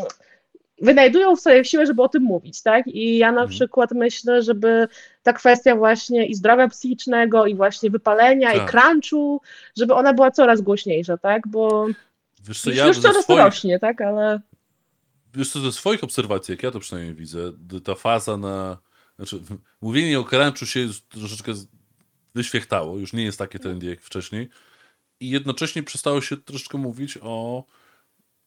wynajdują 0.82 1.36
w 1.36 1.40
sobie 1.40 1.64
siłę, 1.64 1.86
żeby 1.86 2.02
o 2.02 2.08
tym 2.08 2.22
mówić, 2.22 2.62
tak? 2.62 2.86
I 2.86 3.18
ja 3.18 3.26
na 3.32 3.40
Mhm. 3.40 3.48
przykład 3.48 3.90
myślę, 3.92 4.42
żeby 4.42 4.88
ta 5.22 5.32
kwestia 5.32 5.76
właśnie 5.76 6.26
i 6.26 6.34
zdrowia 6.34 6.68
psychicznego, 6.68 7.46
i 7.46 7.54
właśnie 7.54 7.90
wypalenia, 7.90 8.52
Tak. 8.52 8.62
i 8.62 8.66
crunchu, 8.70 9.40
żeby 9.78 9.94
ona 9.94 10.12
była 10.12 10.30
coraz 10.30 10.60
głośniejsza, 10.60 11.16
tak? 11.16 11.48
Bo 11.48 11.86
Wiesz 12.48 12.60
co, 12.60 12.70
już, 12.70 12.78
ja 12.78 12.86
już 12.86 12.98
coraz 12.98 13.24
swoich, 13.24 13.38
rośnie, 13.40 13.78
tak? 13.78 14.00
Ale 14.00 14.40
wiesz 15.35 15.51
co, 15.51 15.61
ze 15.61 15.72
swoich 15.72 16.05
obserwacji, 16.05 16.53
jak 16.53 16.62
ja 16.62 16.70
to 16.70 16.80
przynajmniej 16.80 17.14
widzę, 17.14 17.53
ta 17.85 17.95
faza 17.95 18.37
na... 18.37 18.78
Znaczy, 19.16 19.43
mówienie 19.80 20.20
o 20.20 20.24
crunchu 20.24 20.66
się 20.66 20.89
troszeczkę 21.09 21.53
wyświechtało, 22.35 22.99
już 22.99 23.12
nie 23.12 23.24
jest 23.24 23.39
takie 23.39 23.59
trendy 23.59 23.87
jak 23.87 24.03
wcześniej 24.03 24.49
i 25.20 25.30
jednocześnie 25.30 25.83
przestało 25.83 26.20
się 26.20 26.37
troszeczkę 26.37 26.78
mówić 26.78 27.18
o 27.22 27.64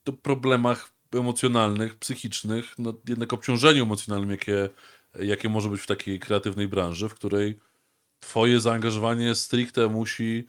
to 0.04 0.14
problemach 0.14 0.92
emocjonalnych, 1.14 1.96
psychicznych, 1.96 2.74
no 2.78 2.94
jednak 3.10 3.34
obciążeniu 3.34 3.84
emocjonalnym, 3.84 4.32
jakie, 4.32 4.70
jakie 5.20 5.50
może 5.50 5.70
być 5.70 5.82
w 5.82 5.88
takiej 5.88 6.20
kreatywnej 6.20 6.68
branży, 6.68 7.10
w 7.10 7.14
której 7.14 7.60
twoje 8.20 8.60
zaangażowanie 8.60 9.36
stricte 9.36 9.88
musi 9.88 10.46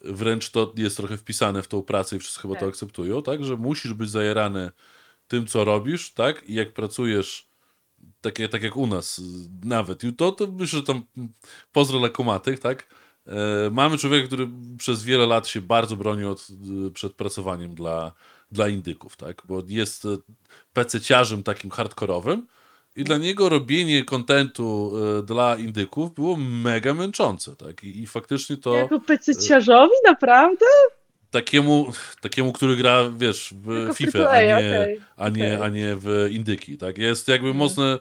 wręcz 0.00 0.50
to 0.50 0.72
jest 0.76 0.96
trochę 0.96 1.16
wpisane 1.16 1.62
w 1.62 1.68
tą 1.68 1.82
pracę 1.82 2.16
i 2.16 2.18
wszyscy 2.18 2.40
chyba 2.40 2.54
to 2.54 2.60
Tak. 2.60 2.68
akceptują, 2.68 3.22
tak, 3.22 3.44
że 3.44 3.56
musisz 3.56 3.94
być 3.94 4.10
zajarany 4.10 4.70
tym, 5.30 5.46
co 5.46 5.64
robisz, 5.64 6.12
tak? 6.12 6.48
I 6.48 6.54
jak 6.54 6.72
pracujesz, 6.72 7.48
tak, 8.20 8.38
jak- 8.38 8.50
tak 8.50 8.62
jak 8.62 8.76
u 8.76 8.86
nas, 8.86 9.20
nawet, 9.64 10.04
i 10.04 10.12
to, 10.12 10.32
to 10.32 10.46
myślę, 10.46 10.78
że 10.78 10.84
tam 10.86 11.02
pozdro 11.72 11.98
dla 11.98 12.08
kumatych, 12.08 12.60
tak? 12.60 12.86
E, 13.26 13.70
mamy 13.70 13.98
człowieka, 13.98 14.26
który 14.26 14.48
przez 14.78 15.04
wiele 15.04 15.26
lat 15.26 15.48
się 15.48 15.60
bardzo 15.60 15.96
broni 15.96 16.24
od, 16.24 16.46
y, 16.86 16.90
przed 16.90 17.12
pracowaniem 17.14 17.74
dla, 17.74 18.12
dla 18.52 18.68
indyków, 18.68 19.16
tak? 19.16 19.42
Bo 19.44 19.62
jest 19.68 20.04
e, 20.04 20.08
pececiarzem 20.72 21.42
takim 21.42 21.70
hardkorowym 21.70 22.46
i 22.96 23.04
dla 23.04 23.18
niego 23.18 23.48
robienie 23.48 24.04
kontentu 24.04 24.92
e, 25.18 25.22
dla 25.22 25.56
indyków 25.56 26.14
było 26.14 26.36
mega 26.36 26.94
męczące, 26.94 27.56
tak? 27.56 27.84
I, 27.84 28.02
i 28.02 28.06
faktycznie 28.06 28.56
to 28.56 28.74
Jako 28.74 29.00
pececiarzowi, 29.00 29.94
naprawdę? 30.06 30.66
Takiemu, 31.30 31.92
takiemu, 32.20 32.52
który 32.52 32.76
gra, 32.76 33.10
wiesz, 33.16 33.54
w 33.62 33.80
Jako 33.80 33.94
FIFA, 33.94 34.30
a 34.30 34.42
nie, 34.42 34.54
okej, 34.56 35.00
a, 35.16 35.28
nie, 35.28 35.54
okej. 35.54 35.62
a 35.62 35.68
nie 35.68 35.96
w 35.96 36.28
indyki, 36.30 36.78
tak? 36.78 36.98
Jest 36.98 37.28
jakby 37.28 37.48
Mhm. 37.48 37.56
mocne... 37.58 37.98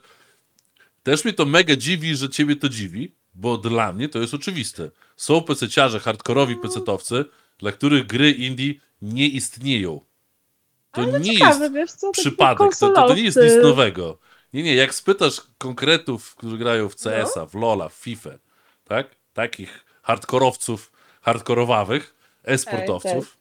Też 1.03 1.23
mnie 1.25 1.33
to 1.33 1.45
mega 1.45 1.75
dziwi, 1.75 2.15
że 2.15 2.29
ciebie 2.29 2.55
to 2.55 2.69
dziwi, 2.69 3.15
bo 3.33 3.57
dla 3.57 3.93
mnie 3.93 4.09
to 4.09 4.19
jest 4.19 4.33
oczywiste. 4.33 4.89
Są 5.17 5.41
pececiarze, 5.41 5.99
hardkorowi 5.99 6.55
No. 6.55 6.61
pecetowcy, 6.61 7.25
dla 7.57 7.71
których 7.71 8.05
gry 8.05 8.31
indie 8.31 8.73
nie 9.01 9.27
istnieją. 9.27 10.01
To 10.91 11.01
Ale 11.01 11.19
nie 11.19 11.33
ciekawe, 11.33 11.59
jest 11.63 11.73
wiesz 11.75 11.91
co, 11.91 12.11
przypadek, 12.11 12.77
to, 12.77 12.89
to, 12.89 13.07
to 13.07 13.15
nie 13.15 13.23
jest 13.23 13.37
nic 13.37 13.63
nowego. 13.63 14.17
Nie, 14.53 14.63
nie, 14.63 14.75
jak 14.75 14.95
spytasz 14.95 15.41
konkretów, 15.57 16.35
którzy 16.35 16.57
grają 16.57 16.89
w 16.89 16.95
CS-a, 16.95 17.45
w 17.45 17.53
LoL'a, 17.53 17.89
w 17.89 17.93
FIFA, 17.93 18.29
tak? 18.83 19.15
Takich 19.33 19.85
hardkorowców, 20.01 20.91
hardkorowawych, 21.21 22.15
e-sportowców, 22.43 23.37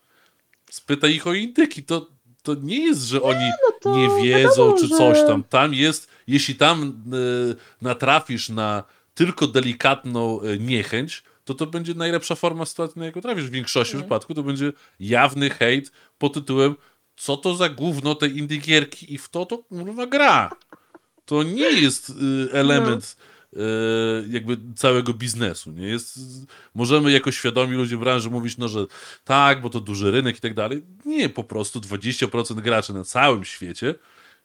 spytaj 0.70 1.14
ich 1.14 1.26
o 1.26 1.34
indyki, 1.34 1.82
to, 1.82 2.06
to 2.42 2.54
nie 2.54 2.78
jest, 2.86 3.02
że 3.02 3.22
oni 3.22 3.44
no 3.62 3.72
to 3.80 3.96
nie 3.96 4.24
wiedzą, 4.24 4.48
wiadomo, 4.50 4.78
czy 4.78 4.86
że- 4.88 4.96
coś 4.96 5.18
tam. 5.26 5.44
Tam 5.44 5.74
jest, 5.74 6.08
jeśli 6.26 6.54
tam 6.54 7.02
y, 7.52 7.56
natrafisz 7.82 8.48
na 8.48 8.84
tylko 9.14 9.46
delikatną 9.46 10.42
y, 10.42 10.58
niechęć, 10.58 11.22
to 11.44 11.54
to 11.54 11.66
będzie 11.66 11.94
najlepsza 11.94 12.34
forma 12.34 12.64
sytuacji, 12.66 12.98
na 12.98 13.06
jaką 13.06 13.20
trafisz. 13.20 13.44
W 13.44 13.50
większości 13.50 13.92
Mhm. 13.94 14.04
przypadków 14.04 14.36
to 14.36 14.42
będzie 14.42 14.72
jawny 15.00 15.50
hejt 15.50 15.92
pod 16.18 16.34
tytułem 16.34 16.74
co 17.16 17.36
to 17.36 17.56
za 17.56 17.68
gówno 17.68 18.14
te 18.14 18.26
indygierki 18.28 19.14
i 19.14 19.18
w 19.18 19.28
to 19.28 19.46
to 19.46 19.58
kurwa 19.58 20.06
gra. 20.06 20.50
To 21.24 21.42
nie 21.42 21.70
jest 21.70 22.10
y, 22.10 22.14
element 22.52 23.16
No. 23.18 23.24
Jakby 24.30 24.56
całego 24.76 25.14
biznesu. 25.14 25.72
Nie 25.72 25.86
jest, 25.86 26.18
możemy 26.74 27.12
jako 27.12 27.32
świadomi 27.32 27.76
ludzie 27.76 27.96
branży 27.96 28.30
mówić, 28.30 28.58
no, 28.58 28.68
że 28.68 28.86
tak, 29.24 29.60
bo 29.60 29.70
to 29.70 29.80
duży 29.80 30.10
rynek 30.10 30.36
i 30.36 30.40
tak 30.40 30.54
dalej. 30.54 30.82
Nie, 31.04 31.28
po 31.28 31.44
prostu 31.44 31.80
20% 31.80 32.60
graczy 32.60 32.92
na 32.92 33.04
całym 33.04 33.44
świecie, 33.44 33.94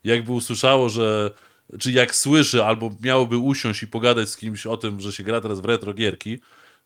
jakby 0.04 0.32
usłyszało, 0.32 0.89
że 0.89 1.32
czy 1.80 1.91
jak 1.91 2.16
słyszy, 2.16 2.64
albo 2.64 2.91
miałoby 3.01 3.38
usiąść 3.38 3.84
i 3.84 3.88
pogadać 3.88 4.30
z 4.30 4.38
kimś 4.38 4.66
o 4.66 4.78
tym, 4.78 5.01
że 5.01 5.14
się 5.14 5.24
gra 5.24 5.41
teraz 5.41 5.60
w 5.60 5.66
retro 5.66 5.93
gierki 5.93 6.39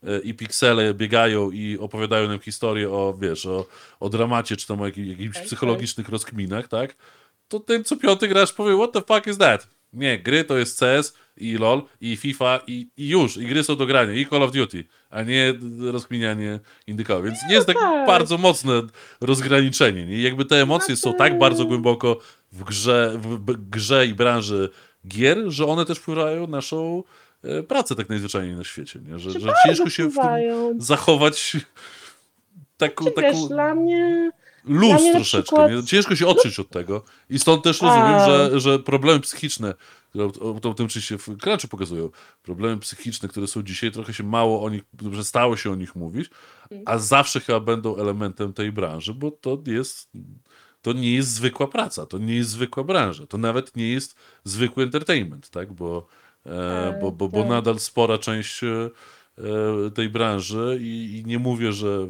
y, 0.03 0.22
i 0.24 0.34
piksele 0.34 0.93
biegają 0.93 1.51
i 1.51 1.78
opowiadają 1.78 2.28
nam 2.28 2.39
historię 2.39 2.89
o, 2.89 3.18
wiesz, 3.22 3.45
o, 3.45 3.65
o 3.99 4.09
dramacie, 4.09 4.57
czy 4.57 4.68
tam 4.68 4.82
o 4.82 4.86
jakim- 4.86 5.05
jakichś 5.05 5.39
psychologicznych 5.39 6.09
rozkminach, 6.09 6.68
tak? 6.68 6.95
To 7.47 7.59
ten 7.59 7.84
co 7.84 7.97
piąty 7.97 8.28
gracz 8.28 8.53
powie, 8.53 8.76
what 8.76 8.91
the 8.91 9.01
fuck 9.15 9.28
is 9.28 9.38
that? 9.38 9.68
Nie, 9.93 10.20
gry 10.20 10.43
to 10.43 10.57
jest 10.57 10.80
CS 10.80 11.13
i 11.38 11.57
LOL 11.57 11.81
i 12.01 12.17
FIFA 12.17 12.59
i, 12.67 12.88
i 12.97 13.09
już, 13.09 13.38
i 13.38 13.45
gry 13.47 13.63
są 13.63 13.75
do 13.75 13.85
grania, 13.85 14.13
i 14.13 14.25
Call 14.25 14.43
of 14.43 14.51
Duty, 14.51 14.83
a 15.09 15.23
nie 15.23 15.53
rozkminianie 15.91 16.59
indykowe. 16.88 17.23
Więc 17.23 17.39
nie 17.49 17.55
jest 17.55 17.67
tak 17.67 17.77
tak. 17.79 18.07
bardzo 18.07 18.38
mocne 18.38 18.81
rozgraniczenie. 19.21 20.05
Nie? 20.05 20.21
Jakby 20.21 20.45
te 20.45 20.61
emocje 20.61 20.95
są 20.95 21.01
Znaczy- 21.09 21.17
tak 21.17 21.39
bardzo 21.39 21.65
głęboko 21.65 22.19
w 22.51 22.63
grze, 22.63 23.13
w 23.21 23.38
b- 23.38 23.53
grze 23.71 24.07
i 24.07 24.13
branży 24.13 24.69
gier, 25.07 25.38
że 25.47 25.65
one 25.65 25.85
też 25.85 25.97
wpływają 25.97 26.41
na 26.47 26.57
naszą 26.57 27.03
e, 27.43 27.63
pracę 27.63 27.95
tak 27.95 28.09
najzwyczajniej 28.09 28.55
na 28.55 28.63
świecie. 28.63 28.99
Nie? 29.11 29.19
Że, 29.19 29.33
Czy 29.33 29.39
że 29.39 29.53
ciężko 29.65 29.89
się 29.89 30.03
w 30.03 30.05
tym 30.05 30.11
wpływają. 30.11 30.73
zachować 30.79 31.57
taką, 32.77 33.05
Czy 33.05 33.11
wiesz, 33.21 33.33
taką 33.35 33.47
dla 33.47 33.75
mnie... 33.75 34.31
luz 34.65 34.89
Dla 34.89 34.97
mnie 34.99 35.13
na 35.13 35.19
troszeczkę. 35.19 35.43
przykład- 35.55 35.71
Nie? 35.71 35.83
Ciężko 35.83 36.15
się 36.15 36.27
odciąć 36.27 36.59
od 36.59 36.69
tego. 36.69 37.03
I 37.29 37.39
stąd 37.39 37.63
też 37.63 37.81
rozumiem, 37.81 38.05
A. 38.05 38.25
że, 38.25 38.59
że 38.59 38.79
problemy 38.79 39.19
psychiczne, 39.19 39.73
które 40.10 40.26
o, 40.26 40.74
tym 40.74 40.86
oczywiście 40.86 41.18
w 41.18 41.38
Crunchu 41.38 41.68
pokazują, 41.68 42.10
problemy 42.43 42.78
psychiczne, 42.80 43.30
które 43.30 43.47
są 43.47 43.64
dzisiaj, 43.64 43.91
trochę 43.91 44.14
się 44.14 44.24
mało 44.24 44.64
o 44.64 44.70
nich, 44.70 44.84
przestało 45.12 45.58
się 45.58 45.72
o 45.72 45.76
nich 45.76 45.95
mówić, 45.95 46.30
a 46.86 46.97
zawsze 46.97 47.39
chyba 47.39 47.60
będą 47.60 47.95
elementem 47.95 48.53
tej 48.53 48.72
branży, 48.72 49.14
bo 49.14 49.32
to 49.32 49.62
jest, 49.66 50.12
to 50.82 50.93
nie 50.93 51.14
jest 51.14 51.30
zwykła 51.30 51.68
praca, 51.68 52.05
to 52.05 52.18
nie 52.18 52.36
jest 52.36 52.49
zwykła 52.49 52.84
branża, 52.84 53.28
to 53.28 53.38
nawet 53.38 53.76
nie 53.76 53.88
jest 53.89 54.16
zwykły 54.43 54.84
entertainment, 54.84 55.49
tak, 55.49 55.74
bo, 55.74 56.08
e, 56.45 56.91
Tak, 56.91 57.01
bo, 57.01 57.12
bo, 57.12 57.30
bo 57.30 57.39
tak. 57.39 57.49
nadal 57.49 57.80
spora 57.80 58.18
część 58.18 58.64
e, 58.64 58.89
tej 59.95 60.10
branży 60.10 60.78
i, 60.82 61.18
i 61.20 61.26
nie 61.26 61.39
mówię, 61.39 61.74
że, 61.74 62.08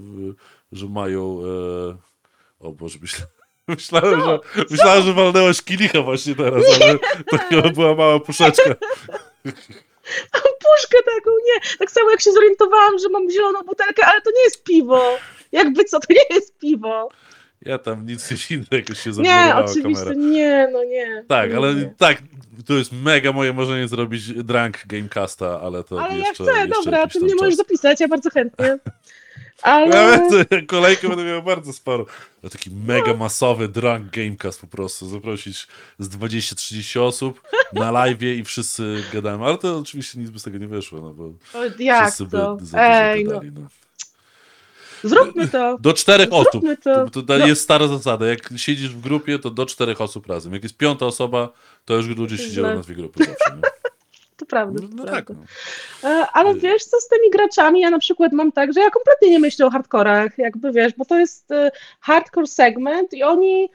że 0.71 0.87
mają 0.87 1.39
e, 1.39 1.97
o 2.59 2.71
Boże, 2.71 2.97
myślę, 3.01 3.27
myślałem, 3.67 4.21
że, 4.21 4.39
myślałem, 4.69 5.03
że 5.03 5.13
walnęłaś 5.13 5.61
kilicha 5.61 6.01
właśnie 6.01 6.35
teraz, 6.35 6.63
ale 6.81 6.99
to 7.31 7.37
chyba 7.37 7.69
była 7.69 7.95
mała 7.95 8.19
puszeczka. 8.19 8.75
Puszkę 10.77 10.97
taką, 11.05 11.31
nie. 11.45 11.77
Tak 11.79 11.91
samo 11.91 12.11
jak 12.11 12.21
się 12.21 12.31
zorientowałam, 12.31 12.99
że 12.99 13.09
mam 13.09 13.31
zieloną 13.31 13.59
butelkę, 13.61 14.05
ale 14.05 14.21
to 14.21 14.31
nie 14.37 14.43
jest 14.43 14.63
piwo. 14.63 15.17
Jakby 15.51 15.83
co, 15.83 15.99
to 15.99 16.07
nie 16.13 16.35
jest 16.35 16.57
piwo. 16.57 17.09
Ja 17.61 17.77
tam 17.77 18.05
nic 18.05 18.29
widzę, 18.49 18.77
jakoś 18.77 18.99
się 18.99 19.09
Nie, 19.09 19.53
oczywiście, 19.55 20.03
kamera. 20.03 20.21
nie, 20.29 20.69
no 20.73 20.83
nie. 20.83 21.23
Tak, 21.27 21.49
nie, 21.51 21.57
ale 21.57 21.75
nie. 21.75 21.93
tak, 21.97 22.17
to 22.67 22.73
jest 22.73 22.91
mega 22.91 23.31
moje 23.31 23.53
marzenie 23.53 23.87
zrobić 23.87 24.33
drunk 24.33 24.77
gamecasta, 24.87 25.61
ale 25.61 25.83
to 25.83 26.01
Ale 26.01 26.17
ja 26.17 26.27
jeszcze, 26.27 26.43
chcę, 26.43 26.53
jeszcze 26.53 26.67
dobra, 26.67 27.07
ty 27.07 27.19
mnie 27.19 27.35
możesz 27.35 27.55
zapisać, 27.55 27.99
ja 27.99 28.07
bardzo 28.07 28.29
chętnie. 28.29 28.65
Ale... 29.61 30.29
kolejkę 30.67 31.09
będę 31.09 31.23
miał 31.23 31.43
bardzo 31.43 31.73
sporo. 31.73 32.05
No, 32.43 32.49
taki 32.49 32.71
mega 32.71 33.13
masowy 33.13 33.67
drunk 33.67 34.09
gamecast 34.11 34.61
po 34.61 34.67
prostu. 34.67 35.09
Zaprosić 35.09 35.67
z 35.99 36.09
20-30 36.09 36.99
osób 36.99 37.41
na 37.73 37.91
live 37.91 38.21
i 38.21 38.43
wszyscy 38.43 39.03
gadamy. 39.13 39.45
Ale 39.45 39.57
to 39.57 39.77
oczywiście 39.77 40.19
nic 40.19 40.29
by 40.29 40.39
z 40.39 40.43
tego 40.43 40.57
nie 40.57 40.67
wyszło, 40.67 41.01
no 41.01 41.13
bo 41.13 41.23
O, 41.59 41.63
Jak 41.79 42.03
wszyscy 42.05 42.23
by 42.25 42.31
to? 42.31 42.57
za 42.61 42.77
dużo 42.77 42.77
Ej, 42.79 43.23
no. 43.25 43.31
gadali. 43.31 43.51
No. 43.51 43.67
Zróbmy 45.03 45.47
to. 45.47 45.77
Do 45.79 45.93
czterech 45.93 46.29
osób. 46.31 46.51
Zróbmy 46.51 46.77
to. 46.77 47.09
To, 47.09 47.21
to 47.21 47.37
No. 47.37 47.47
jest 47.47 47.61
stara 47.61 47.87
zasada. 47.87 48.25
Jak 48.27 48.49
siedzisz 48.55 48.89
w 48.89 48.99
grupie, 49.01 49.39
to 49.39 49.49
do 49.49 49.65
czterech 49.65 50.01
osób 50.01 50.27
razem. 50.27 50.53
Jak 50.53 50.63
jest 50.63 50.77
piąta 50.77 51.05
osoba, 51.05 51.49
to 51.85 51.93
już 51.95 52.07
ludzie 52.07 52.37
To 52.37 52.43
siedziały 52.43 52.67
źle. 52.67 52.75
na 52.75 52.81
dwie 52.81 52.95
grupy 52.95 53.19
zawsze. 53.25 53.55
Nie? 53.55 53.61
To 54.37 54.45
prawda. 54.45 54.79
No, 54.83 54.87
to 54.89 54.95
no 54.95 55.03
prawda. 55.03 55.33
tak. 55.33 55.37
No. 56.03 56.27
Ale 56.33 56.55
wiesz 56.55 56.83
co, 56.83 56.97
z 57.01 57.07
tymi 57.07 57.29
graczami 57.31 57.81
ja 57.81 57.89
na 57.89 57.99
przykład 57.99 58.33
mam 58.33 58.51
tak, 58.51 58.73
że 58.73 58.79
ja 58.79 58.89
kompletnie 58.89 59.29
nie 59.29 59.39
myślę 59.39 59.65
o 59.65 59.69
hardkorach, 59.69 60.37
jakby 60.37 60.71
wiesz, 60.71 60.93
bo 60.97 61.05
to 61.05 61.19
jest 61.19 61.51
e, 61.51 61.71
hardcore 61.99 62.47
segment 62.47 63.13
i 63.13 63.23
oni, 63.23 63.69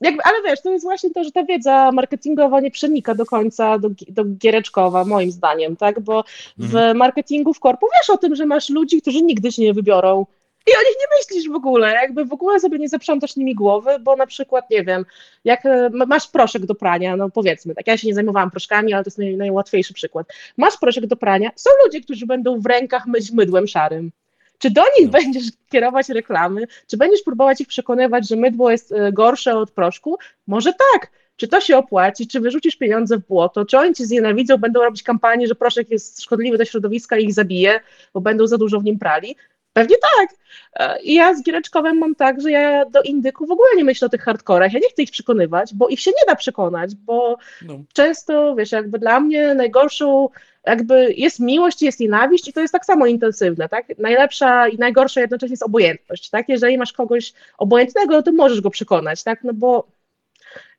jakby, 0.00 0.22
ale 0.22 0.42
wiesz, 0.44 0.62
to 0.62 0.70
jest 0.72 0.84
właśnie 0.84 1.10
to, 1.10 1.24
że 1.24 1.32
ta 1.32 1.44
wiedza 1.44 1.92
marketingowa 1.92 2.60
nie 2.60 2.70
przenika 2.70 3.14
do 3.14 3.26
końca 3.26 3.78
do, 3.78 3.88
do 4.08 4.24
giereczkowa, 4.24 5.04
moim 5.04 5.30
zdaniem, 5.30 5.76
tak, 5.76 6.00
bo 6.00 6.24
w 6.58 6.64
Mhm. 6.64 6.96
marketingu 6.96 7.54
w 7.54 7.60
korpo 7.60 7.86
wiesz 7.98 8.10
o 8.10 8.16
tym, 8.18 8.36
że 8.36 8.46
masz 8.46 8.68
ludzi, 8.68 9.02
którzy 9.02 9.22
nigdy 9.22 9.52
się 9.52 9.62
nie 9.62 9.74
wybiorą 9.74 10.26
i 10.68 10.76
o 10.76 10.82
nich 10.88 10.96
nie 11.00 11.18
myślisz 11.18 11.52
w 11.52 11.54
ogóle, 11.54 11.92
jakby 11.92 12.24
w 12.24 12.32
ogóle 12.32 12.60
sobie 12.60 12.78
nie 12.78 12.88
zaprzątasz 12.88 13.36
nimi 13.36 13.54
głowy, 13.54 13.90
bo 14.00 14.16
na 14.16 14.26
przykład, 14.26 14.70
nie 14.70 14.84
wiem, 14.84 15.04
jak 15.44 15.66
e, 15.66 15.90
masz 15.90 16.28
proszek 16.28 16.66
do 16.66 16.74
prania, 16.74 17.16
no 17.16 17.30
powiedzmy, 17.30 17.74
tak, 17.74 17.86
ja 17.86 17.96
się 17.96 18.08
nie 18.08 18.14
zajmowałam 18.14 18.50
proszkami, 18.50 18.92
ale 18.92 19.04
to 19.04 19.08
jest 19.08 19.18
naj, 19.18 19.36
najłatwiejszy 19.36 19.94
przykład. 19.94 20.26
Masz 20.56 20.76
proszek 20.76 21.06
do 21.06 21.16
prania, 21.16 21.50
są 21.56 21.70
ludzie, 21.84 22.00
którzy 22.00 22.26
będą 22.26 22.60
w 22.60 22.66
rękach 22.66 23.06
myć 23.06 23.30
mydłem 23.30 23.66
szarym. 23.66 24.12
Czy 24.58 24.70
do 24.70 24.82
nich 24.98 25.06
No. 25.06 25.12
będziesz 25.12 25.44
kierować 25.70 26.08
reklamy? 26.08 26.66
Czy 26.86 26.96
będziesz 26.96 27.22
próbować 27.22 27.60
ich 27.60 27.68
przekonywać, 27.68 28.28
że 28.28 28.36
mydło 28.36 28.70
jest 28.70 28.92
e, 28.92 29.12
gorsze 29.12 29.56
od 29.56 29.70
proszku? 29.70 30.18
Może 30.46 30.72
tak. 30.72 31.10
Czy 31.36 31.48
to 31.48 31.60
się 31.60 31.76
opłaci? 31.76 32.26
Czy 32.26 32.40
wyrzucisz 32.40 32.76
pieniądze 32.76 33.16
w 33.16 33.26
błoto? 33.26 33.64
Czy 33.64 33.78
oni 33.78 33.94
cię 33.94 34.06
znienawidzą, 34.06 34.56
będą 34.56 34.80
robić 34.80 35.02
kampanię, 35.02 35.46
że 35.46 35.54
proszek 35.54 35.90
jest 35.90 36.22
szkodliwy 36.22 36.56
dla 36.56 36.66
środowiska 36.66 37.18
i 37.18 37.24
ich 37.24 37.34
zabije, 37.34 37.80
bo 38.14 38.20
będą 38.20 38.46
za 38.46 38.58
dużo 38.58 38.80
w 38.80 38.84
nim 38.84 38.98
prali? 38.98 39.36
Pewnie 39.78 39.96
tak. 40.16 40.28
E, 40.74 41.02
I 41.02 41.14
ja 41.14 41.34
z 41.34 41.42
Giereczkowem 41.42 41.98
mam 41.98 42.14
tak, 42.14 42.40
że 42.40 42.50
ja 42.50 42.84
do 42.84 43.02
indyku 43.02 43.46
w 43.46 43.50
ogóle 43.50 43.68
nie 43.76 43.84
myślę 43.84 44.06
o 44.06 44.08
tych 44.08 44.22
hardkorach. 44.22 44.72
Ja 44.72 44.80
nie 44.80 44.88
chcę 44.90 45.02
ich 45.02 45.10
przekonywać, 45.10 45.74
bo 45.74 45.88
ich 45.88 46.00
się 46.00 46.10
nie 46.10 46.26
da 46.28 46.36
przekonać, 46.36 46.94
bo 46.94 47.38
No. 47.62 47.74
często, 47.92 48.54
wiesz, 48.54 48.72
jakby 48.72 48.98
dla 48.98 49.20
mnie 49.20 49.54
najgorszą, 49.54 50.28
jakby 50.66 51.14
jest 51.16 51.40
miłość 51.40 51.82
jest 51.82 52.00
nienawiść 52.00 52.48
i 52.48 52.52
to 52.52 52.60
jest 52.60 52.72
tak 52.72 52.84
samo 52.84 53.06
intensywne, 53.06 53.68
tak? 53.68 53.86
Najlepsza 53.98 54.68
i 54.68 54.78
najgorsza 54.78 55.20
jednocześnie 55.20 55.52
jest 55.52 55.62
obojętność, 55.62 56.30
tak? 56.30 56.48
Jeżeli 56.48 56.78
masz 56.78 56.92
kogoś 56.92 57.32
obojętnego, 57.58 58.22
to 58.22 58.32
możesz 58.32 58.60
go 58.60 58.70
przekonać, 58.70 59.22
tak? 59.22 59.44
No 59.44 59.52
bo 59.54 59.86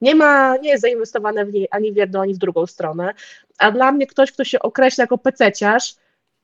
nie 0.01 0.15
ma, 0.15 0.57
nie 0.57 0.69
jest 0.69 0.81
zainwestowane 0.81 1.45
w 1.45 1.53
niej 1.53 1.67
ani 1.71 1.91
w 1.91 1.95
jedną, 1.95 2.21
ani 2.21 2.33
w 2.33 2.37
drugą 2.37 2.65
stronę, 2.65 3.13
a 3.57 3.71
dla 3.71 3.91
mnie 3.91 4.07
ktoś, 4.07 4.31
kto 4.31 4.43
się 4.43 4.59
określa 4.59 5.03
jako 5.03 5.17
pececiarz, 5.17 5.95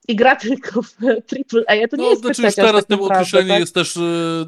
i 0.08 0.16
gra 0.16 0.36
tylko 0.46 0.82
w 0.82 0.96
AAA, 1.04 1.88
to 1.88 1.96
nie 1.98 2.04
No, 2.04 2.10
jest 2.10 2.22
znaczy 2.22 2.42
pececiarz 2.42 2.66
teraz 2.66 2.86
tak 2.86 3.00
to 3.00 3.06
określenie 3.06 3.50
tak? 3.50 3.60
jest 3.60 3.74
też, 3.76 3.98
e, 3.98 4.02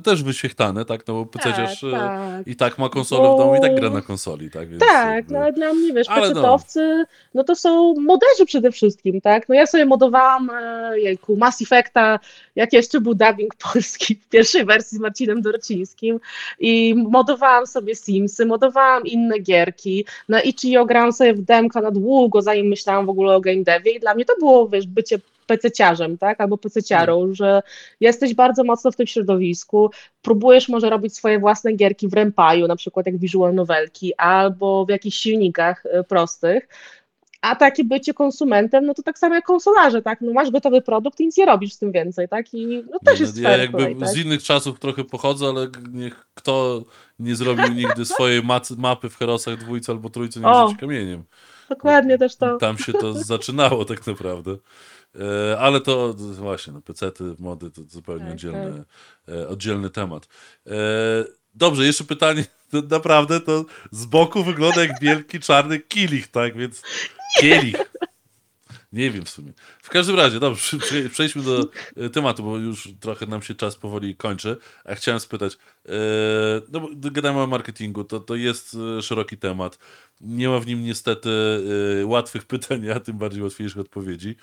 też 0.04 0.24
wyświechtane, 0.24 0.86
tak? 0.86 1.08
No 1.08 1.14
bo 1.14 1.26
pececiarz 1.26 1.82
Tak, 1.82 1.90
e, 1.90 1.92
tak. 1.94 2.48
i 2.48 2.56
tak 2.56 2.78
ma 2.78 2.90
konsolę 2.90 3.36
w 3.36 3.38
domu 3.38 3.56
i 3.56 3.62
tak 3.62 3.76
gra 3.76 3.90
Bo- 3.90 3.96
na 3.96 4.02
konsoli, 4.02 4.52
tak? 4.52 4.70
Więc 4.70 4.80
Tak, 4.80 5.30
no 5.30 5.40
ale 5.40 5.54
dla 5.54 5.74
mnie, 5.74 5.94
wiesz, 5.94 6.10
Ale 6.10 6.22
no. 6.22 6.28
pecetowcy, 6.28 7.06
no 7.34 7.44
to 7.44 7.56
są 7.56 7.94
moderzy 7.94 8.46
przede 8.46 8.72
wszystkim, 8.72 9.22
tak? 9.22 9.50
No 9.50 9.56
ja 9.56 9.66
sobie 9.68 9.86
modowałam, 9.86 10.50
e, 10.50 11.00
jejku, 11.00 11.36
Mass 11.36 11.62
Effecta, 11.62 12.20
jak 12.56 12.74
jeszcze 12.74 13.02
był 13.02 13.14
dubbing 13.14 13.56
polski 13.74 14.16
w 14.16 14.30
pierwszej 14.30 14.66
wersji 14.66 14.98
z 14.98 15.02
Marcinem 15.02 15.42
Dorcińskim 15.42 16.20
i 16.60 16.96
modowałam 17.10 17.68
sobie 17.68 17.96
Simsy, 17.96 18.46
modowałam 18.46 19.06
inne 19.06 19.40
gierki, 19.40 20.06
na 20.30 20.42
Itch.io 20.42 20.86
grałam 20.86 21.14
sobie 21.14 21.34
w 21.34 21.42
demka 21.42 21.82
na 21.82 21.92
długo, 21.92 22.42
zanim 22.42 22.68
myślałam 22.68 23.06
w 23.06 23.10
ogóle 23.10 23.36
o 23.36 23.42
game 23.42 23.64
devie 23.64 23.92
i 23.92 24.00
dla 24.00 24.16
mnie 24.16 24.26
to 24.26 24.34
było, 24.40 24.70
wiesz, 24.70 24.88
bycie 24.88 25.20
pececiarzem, 25.48 26.18
tak? 26.18 26.42
Albo 26.42 26.58
pececiarą, 26.58 27.34
że 27.34 27.62
jesteś 28.00 28.34
bardzo 28.34 28.64
mocno 28.64 28.92
w 28.92 28.96
tym 28.96 29.08
środowisku, 29.08 29.92
próbujesz 30.22 30.70
może 30.70 30.90
robić 30.90 31.16
swoje 31.16 31.40
własne 31.40 31.74
gierki 31.74 32.08
w 32.08 32.14
Rempaju, 32.14 32.68
na 32.68 32.76
przykład 32.76 33.06
jak 33.06 33.18
visual 33.18 33.56
novelki, 33.56 34.16
albo 34.16 34.86
w 34.86 34.90
jakichś 34.90 35.18
silnikach 35.18 35.86
y, 35.86 36.04
prostych, 36.04 36.68
a 37.42 37.56
takie 37.56 37.84
bycie 37.84 38.14
konsumentem, 38.14 38.86
no 38.86 38.94
to 38.94 39.04
tak 39.04 39.20
samo 39.20 39.36
jak 39.36 39.46
konsolarze, 39.46 40.02
tak? 40.02 40.22
No 40.22 40.34
masz 40.34 40.52
gotowy 40.52 40.82
produkt 40.82 41.20
i 41.20 41.26
nic 41.26 41.38
nie 41.38 41.46
robisz 41.46 41.74
z 41.74 41.80
tym 41.80 41.92
więcej, 41.92 42.30
tak? 42.30 42.54
I 42.54 42.84
no 42.92 43.00
też 43.06 43.20
jest 43.20 43.42
no, 43.42 43.50
ja 43.50 43.58
jakby 43.58 43.96
tak? 43.96 44.10
z 44.10 44.18
innych 44.18 44.44
czasów 44.44 44.80
trochę 44.80 45.04
pochodzę, 45.04 45.46
ale 45.46 45.68
niech 45.92 46.28
kto 46.34 46.84
nie 47.20 47.36
zrobił 47.36 47.74
nigdy 47.74 48.06
swojej 48.06 48.42
mapy 48.78 49.10
w 49.10 49.18
Herosach 49.18 49.58
dwójce 49.58 49.92
albo 49.92 50.10
trójce, 50.10 50.40
nie 50.40 50.54
rzuci 50.54 50.78
kamieniem. 50.78 51.24
Dokładnie 51.70 52.18
też 52.18 52.36
to. 52.36 52.58
Tam 52.58 52.78
się 52.78 52.94
to 52.94 53.14
zaczynało 53.14 53.86
tak 53.86 54.08
naprawdę. 54.08 54.56
E, 55.16 55.60
Ale 55.60 55.82
to 55.82 56.14
właśnie, 56.14 56.74
no, 56.74 56.82
pecety, 56.82 57.24
mody 57.40 57.72
to 57.72 57.82
zupełnie 57.88 58.26
Tak, 58.26 58.34
oddzielny, 58.34 58.84
e, 59.28 59.48
oddzielny 59.48 59.90
temat. 59.90 60.28
E, 60.68 60.72
Dobrze, 61.58 61.86
jeszcze 61.86 62.04
pytanie, 62.04 62.46
to 62.72 62.82
naprawdę 62.82 63.42
to 63.42 63.66
z 63.92 64.06
boku 64.06 64.44
wygląda 64.44 64.82
jak 64.82 65.00
wielki 65.02 65.40
czarny 65.40 65.80
kilich, 65.80 66.28
tak? 66.28 66.58
Więc 66.58 66.82
kielich. 67.42 67.76
Nie 68.92 69.12
wiem 69.12 69.26
w 69.26 69.30
sumie. 69.30 69.54
W 69.84 69.90
każdym 69.90 70.16
razie, 70.16 70.40
dobrze, 70.40 70.78
prze- 70.78 71.10
przejdźmy 71.10 71.44
do 71.44 71.70
e, 71.96 72.10
tematu, 72.10 72.44
bo 72.44 72.58
już 72.58 72.90
trochę 73.00 73.26
nam 73.26 73.42
się 73.42 73.56
czas 73.56 73.76
powoli 73.76 74.16
kończy. 74.16 74.58
A 74.86 74.96
chciałem 74.96 75.20
spytać, 75.20 75.58
e, 75.86 75.92
no 76.72 76.80
bo 76.80 76.90
gadamy 77.12 77.40
o 77.40 77.48
marketingu, 77.48 78.04
to, 78.04 78.20
to 78.20 78.36
jest 78.36 78.78
e, 78.98 79.02
szeroki 79.02 79.38
temat. 79.38 79.80
Nie 80.22 80.50
ma 80.50 80.60
w 80.60 80.68
nim 80.68 80.84
niestety 80.84 81.30
łatwych 82.06 82.46
pytań, 82.54 82.90
a 82.90 83.00
tym 83.00 83.18
bardziej 83.18 83.44
łatwiejszych 83.44 83.78
odpowiedzi. 83.82 84.36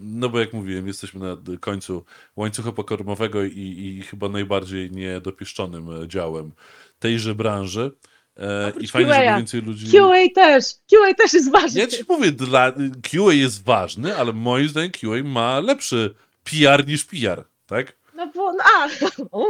No 0.00 0.28
bo 0.28 0.40
jak 0.40 0.52
mówiłem, 0.52 0.86
jesteśmy 0.86 1.20
na 1.20 1.36
końcu 1.60 2.04
łańcucha 2.36 2.72
pokarmowego 2.72 3.44
i, 3.44 3.96
i 3.98 4.02
chyba 4.02 4.28
najbardziej 4.28 4.90
niedopieszczonym 4.90 6.08
działem 6.08 6.52
tejże 6.98 7.34
branży. 7.34 7.92
E, 8.40 8.72
I 8.80 8.88
fajnie, 8.88 9.12
żeby 9.14 9.24
QA. 9.26 9.36
więcej 9.36 9.62
ludzi... 9.62 9.86
QA 9.98 10.14
też, 10.34 10.64
QA 10.90 11.14
też 11.14 11.32
jest 11.34 11.50
ważny. 11.52 11.80
Ja 11.80 11.86
ci 11.86 12.04
mówię, 12.08 12.32
dla, 12.32 12.72
QA 13.02 13.32
jest 13.32 13.64
ważny, 13.64 14.16
ale 14.16 14.32
moim 14.32 14.68
zdaniem 14.68 14.90
QA 14.90 15.22
ma 15.24 15.60
lepszy 15.60 16.14
PR 16.44 16.86
niż 16.88 17.04
PR, 17.04 17.44
tak? 17.66 17.92
No 18.14 18.26
bo, 18.34 18.52
no, 18.52 18.64
a, 18.64 18.88
o, 19.38 19.46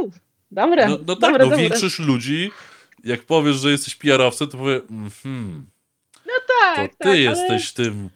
dobre, 0.50 0.88
No, 0.88 0.98
no 1.06 1.16
tak, 1.16 1.20
dobre, 1.20 1.44
no 1.44 1.50
dobre. 1.50 1.56
większość 1.58 1.98
ludzi, 1.98 2.50
jak 3.04 3.22
powiesz, 3.22 3.56
że 3.56 3.70
jesteś 3.70 3.96
PR-owcem, 3.96 4.48
to 4.48 4.58
powie, 4.58 4.80
mhm, 4.90 5.66
to 6.24 6.30
tak, 6.60 6.90
ty 6.90 6.96
tak, 6.98 7.06
ale- 7.08 7.18
jesteś 7.18 7.72
tym 7.72 8.10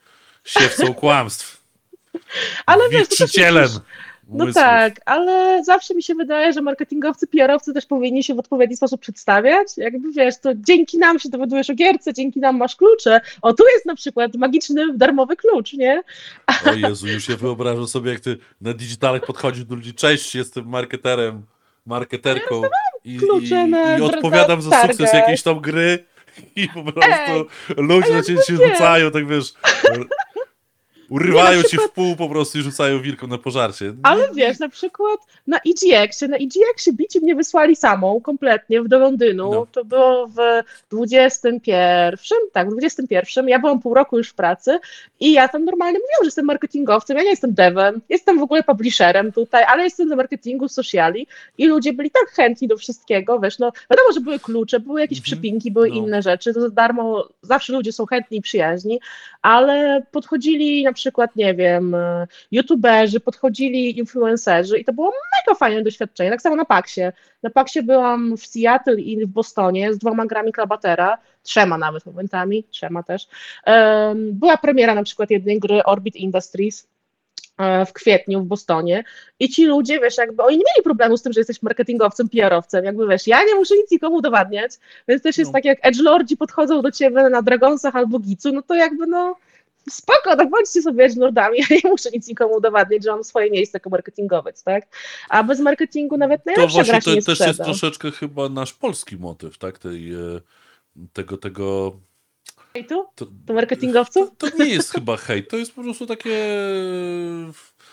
siewcą 0.45 0.95
kłamstw. 0.95 1.65
Ale 2.67 2.89
wiesz, 2.91 3.09
to 3.09 3.17
też 3.17 3.21
musisz- 3.21 3.81
No 4.29 4.53
tak, 4.53 5.01
ale 5.05 5.65
zawsze 5.65 5.95
mi 5.95 6.03
się 6.03 6.15
wydaje, 6.15 6.53
że 6.53 6.63
marketingowcy, 6.63 7.27
PR-owcy 7.27 7.73
też 7.73 7.87
powinni 7.87 8.25
się 8.25 8.35
w 8.35 8.39
odpowiedni 8.39 8.77
sposób 8.77 9.01
przedstawiać. 9.01 9.69
Jakby 9.77 10.13
wiesz, 10.13 10.35
to 10.41 10.51
dzięki 10.55 10.99
nam 10.99 11.19
się 11.19 11.29
dowiadujesz 11.29 11.71
o 11.71 11.75
gierce, 11.75 12.15
dzięki 12.15 12.41
nam 12.41 12.57
masz 12.57 12.77
klucze. 12.77 13.21
O, 13.43 13.53
tu 13.53 13.65
jest 13.75 13.87
na 13.87 13.95
przykład 13.95 14.35
magiczny, 14.35 14.87
darmowy 14.95 15.37
klucz, 15.37 15.73
nie? 15.73 16.03
O 16.67 16.73
Jezu, 16.73 17.07
już 17.07 17.29
ja 17.29 17.37
wyobrażam 17.37 17.87
sobie, 17.87 18.11
jak 18.11 18.21
ty 18.21 18.39
na 18.61 18.73
digitalach 18.73 19.27
podchodzisz 19.27 19.65
do 19.65 19.75
ludzi, 19.75 19.95
cześć, 19.95 20.35
jestem 20.35 20.69
marketerem, 20.69 21.43
marketerką 21.87 22.63
i, 23.05 23.19
i, 23.43 23.99
i 23.99 24.03
odpowiadam 24.03 24.63
za 24.63 24.83
sukces 24.83 25.13
jakiejś 25.13 25.43
tam 25.43 25.61
gry 25.61 26.05
i 26.57 26.69
po 26.69 26.83
prostu 26.83 27.33
Ej, 27.69 27.75
ludzie 27.77 28.13
na 28.13 28.23
ciebie 28.23 28.43
się 28.43 28.57
rzucają, 28.57 29.11
tak 29.11 29.29
wiesz, 29.29 29.53
urywają 31.15 31.57
Nie, 31.57 31.63
na 31.63 31.69
ci 31.69 31.77
w 31.77 31.91
pół 31.91 32.17
po 32.17 32.29
prostu 32.29 32.59
i 32.59 32.63
rzucają 32.63 33.03
wilką 33.03 33.27
na 33.27 33.39
pożarcie. 33.39 33.95
Ale 34.03 34.29
wiesz, 34.35 34.59
na 34.59 34.69
przykład 34.69 35.21
na 35.47 35.59
EGX-ie, 35.59 36.29
na 36.29 36.37
EGX-ie 36.37 36.97
bici 36.97 37.21
mnie 37.21 37.35
wysłali 37.35 37.77
samą 37.77 38.21
kompletnie 38.21 38.83
do 38.83 38.99
Londynu. 38.99 39.51
No. 39.55 39.67
To 39.73 39.85
było 39.85 40.27
w 40.27 40.37
21, 40.91 42.39
tak, 42.53 42.69
w 42.69 42.71
21. 42.71 43.49
Ja 43.49 43.59
byłam 43.59 43.81
pół 43.81 43.95
roku 43.95 44.19
już 44.19 44.29
w 44.29 44.35
pracy 44.35 44.79
i 45.21 45.33
ja 45.33 45.49
tam 45.49 45.65
normalnie 45.65 45.99
mówiłam, 45.99 46.23
że 46.23 46.27
jestem 46.27 46.45
marketingowcem. 46.45 47.17
Ja 47.17 47.23
nie 47.23 47.31
jestem 47.31 47.55
devem, 47.55 48.01
jestem 48.09 48.39
w 48.39 48.43
ogóle 48.43 48.63
publisherem 48.63 49.33
tutaj, 49.33 49.65
ale 49.69 49.85
jestem 49.85 50.09
do 50.09 50.17
marketingu, 50.17 50.69
sociali 50.69 51.27
i 51.59 51.67
ludzie 51.67 51.93
byli 51.93 52.11
tak 52.11 52.31
chętni 52.31 52.69
do 52.69 52.77
wszystkiego, 52.77 53.41
wiesz, 53.41 53.59
no 53.59 53.73
wiadomo, 53.91 54.13
że 54.15 54.21
były 54.21 54.39
klucze, 54.39 54.81
były 54.81 55.01
jakieś 55.01 55.19
Mhm. 55.19 55.25
przypinki, 55.25 55.71
były 55.71 55.89
No. 55.89 55.95
inne 55.95 56.23
rzeczy, 56.23 56.55
to 56.55 56.61
za 56.61 56.71
darmo, 56.71 57.29
zawsze 57.43 57.73
ludzie 57.73 57.93
są 57.93 58.07
chętni 58.07 58.39
i 58.39 58.43
przyjaźni, 58.43 59.01
ale 59.43 60.03
podchodzili 60.13 60.85
na 60.85 60.93
przykład, 60.93 61.04
nie 61.37 61.55
wiem, 61.55 61.95
e, 61.95 62.27
youtuberzy, 62.51 63.21
podchodzili 63.21 63.99
influencerzy 63.99 64.79
i 64.79 64.85
to 64.85 64.93
było 64.93 65.07
mega 65.11 65.59
fajne 65.59 65.83
doświadczenie. 65.83 66.31
Tak 66.31 66.43
samo 66.43 66.57
na 66.57 66.65
Paxie. 66.65 67.13
Na 67.43 67.51
Paxie 67.51 67.83
byłam 67.83 68.37
w 68.37 68.47
Seattle 68.47 69.01
i 69.01 69.27
w 69.27 69.29
Bostonie 69.29 69.95
z 69.95 69.99
dwoma 69.99 70.27
grami 70.27 70.53
Klabatera, 70.53 71.19
trzema 71.43 71.79
nawet 71.79 72.07
momentami, 72.07 72.65
trzema 72.65 73.03
też. 73.03 73.29
Była 74.15 74.57
premiera 74.57 74.95
na 74.95 75.03
przykład 75.03 75.31
jednej 75.31 75.61
gry 75.61 75.85
Orbit 75.85 76.17
Industries 76.17 76.89
e, 77.59 77.87
w 77.87 77.93
kwietniu 77.93 78.41
w 78.41 78.47
Bostonie 78.47 79.05
i 79.41 79.49
ci 79.49 79.67
ludzie, 79.67 80.01
wiesz, 80.01 80.19
jakby 80.19 80.43
oni 80.43 80.57
nie 80.57 80.65
mieli 80.75 80.85
problemu 80.85 81.17
z 81.17 81.23
tym, 81.23 81.33
że 81.33 81.41
jesteś 81.41 81.63
marketingowcem, 81.63 82.29
PR-owcem, 82.29 82.85
jakby 82.85 83.09
wiesz, 83.09 83.27
ja 83.27 83.45
nie 83.45 83.55
muszę 83.55 83.75
nic 83.77 83.91
nikomu 83.91 84.17
udowadniać, 84.17 84.73
więc 85.09 85.23
też 85.23 85.39
jest 85.39 85.49
No. 85.49 85.53
tak, 85.53 85.65
jak 85.65 85.79
edgelordzi 85.83 86.37
podchodzą 86.37 86.83
do 86.83 86.91
ciebie 86.91 87.29
na 87.29 87.43
Dragonsach 87.43 87.97
albo 87.97 88.19
Gicu, 88.19 88.53
no 88.53 88.63
to 88.63 88.75
jakby 88.75 89.07
no 89.07 89.37
spoko, 89.91 90.37
no 90.37 90.47
bądźcie 90.47 90.83
sobie 90.83 91.05
edgelordami, 91.05 91.59
ja 91.71 91.77
nie 91.85 91.91
muszę 91.91 92.11
nic 92.11 92.29
nikomu 92.29 92.55
udowadniać, 92.55 93.05
że 93.05 93.11
mam 93.11 93.25
swoje 93.25 93.51
miejsce 93.51 93.77
jako 93.77 93.91
marketingowiec, 93.91 94.63
tak? 94.63 94.85
A 95.29 95.43
bez 95.43 95.61
marketingu 95.61 96.17
nawet 96.17 96.45
To 96.45 96.51
najlepsza 96.51 96.75
gra 96.83 96.85
właśnie 96.85 97.01
się 97.01 97.05
to 97.05 97.15
nie 97.15 97.23
też 97.23 97.47
jest 97.47 97.65
troszeczkę 97.65 98.11
chyba 98.11 98.49
nasz 98.49 98.73
polski 98.73 99.17
motyw, 99.17 99.59
tak? 99.59 99.79
Tej, 99.79 100.15
e, 100.15 100.19
tego, 101.13 101.37
tego... 101.37 101.97
I 102.75 102.85
tu? 102.85 103.07
To, 103.15 103.27
To 103.47 103.55
marketingowców? 103.55 104.31
to, 104.39 104.51
to 104.51 104.65
nie 104.65 104.71
jest 104.71 104.91
chyba 104.91 105.17
hejt, 105.17 105.51
to 105.51 105.57
jest 105.57 105.73
po 105.75 105.83
prostu 105.83 106.07
takie... 106.07 106.31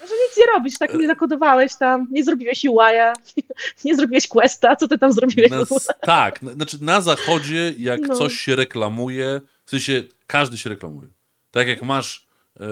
Że 0.01 0.13
nic 0.27 0.37
nie 0.37 0.45
robisz, 0.55 0.77
tak 0.77 0.93
nie 0.93 1.07
zakodowałeś 1.07 1.75
tam, 1.75 2.07
nie 2.11 2.23
zrobiłeś 2.23 2.65
UI-a, 2.65 3.13
nie 3.85 3.95
zrobiłeś 3.95 4.27
questa, 4.27 4.75
co 4.75 4.87
ty 4.87 4.97
tam 4.97 5.13
zrobiłeś? 5.13 5.51
Na, 5.51 5.65
tak, 6.01 6.41
na, 6.41 6.53
znaczy 6.53 6.77
na 6.81 7.01
zachodzie 7.01 7.73
jak 7.77 8.01
No. 8.01 8.15
coś 8.15 8.33
się 8.33 8.55
reklamuje, 8.55 9.41
w 9.65 9.69
sensie 9.69 10.03
każdy 10.27 10.57
się 10.57 10.69
reklamuje. 10.69 11.07
Tak 11.51 11.67
jak 11.67 11.81
masz 11.81 12.27
e, 12.59 12.65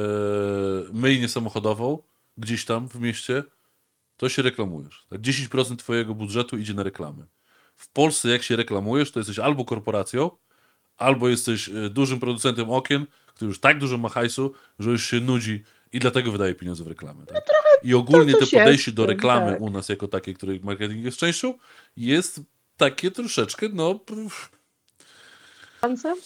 myjnię 0.94 1.30
samochodową 1.30 2.04
gdzieś 2.38 2.66
tam 2.66 2.90
w 2.90 2.96
mieście, 2.96 3.44
to 4.18 4.30
się 4.30 4.42
reklamujesz. 4.42 5.06
Tak? 5.10 5.22
10% 5.22 5.76
twojego 5.76 6.16
budżetu 6.16 6.58
idzie 6.58 6.74
na 6.74 6.84
reklamy. 6.84 7.26
W 7.76 7.90
Polsce 7.90 8.30
jak 8.30 8.44
się 8.44 8.56
reklamujesz, 8.56 9.12
to 9.12 9.20
jesteś 9.20 9.40
albo 9.40 9.66
korporacją, 9.66 10.32
albo 10.98 11.30
jesteś 11.30 11.70
e, 11.70 11.90
dużym 11.90 12.20
producentem 12.20 12.70
okien, 12.70 13.06
który 13.28 13.50
już 13.50 13.60
tak 13.60 13.80
dużo 13.80 13.98
ma 13.98 14.10
hajsu, 14.10 14.54
że 14.80 14.92
już 14.92 15.06
się 15.10 15.20
nudzi 15.20 15.64
i 15.92 16.00
dlatego 16.00 16.32
wydaje 16.32 16.56
pieniądze 16.56 16.84
w 16.84 16.88
reklamy. 16.88 17.26
Tak? 17.26 17.44
I 17.84 17.94
ogólnie 17.94 18.32
to 18.32 18.38
to 18.38 18.44
jest 18.44 18.54
podejście 18.54 18.92
do 18.92 19.06
reklamy 19.06 19.52
tak. 19.52 19.62
u 19.62 19.70
nas 19.70 19.90
jako 19.90 20.08
takiej, 20.08 20.36
której 20.36 20.60
marketing 20.64 21.06
jest 21.06 21.18
częścią, 21.18 21.54
jest 21.98 22.42
takie 22.78 23.12
troszeczkę, 23.12 23.70
no, 23.74 23.96
pff, 23.96 24.52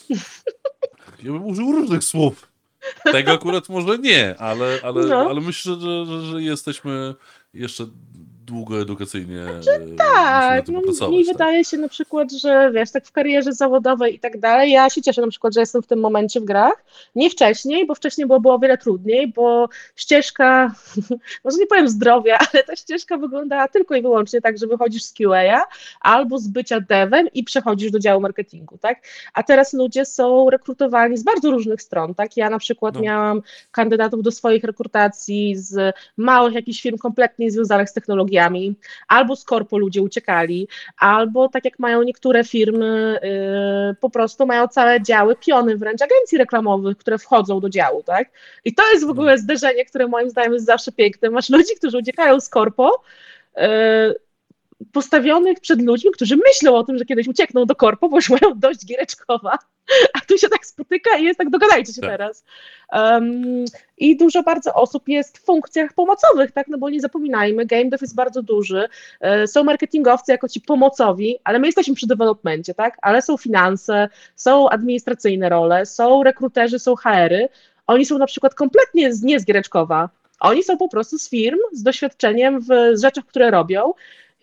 ja 1.23 1.31
bym 1.31 1.45
użył 1.45 1.71
różnych 1.71 2.03
słów. 2.03 2.47
Tego 3.03 3.31
akurat 3.31 3.69
może 3.69 3.97
nie, 3.97 4.35
ale, 4.39 4.79
ale, 4.83 5.05
No. 5.05 5.29
ale 5.29 5.41
myślę, 5.41 5.75
że, 5.79 6.05
że, 6.05 6.21
że 6.21 6.41
jesteśmy 6.41 7.15
jeszcze 7.53 7.85
długo 8.45 8.81
edukacyjnie 8.81 9.41
e, 9.41 9.57
musimy 9.57 9.79
nad 9.79 9.97
Tak, 9.97 10.67
no 10.67 10.81
mi 10.81 11.25
tak? 11.25 11.33
wydaje 11.33 11.65
się 11.65 11.77
na 11.77 11.87
przykład, 11.89 12.31
że 12.31 12.71
wiesz, 12.73 12.91
tak 12.91 13.05
w 13.05 13.11
karierze 13.11 13.53
zawodowej 13.53 14.15
i 14.15 14.19
tak 14.19 14.39
dalej, 14.39 14.71
ja 14.71 14.89
się 14.89 15.01
cieszę 15.01 15.21
na 15.21 15.27
przykład, 15.27 15.53
że 15.53 15.59
jestem 15.59 15.81
w 15.81 15.87
tym 15.87 15.99
momencie 15.99 16.41
w 16.41 16.43
grach, 16.45 16.85
nie 17.15 17.29
wcześniej, 17.29 17.87
bo 17.87 17.95
wcześniej 17.95 18.27
było, 18.27 18.39
było 18.39 18.53
o 18.53 18.59
wiele 18.59 18.77
trudniej, 18.77 19.27
bo 19.27 19.69
ścieżka, 19.95 20.75
może 21.43 21.57
nie 21.57 21.67
powiem 21.67 21.89
zdrowia, 21.89 22.37
ale 22.53 22.63
ta 22.63 22.75
ścieżka 22.75 23.17
wyglądała 23.17 23.67
tylko 23.67 23.95
i 23.95 24.01
wyłącznie 24.01 24.41
tak, 24.41 24.57
że 24.57 24.67
wychodzisz 24.67 25.03
z 25.03 25.13
QA 25.13 25.63
albo 26.01 26.37
z 26.39 26.47
bycia 26.47 26.79
devem 26.79 27.27
i 27.33 27.43
przechodzisz 27.43 27.91
do 27.91 27.99
działu 27.99 28.21
marketingu, 28.21 28.77
tak? 28.77 28.99
A 29.33 29.43
teraz 29.43 29.73
ludzie 29.73 30.05
są 30.05 30.49
rekrutowani 30.49 31.17
z 31.17 31.23
bardzo 31.23 31.51
różnych 31.51 31.81
stron, 31.81 32.15
tak? 32.15 32.37
Ja 32.37 32.49
na 32.49 32.59
przykład 32.59 32.95
No. 32.95 33.01
miałam 33.01 33.41
kandydatów 33.71 34.23
do 34.23 34.31
swoich 34.31 34.63
rekrutacji 34.63 35.55
z 35.55 35.95
małych 36.17 36.53
jakichś 36.53 36.81
firm 36.81 36.97
kompletnie 36.97 37.51
związanych 37.51 37.89
z 37.89 37.93
technologiami, 37.93 38.33
albo 39.07 39.35
z 39.35 39.43
korpo 39.43 39.77
ludzie 39.77 40.01
uciekali, 40.01 40.67
albo 40.97 41.49
tak 41.49 41.65
jak 41.65 41.79
mają 41.79 42.03
niektóre 42.03 42.43
firmy, 42.43 43.19
yy, 43.23 43.95
po 44.01 44.09
prostu 44.09 44.45
mają 44.45 44.67
całe 44.67 45.01
działy, 45.01 45.35
piony 45.35 45.77
wręcz 45.77 46.01
agencji 46.01 46.37
reklamowych, 46.37 46.97
które 46.97 47.17
wchodzą 47.17 47.59
do 47.59 47.69
działu, 47.69 48.03
tak? 48.03 48.29
I 48.65 48.73
to 48.73 48.83
jest 48.93 49.05
w 49.05 49.09
ogóle 49.09 49.37
zderzenie, 49.37 49.85
które 49.85 50.07
moim 50.07 50.29
zdaniem 50.29 50.53
jest 50.53 50.65
zawsze 50.65 50.91
piękne. 50.91 51.29
Masz 51.29 51.49
ludzi, 51.49 51.75
którzy 51.77 51.97
uciekają 51.97 52.39
z 52.39 52.49
korpo, 52.49 53.03
yy, 53.57 53.63
postawionych 54.91 55.59
przed 55.59 55.81
ludźmi, 55.81 56.11
którzy 56.11 56.37
myślą 56.37 56.75
o 56.75 56.83
tym, 56.83 56.97
że 56.97 57.05
kiedyś 57.05 57.27
uciekną 57.27 57.65
do 57.65 57.75
korpo, 57.75 58.09
bo 58.09 58.15
już 58.15 58.29
mają 58.29 58.53
dość 58.55 58.85
giereczkowa, 58.85 59.57
a 60.13 60.19
tu 60.27 60.37
się 60.37 60.49
tak 60.49 60.65
spotyka 60.65 61.17
i 61.17 61.23
jest 61.23 61.37
tak, 61.37 61.49
dogadajcie 61.49 61.93
się 61.93 62.01
Tak. 62.01 62.09
teraz. 62.09 62.43
Um, 62.93 63.65
I 63.97 64.17
dużo 64.17 64.43
bardzo 64.43 64.73
osób 64.73 65.07
jest 65.07 65.37
w 65.37 65.45
funkcjach 65.45 65.93
pomocowych, 65.93 66.51
tak, 66.51 66.67
no 66.67 66.77
bo 66.77 66.89
nie 66.89 67.01
zapominajmy, 67.01 67.65
game 67.65 67.85
dev 67.85 67.97
jest 68.01 68.15
bardzo 68.15 68.41
duży, 68.41 68.87
e, 69.21 69.47
są 69.47 69.63
marketingowcy 69.63 70.31
jako 70.31 70.49
ci 70.49 70.61
pomocowi, 70.61 71.37
ale 71.43 71.59
my 71.59 71.67
jesteśmy 71.67 71.95
przy 71.95 72.07
developmencie, 72.07 72.73
tak, 72.73 72.97
ale 73.01 73.21
są 73.21 73.37
finanse, 73.37 74.09
są 74.35 74.69
administracyjne 74.69 75.49
role, 75.49 75.85
są 75.85 76.23
rekruterzy, 76.23 76.79
są 76.79 76.95
HR-y, 76.95 77.49
oni 77.87 78.05
są 78.05 78.17
na 78.17 78.25
przykład 78.25 78.55
kompletnie 78.55 79.13
z, 79.13 79.23
nie 79.23 79.39
z 79.39 79.45
Giereczkowa, 79.45 80.09
oni 80.39 80.63
są 80.63 80.77
po 80.77 80.89
prostu 80.89 81.17
z 81.17 81.29
firm, 81.29 81.57
z 81.73 81.83
doświadczeniem 81.83 82.59
w 82.59 82.97
rzeczach, 83.01 83.25
które 83.25 83.51
robią 83.51 83.93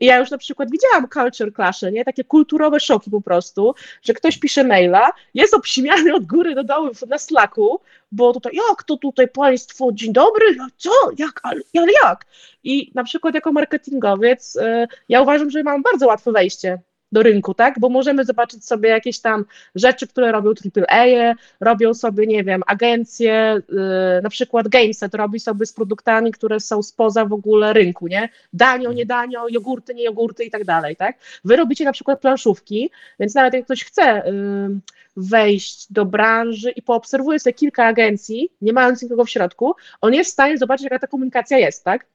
i 0.00 0.06
ja 0.06 0.18
już 0.18 0.30
na 0.30 0.38
przykład 0.38 0.70
widziałam 0.70 1.08
culture 1.08 1.54
clash, 1.54 1.82
nie? 1.92 2.04
Takie 2.04 2.24
kulturowe 2.24 2.80
szoki 2.80 3.10
po 3.10 3.20
prostu, 3.20 3.74
że 4.02 4.14
ktoś 4.14 4.38
pisze 4.38 4.64
maila, 4.64 5.12
jest 5.34 5.54
obśmiany 5.54 6.14
od 6.14 6.26
góry 6.26 6.54
do 6.54 6.64
dołu 6.64 6.90
na 7.08 7.18
Slacku, 7.18 7.80
bo 8.12 8.32
tutaj, 8.32 8.52
jak 8.68 8.82
to 8.82 8.96
tutaj 8.96 9.28
państwo, 9.28 9.88
dzień 9.92 10.12
dobry, 10.12 10.44
co, 10.76 10.90
jak, 11.18 11.40
ale, 11.42 11.60
ale 11.78 11.92
jak? 12.04 12.26
I 12.64 12.92
na 12.94 13.04
przykład 13.04 13.34
jako 13.34 13.52
marketingowiec 13.52 14.56
y, 14.56 14.86
ja 15.08 15.22
uważam, 15.22 15.50
że 15.50 15.62
mam 15.62 15.82
bardzo 15.82 16.06
łatwe 16.06 16.32
wejście 16.32 16.78
do 17.12 17.22
rynku, 17.22 17.54
tak? 17.54 17.78
Bo 17.78 17.88
możemy 17.88 18.24
zobaczyć 18.24 18.66
sobie 18.66 18.88
jakieś 18.88 19.20
tam 19.20 19.44
rzeczy, 19.74 20.06
które 20.06 20.32
robią 20.32 20.50
AAA, 20.88 21.34
robią 21.60 21.94
sobie, 21.94 22.26
nie 22.26 22.44
wiem, 22.44 22.62
agencje, 22.66 23.60
yy, 23.68 24.22
na 24.22 24.28
przykład 24.28 24.68
Gameset 24.68 25.14
robi 25.14 25.40
sobie 25.40 25.66
z 25.66 25.72
produktami, 25.72 26.32
które 26.32 26.60
są 26.60 26.82
spoza 26.82 27.24
w 27.24 27.32
ogóle 27.32 27.72
rynku, 27.72 28.06
nie? 28.06 28.28
Danio, 28.52 28.92
nie 28.92 29.06
danio, 29.06 29.48
jogurty, 29.48 29.94
nie 29.94 30.04
jogurty 30.04 30.44
i 30.44 30.50
tak 30.50 30.64
dalej, 30.64 30.96
tak? 30.96 31.16
Wy 31.44 31.56
robicie 31.56 31.84
na 31.84 31.92
przykład 31.92 32.20
planszówki, 32.20 32.90
więc 33.20 33.34
nawet 33.34 33.54
jak 33.54 33.64
ktoś 33.64 33.84
chce 33.84 34.22
yy, 34.26 34.80
wejść 35.16 35.92
do 35.92 36.04
branży 36.04 36.70
i 36.70 36.82
poobserwuje 36.82 37.38
sobie 37.38 37.54
kilka 37.54 37.84
agencji, 37.84 38.52
nie 38.60 38.72
mając 38.72 39.02
nikogo 39.02 39.24
w 39.24 39.30
środku, 39.30 39.74
on 40.00 40.14
jest 40.14 40.30
w 40.30 40.32
stanie 40.32 40.58
zobaczyć, 40.58 40.84
jaka 40.84 40.98
ta 40.98 41.06
komunikacja 41.06 41.58
jest, 41.58 41.84
tak? 41.84 42.06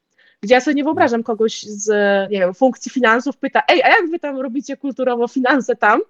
Gdzie 0.41 0.53
ja 0.53 0.61
sobie 0.61 0.75
nie 0.75 0.83
wyobrażam 0.83 1.23
kogoś 1.23 1.61
z, 1.61 1.87
nie 2.31 2.39
wiem, 2.39 2.53
funkcji 2.53 2.91
finansów, 2.91 3.37
pyta, 3.37 3.61
ej, 3.67 3.83
a 3.83 3.87
jak 3.87 4.09
wy 4.11 4.19
tam 4.19 4.39
robicie 4.39 4.77
kulturowo 4.77 5.27
finanse 5.27 5.75
tam? 5.75 6.01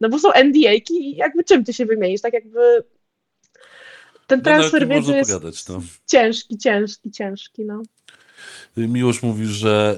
No 0.00 0.08
bo 0.08 0.18
są 0.18 0.32
NDA-ki 0.32 1.10
i 1.10 1.16
jakby 1.16 1.44
czym 1.44 1.64
ty 1.64 1.72
się 1.72 1.86
wymienisz, 1.86 2.20
tak 2.20 2.32
jakby 2.32 2.84
ten 4.26 4.38
No, 4.38 4.44
transfer 4.44 4.88
nie 4.88 4.94
wiedzy 4.94 5.12
jest 5.12 5.30
pogadać, 5.30 5.68
no. 5.68 5.82
ciężki, 6.06 6.58
ciężki, 6.58 7.10
ciężki, 7.10 7.64
no. 7.64 7.82
Miłosz 8.76 9.22
mówi, 9.22 9.46
że, 9.46 9.96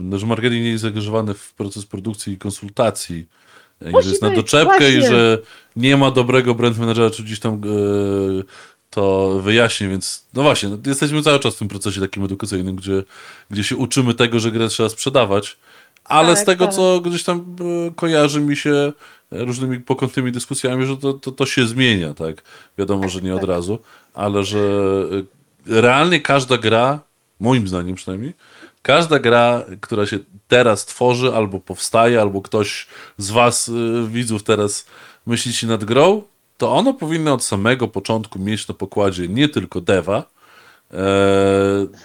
no, 0.00 0.18
że 0.18 0.26
marketing 0.26 0.64
nie 0.64 0.70
jest 0.70 0.82
zaangażowany 0.82 1.34
w 1.34 1.54
proces 1.54 1.86
produkcji 1.86 2.32
i 2.32 2.38
konsultacji. 2.38 3.28
i 3.80 4.02
Że 4.02 4.08
jest 4.10 4.22
na 4.22 4.28
być, 4.28 4.36
doczepkę 4.36 4.90
i 4.90 4.98
właśnie. 4.98 5.02
że 5.02 5.38
nie 5.76 5.96
ma 5.96 6.10
dobrego 6.10 6.54
brand 6.54 6.78
managera, 6.78 7.10
czy 7.10 7.22
gdzieś 7.22 7.40
tam 7.40 7.54
e, 7.54 7.58
to 8.90 9.38
wyjaśni, 9.40 9.88
więc 9.88 10.26
no 10.34 10.42
właśnie, 10.42 10.68
no, 10.68 10.78
jesteśmy 10.86 11.22
cały 11.22 11.38
czas 11.38 11.54
w 11.54 11.58
tym 11.58 11.68
procesie 11.68 12.00
takim 12.00 12.24
edukacyjnym, 12.24 12.76
gdzie, 12.76 13.02
gdzie 13.50 13.64
się 13.64 13.76
uczymy 13.76 14.14
tego, 14.14 14.40
że 14.40 14.52
grę 14.52 14.68
trzeba 14.68 14.88
sprzedawać, 14.88 15.56
ale 16.04 16.36
z 16.36 16.38
Tak, 16.38 16.46
tego, 16.46 16.66
tak. 16.66 16.74
co 16.74 17.00
gdzieś 17.00 17.24
tam 17.24 17.56
e, 17.88 17.90
kojarzy 17.94 18.40
mi 18.40 18.56
się 18.56 18.92
różnymi 19.30 19.80
pokątnymi 19.80 20.32
dyskusjami, 20.32 20.86
że 20.86 20.96
to, 20.96 21.12
to, 21.12 21.32
to 21.32 21.46
się 21.46 21.66
zmienia, 21.66 22.14
tak? 22.14 22.42
Wiadomo, 22.78 23.08
że 23.08 23.20
nie 23.20 23.34
od 23.34 23.40
tak. 23.40 23.48
razu, 23.48 23.78
ale 24.14 24.44
że 24.44 24.58
e, 25.68 25.80
realnie 25.80 26.20
każda 26.20 26.58
gra, 26.58 27.00
moim 27.40 27.68
zdaniem 27.68 27.94
przynajmniej, 27.94 28.34
każda 28.82 29.18
gra, 29.18 29.64
która 29.80 30.06
się 30.06 30.18
teraz 30.48 30.86
tworzy, 30.86 31.34
albo 31.34 31.60
powstaje, 31.60 32.20
albo 32.20 32.42
ktoś 32.42 32.86
z 33.18 33.30
was, 33.30 33.70
widzów, 34.08 34.42
teraz 34.42 34.86
myśli 35.26 35.52
się 35.52 35.66
nad 35.66 35.84
grą, 35.84 36.22
to 36.60 36.72
ono 36.72 36.94
powinno 36.94 37.34
od 37.34 37.44
samego 37.44 37.88
początku 37.88 38.38
mieć 38.38 38.68
na 38.68 38.74
pokładzie 38.74 39.28
nie 39.28 39.48
tylko 39.48 39.80
deva, 39.80 40.24
e, 40.92 40.96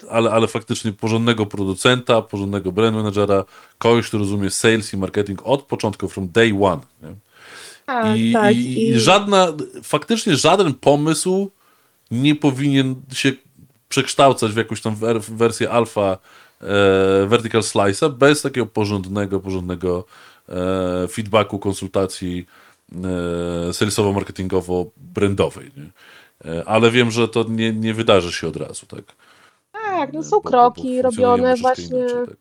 ale, 0.09 0.31
ale 0.31 0.47
faktycznie 0.47 0.93
porządnego 0.93 1.45
producenta, 1.45 2.21
porządnego 2.21 2.71
brand 2.71 2.95
managera, 2.95 3.45
kogoś, 3.77 4.07
kto 4.07 4.17
rozumie 4.17 4.49
sales 4.49 4.93
i 4.93 4.97
marketing 4.97 5.41
od 5.43 5.63
początku, 5.63 6.07
from 6.07 6.27
day 6.31 6.53
one. 6.61 6.81
Tak, 7.85 8.17
I, 8.17 8.33
tak. 8.33 8.55
i, 8.55 8.89
I 8.89 8.99
żadna, 8.99 9.53
faktycznie 9.83 10.35
żaden 10.35 10.73
pomysł 10.73 11.51
nie 12.11 12.35
powinien 12.35 12.95
się 13.13 13.31
przekształcać 13.89 14.51
w 14.51 14.57
jakąś 14.57 14.81
tam 14.81 14.95
wer- 14.95 15.21
wersję 15.21 15.69
alfa 15.69 16.17
e, 16.61 17.27
vertical 17.27 17.61
slice'a 17.61 18.09
bez 18.09 18.41
takiego 18.41 18.65
porządnego, 18.65 19.39
porządnego 19.39 20.05
e, 20.49 21.07
feedbacku, 21.07 21.59
konsultacji 21.59 22.45
salesowo-marketingowo-brandowej. 23.71 25.71
Nie? 25.77 25.89
E, 26.51 26.63
ale 26.67 26.91
wiem, 26.91 27.11
że 27.11 27.27
to 27.27 27.45
nie, 27.49 27.73
nie 27.73 27.93
wydarzy 27.93 28.31
się 28.31 28.47
od 28.47 28.55
razu, 28.55 28.85
tak? 28.85 29.03
Tak, 29.71 30.13
no 30.13 30.19
E, 30.19 30.23
są 30.23 30.29
bo- 30.31 30.41
kroki 30.41 31.01
robione 31.01 31.55
właśnie. 31.55 31.97
inaczej, 31.97 32.27
tak. 32.27 32.35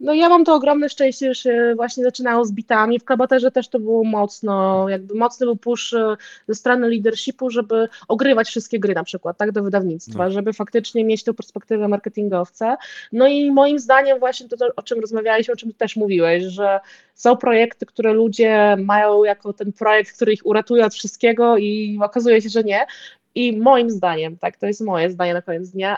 No 0.00 0.14
ja 0.14 0.28
mam 0.28 0.44
to 0.44 0.54
ogromne 0.54 0.88
szczęście, 0.88 1.34
że 1.34 1.34
się 1.34 1.72
właśnie 1.76 2.04
zaczynało 2.04 2.44
z 2.44 2.52
bitami. 2.52 2.98
W 2.98 3.04
Kabaterze 3.04 3.50
też 3.50 3.68
to 3.68 3.80
było 3.80 4.04
mocno, 4.04 4.88
jakby 4.88 5.14
mocny 5.14 5.46
był 5.46 5.56
push 5.56 5.92
e, 5.94 6.16
ze 6.48 6.54
strony 6.54 6.88
leadershipu, 6.88 7.50
żeby 7.50 7.88
ogrywać 8.08 8.48
wszystkie 8.48 8.80
gry 8.80 8.94
na 8.94 9.04
przykład, 9.04 9.36
tak, 9.36 9.52
do 9.52 9.62
wydawnictwa, 9.62 10.24
No. 10.24 10.30
żeby 10.30 10.52
faktycznie 10.52 11.04
mieć 11.04 11.24
tę 11.24 11.34
perspektywę 11.34 11.88
marketingowca. 11.88 12.76
No 13.12 13.26
i 13.26 13.50
moim 13.50 13.78
zdaniem 13.78 14.18
właśnie 14.18 14.48
to, 14.48 14.56
to, 14.56 14.68
o 14.76 14.82
czym 14.82 15.00
rozmawialiśmy, 15.00 15.54
o 15.54 15.56
czym 15.56 15.74
też 15.74 15.96
mówiłeś, 15.96 16.44
że 16.44 16.80
są 17.14 17.36
projekty, 17.36 17.86
które 17.86 18.12
ludzie 18.12 18.76
mają 18.78 19.24
jako 19.24 19.52
ten 19.52 19.72
projekt, 19.72 20.16
który 20.16 20.32
ich 20.32 20.46
uratuje 20.46 20.86
od 20.86 20.94
wszystkiego 20.94 21.56
i 21.56 21.98
okazuje 22.02 22.42
się, 22.42 22.48
że 22.48 22.64
nie. 22.64 22.86
I 23.34 23.56
moim 23.58 23.90
zdaniem, 23.90 24.36
tak, 24.38 24.56
to 24.56 24.66
jest 24.66 24.80
moje 24.80 25.10
zdanie 25.10 25.34
na 25.34 25.42
koniec 25.42 25.70
dnia, 25.70 25.96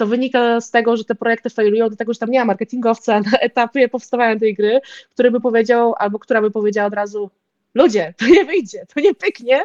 to 0.00 0.06
wynika 0.06 0.60
z 0.60 0.70
tego, 0.70 0.96
że 0.96 1.04
te 1.04 1.14
projekty 1.14 1.50
failują, 1.50 1.88
dlatego 1.88 2.12
że 2.12 2.18
tam 2.18 2.30
nie 2.30 2.38
ma 2.38 2.44
marketingowca 2.44 3.20
na 3.20 3.38
etapie 3.38 3.88
powstawania 3.88 4.40
tej 4.40 4.54
gry, 4.54 4.80
który 5.10 5.30
by 5.30 5.40
powiedział, 5.40 5.94
albo 5.98 6.18
która 6.18 6.40
by 6.40 6.50
powiedziała 6.50 6.86
od 6.86 6.94
razu, 6.94 7.30
ludzie, 7.74 8.14
to 8.18 8.26
nie 8.26 8.44
wyjdzie, 8.44 8.86
to 8.94 9.00
nie 9.00 9.14
pyknie, 9.14 9.60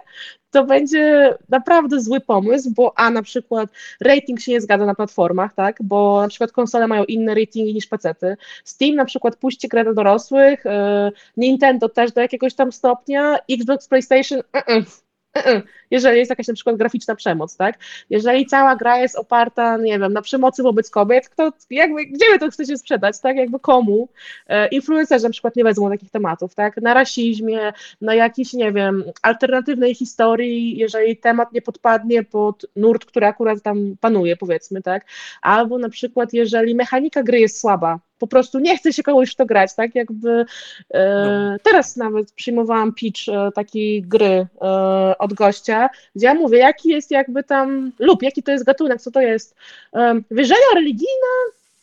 to 0.51 0.63
będzie 0.63 1.33
naprawdę 1.49 2.01
zły 2.01 2.19
pomysł, 2.19 2.71
bo 2.75 2.93
a 2.95 3.09
na 3.09 3.21
przykład 3.21 3.69
rating 4.01 4.39
się 4.39 4.51
nie 4.51 4.61
zgadza 4.61 4.85
na 4.85 4.95
platformach, 4.95 5.53
tak, 5.53 5.77
bo 5.83 6.21
na 6.21 6.27
przykład 6.27 6.51
konsole 6.51 6.87
mają 6.87 7.03
inne 7.03 7.35
ratingi 7.35 7.73
niż 7.73 7.87
pecety, 7.87 8.37
Steam 8.63 8.95
na 8.95 9.05
przykład 9.05 9.35
puści 9.35 9.67
grę 9.67 9.83
do 9.83 9.93
dorosłych, 9.93 10.65
yy, 10.65 11.11
Nintendo 11.37 11.89
też 11.89 12.11
do 12.11 12.21
jakiegoś 12.21 12.53
tam 12.53 12.71
stopnia, 12.71 13.37
Xbox, 13.49 13.87
PlayStation, 13.87 14.39
uh-uh, 14.39 14.67
uh-uh. 14.67 15.04
jeżeli 15.91 16.19
jest 16.19 16.29
jakaś 16.29 16.47
na 16.47 16.53
przykład 16.53 16.75
graficzna 16.75 17.15
przemoc, 17.15 17.57
tak, 17.57 17.79
jeżeli 18.09 18.45
cała 18.45 18.75
gra 18.75 18.97
jest 18.97 19.15
oparta, 19.15 19.77
nie 19.77 19.99
wiem, 19.99 20.13
na 20.13 20.21
przemocy 20.21 20.63
wobec 20.63 20.89
kobiet, 20.89 21.29
kto, 21.29 21.51
jakby, 21.69 22.05
gdzie 22.05 22.25
wy 22.31 22.39
to 22.39 22.51
chcecie 22.51 22.77
sprzedać, 22.77 23.19
tak, 23.19 23.37
jakby 23.37 23.59
komu? 23.59 24.09
E, 24.47 24.67
influencerzy 24.67 25.23
na 25.23 25.29
przykład 25.29 25.55
nie 25.55 25.63
wezmą 25.63 25.89
takich 25.89 26.11
tematów, 26.11 26.55
tak, 26.55 26.77
na 26.77 26.93
rasizmie, 26.93 27.73
na 28.01 28.15
jakiejś, 28.15 28.53
nie 28.53 28.71
wiem, 28.71 29.03
alternatywnej 29.21 29.95
historii, 29.95 30.77
jeżeli 30.77 31.17
temat 31.17 31.51
nie 31.53 31.61
podpadnie 31.61 32.23
pod 32.23 32.65
nurt, 32.75 33.05
który 33.05 33.25
akurat 33.25 33.61
tam 33.61 33.95
panuje, 34.01 34.37
powiedzmy, 34.37 34.81
tak, 34.81 35.05
albo 35.41 35.77
na 35.77 35.89
przykład 35.89 36.33
jeżeli 36.33 36.75
mechanika 36.75 37.23
gry 37.23 37.39
jest 37.39 37.59
słaba, 37.59 37.99
po 38.19 38.27
prostu 38.27 38.59
nie 38.59 38.77
chce 38.77 38.93
się 38.93 39.03
kogoś 39.03 39.31
w 39.31 39.35
to 39.35 39.45
grać, 39.45 39.75
tak? 39.75 39.95
Jakby 39.95 40.45
e, 40.93 41.25
No. 41.25 41.57
teraz 41.63 41.95
nawet 41.97 42.31
przyjmowałam 42.31 42.93
pitch 42.93 43.29
e, 43.29 43.51
takiej 43.55 44.01
gry 44.01 44.47
e, 44.61 45.17
od 45.17 45.33
gościa, 45.33 45.89
gdzie 46.15 46.25
ja 46.27 46.33
mówię, 46.33 46.57
jaki 46.57 46.89
jest 46.89 47.11
jakby 47.11 47.43
tam 47.43 47.91
lub 47.99 48.23
jaki 48.23 48.43
to 48.43 48.51
jest 48.51 48.65
gatunek, 48.65 49.01
co 49.01 49.11
to 49.11 49.21
jest 49.21 49.55
e, 49.93 50.21
wierzenia 50.31 50.65
religijne, 50.75 51.27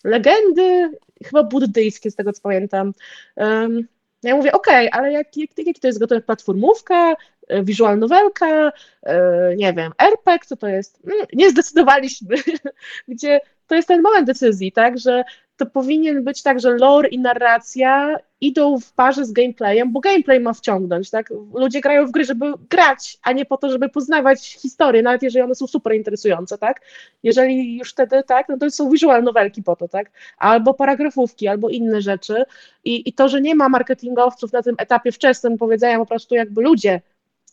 legendy, 0.05 0.91
chyba 1.25 1.43
buddyjskie 1.43 2.11
z 2.11 2.15
tego 2.17 2.33
co 2.33 2.43
pamiętam. 2.43 2.93
Ja 4.23 4.37
mówię, 4.37 4.53
okej, 4.53 4.89
ale 4.93 5.13
jak, 5.13 5.37
jak, 5.37 5.51
jaki 5.59 5.81
to 5.81 5.87
jest 5.87 5.99
gatunek? 6.01 6.25
Platformówka, 6.25 7.15
e, 7.49 7.63
visual 7.65 7.99
novelka, 7.99 8.73
e, 9.03 9.57
nie 9.57 9.73
wiem, 9.73 9.93
RPG, 9.99 10.39
co 10.47 10.57
to 10.57 10.69
jest? 10.69 11.01
Mm, 11.07 11.27
Nie 11.33 11.51
zdecydowaliśmy, 11.51 12.37
gdzie 13.09 13.41
to 13.67 13.75
jest 13.75 13.89
ten 13.89 14.03
moment 14.03 14.27
decyzji, 14.27 14.73
tak, 14.73 14.99
że 14.99 15.25
to 15.65 15.71
powinien 15.71 16.25
być 16.25 16.43
tak, 16.43 16.61
że 16.61 16.71
lore 16.71 17.09
i 17.09 17.19
narracja 17.19 18.17
idą 18.41 18.81
w 18.81 18.93
parze 18.93 19.25
z 19.25 19.33
gameplayem, 19.33 19.93
bo 19.93 20.01
gameplay 20.01 20.41
ma 20.41 20.53
wciągnąć, 20.53 21.11
tak? 21.11 21.33
Ludzie 21.55 21.81
grają 21.81 22.07
w 22.07 22.11
gry, 22.11 22.25
żeby 22.25 22.53
grać, 22.71 23.19
a 23.23 23.33
nie 23.33 23.45
po 23.45 23.57
to, 23.57 23.71
żeby 23.71 23.89
poznawać 23.89 24.47
historię, 24.47 25.03
nawet 25.03 25.23
jeżeli 25.23 25.45
one 25.45 25.55
są 25.55 25.67
super 25.67 25.95
interesujące, 25.95 26.59
tak? 26.59 26.81
Jeżeli 27.23 27.79
już 27.79 27.91
wtedy, 27.91 28.23
tak, 28.27 28.49
no 28.49 28.57
to 28.59 28.71
są 28.71 28.91
visual 28.91 29.23
novelki 29.23 29.63
po 29.63 29.77
to, 29.77 29.89
tak? 29.89 30.11
Albo 30.39 30.75
paragrafówki, 30.75 31.49
albo 31.49 31.69
inne 31.69 32.01
rzeczy 32.01 32.45
i, 32.85 33.09
i 33.09 33.13
to, 33.13 33.29
że 33.29 33.41
nie 33.41 33.55
ma 33.55 33.69
marketingowców 33.69 34.53
na 34.53 34.63
tym 34.63 34.75
etapie 34.79 35.13
wczesnym 35.13 35.59
powiedzenia 35.59 35.99
po 35.99 36.07
prostu 36.07 36.35
jakby 36.35 36.63
ludzie, 36.63 37.01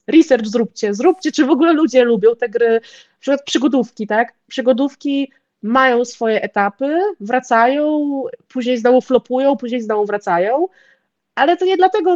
research 0.07 0.45
zróbcie, 0.45 0.93
zróbcie, 0.93 1.31
czy 1.31 1.45
w 1.45 1.49
ogóle 1.49 1.73
ludzie 1.73 2.03
lubią 2.03 2.35
te 2.35 2.49
gry, 2.49 2.69
na 2.73 3.19
przykład 3.19 3.43
przygodówki, 3.45 4.07
tak? 4.07 4.33
Przygodówki 4.47 5.31
mają 5.63 6.05
swoje 6.05 6.41
etapy, 6.41 6.99
wracają, 7.19 8.23
później 8.47 8.77
znowu 8.77 9.01
flopują, 9.01 9.57
później 9.57 9.81
znowu 9.81 10.05
wracają, 10.05 10.67
ale 11.35 11.57
to 11.57 11.65
nie 11.65 11.77
dlatego, 11.77 12.15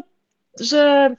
że 0.60 1.16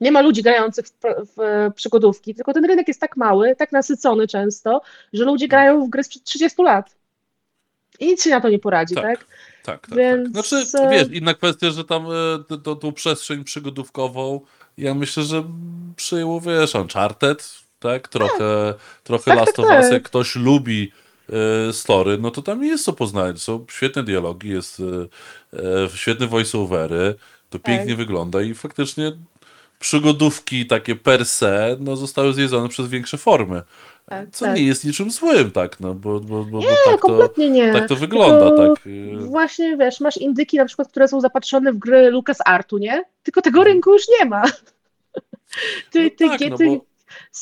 nie 0.00 0.12
ma 0.12 0.20
ludzi 0.20 0.42
grających 0.42 0.86
w, 0.86 0.92
w 1.36 1.72
przygodówki, 1.74 2.34
tylko 2.34 2.52
ten 2.52 2.64
rynek 2.64 2.88
jest 2.88 3.00
tak 3.00 3.16
mały, 3.16 3.56
tak 3.56 3.72
nasycony 3.72 4.26
często, 4.28 4.80
że 5.12 5.24
ludzie 5.24 5.48
grają 5.48 5.86
w 5.86 5.88
gry 5.90 6.04
sprzed 6.04 6.24
30 6.24 6.62
lat. 6.62 6.96
I 8.00 8.06
nic 8.06 8.24
się 8.24 8.30
na 8.30 8.40
to 8.40 8.48
nie 8.48 8.58
poradzi, 8.58 8.94
Tak. 8.94 9.04
tak? 9.04 9.26
Tak, 9.64 9.86
tak, 9.88 9.96
Więc, 9.98 10.32
tak. 10.34 10.44
Znaczy, 10.46 10.78
e, 10.78 10.90
wiesz, 10.90 11.08
inna 11.12 11.34
kwestia, 11.34 11.70
że 11.70 11.84
tam 11.84 12.06
e, 12.06 12.56
to- 12.64 12.76
tą 12.76 12.92
przestrzeń 12.92 13.44
przygodówkową, 13.44 14.40
ja 14.78 14.94
myślę, 14.94 15.22
że 15.22 15.44
przyjęło, 15.96 16.40
wiesz, 16.40 16.74
Uncharted, 16.74 17.54
tak? 17.78 18.08
Trochę, 18.08 18.74
trochę 19.04 19.24
Tak, 19.24 19.38
Last 19.38 19.56
tak, 19.56 19.64
of 19.66 19.70
Us, 19.72 19.82
tak. 19.84 19.92
jak 19.92 20.02
ktoś 20.02 20.36
lubi 20.36 20.92
story, 21.72 22.18
no 22.18 22.30
to 22.30 22.42
tam 22.42 22.64
jest 22.64 22.84
co 22.84 22.92
poznać. 22.92 23.42
Są 23.42 23.66
świetne 23.70 24.02
dialogi, 24.02 24.48
jest 24.48 24.80
e, 24.80 25.58
e, 25.84 25.88
świetne 25.94 26.26
voice-overy, 26.28 27.14
to 27.50 27.58
pięknie 27.58 27.88
Tak. 27.88 27.96
wygląda 27.96 28.42
i 28.42 28.54
faktycznie 28.54 29.12
przygodówki 29.78 30.66
takie 30.66 30.96
per 30.96 31.24
se, 31.24 31.76
no 31.80 31.96
zostały 31.96 32.32
zjedzone 32.34 32.68
przez 32.68 32.88
większe 32.88 33.18
formy. 33.18 33.62
Tak, 34.08 34.30
Co 34.32 34.44
tak. 34.44 34.56
nie 34.56 34.62
jest 34.62 34.84
niczym 34.84 35.10
złym, 35.10 35.50
tak, 35.50 35.80
no, 35.80 35.94
bo, 35.94 36.20
bo, 36.20 36.44
bo, 36.44 36.44
bo 36.44 36.58
Nie, 36.60 36.66
tak, 36.66 36.94
to, 36.94 36.98
kompletnie 36.98 37.50
nie. 37.50 37.72
tak 37.72 37.88
to 37.88 37.96
wygląda, 37.96 38.50
Tylko 38.50 38.74
tak. 38.74 38.84
Właśnie, 39.30 39.76
wiesz, 39.76 40.00
masz 40.00 40.16
indyki 40.16 40.56
na 40.56 40.64
przykład, 40.64 40.88
które 40.88 41.08
są 41.08 41.20
zapatrzone 41.20 41.72
w 41.72 41.78
gry 41.78 42.10
Lucas 42.10 42.38
Artu, 42.44 42.78
nie? 42.78 43.02
Tylko 43.22 43.42
tego 43.42 43.64
rynku 43.64 43.92
już 43.92 44.02
nie 44.20 44.24
ma. 44.26 44.42
Ty, 45.90 45.98
Mhm. 45.98 46.10
No 46.10 46.10
ty, 46.18 46.28
tak, 46.28 46.38
ty, 46.38 46.50
no 46.50 46.56
ty, 46.56 46.66
bo- 46.66 46.84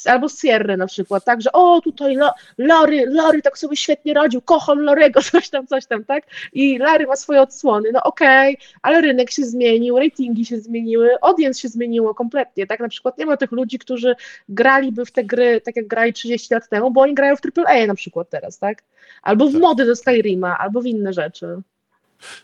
albo 0.05 0.29
Sierra 0.29 0.77
na 0.77 0.87
przykład, 0.87 1.25
tak, 1.25 1.43
że 1.43 1.53
o, 1.53 1.81
tutaj 1.81 2.17
Lo- 2.17 2.35
Lory, 2.59 3.05
Lory 3.07 3.43
tak 3.43 3.59
sobie 3.59 3.77
świetnie 3.77 4.15
radził, 4.15 4.41
kocham 4.41 4.81
Lorego, 4.81 5.23
coś 5.33 5.49
tam, 5.49 5.67
coś 5.67 5.87
tam, 5.87 6.05
tak? 6.05 6.25
I 6.53 6.79
Larry 6.79 7.07
ma 7.07 7.17
swoje 7.17 7.43
odsłony, 7.43 7.91
no 7.93 8.03
okej, 8.03 8.59
ale 8.83 9.01
rynek 9.01 9.31
się 9.31 9.45
zmienił, 9.45 9.99
ratingi 9.99 10.45
się 10.45 10.59
zmieniły, 10.61 11.11
audience 11.23 11.61
się 11.61 11.69
zmieniło 11.69 12.15
kompletnie, 12.15 12.67
tak? 12.67 12.81
Na 12.81 12.89
przykład 12.89 13.19
nie 13.19 13.27
ma 13.27 13.37
tych 13.37 13.53
ludzi, 13.53 13.79
którzy 13.79 14.15
graliby 14.49 15.05
w 15.05 15.11
te 15.13 15.25
gry 15.25 15.61
tak 15.61 15.77
jak 15.77 15.87
grali 15.87 16.13
30 16.13 16.55
lat 16.55 16.69
temu, 16.69 16.91
bo 16.91 17.01
oni 17.01 17.15
grają 17.15 17.37
w 17.37 17.41
AAA 17.59 17.87
na 17.87 17.95
przykład 17.95 18.31
teraz, 18.31 18.59
tak? 18.59 18.83
Albo 19.23 19.49
w 19.49 19.53
Tak. 19.53 19.61
mody 19.63 19.87
do 19.87 19.97
Skyrima, 19.97 20.59
albo 20.59 20.81
w 20.81 20.87
inne 20.87 21.13
rzeczy. 21.13 21.47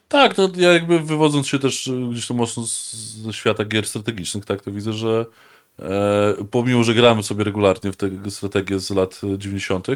Tak, 0.09 0.37
no 0.39 0.49
ja 0.57 0.73
jakby 0.73 1.01
wywodząc 1.01 1.49
się 1.49 1.59
też 1.59 1.91
gdzieś 2.13 2.27
tam 2.27 2.37
mocno 2.37 2.67
z, 2.67 2.93
ze 2.95 3.33
świata 3.33 3.65
gier 3.65 3.87
strategicznych, 3.87 4.45
tak, 4.45 4.63
to 4.63 4.73
widzę, 4.73 4.93
że 4.93 5.27
pomimo, 6.51 6.85
że 6.85 6.95
gramy 6.95 7.23
sobie 7.23 7.45
regularnie 7.45 7.93
w 7.93 7.97
te 7.97 8.31
strategie 8.31 8.79
z 8.79 8.91
lat 8.91 9.21
e, 9.35 9.39
90. 9.39 9.87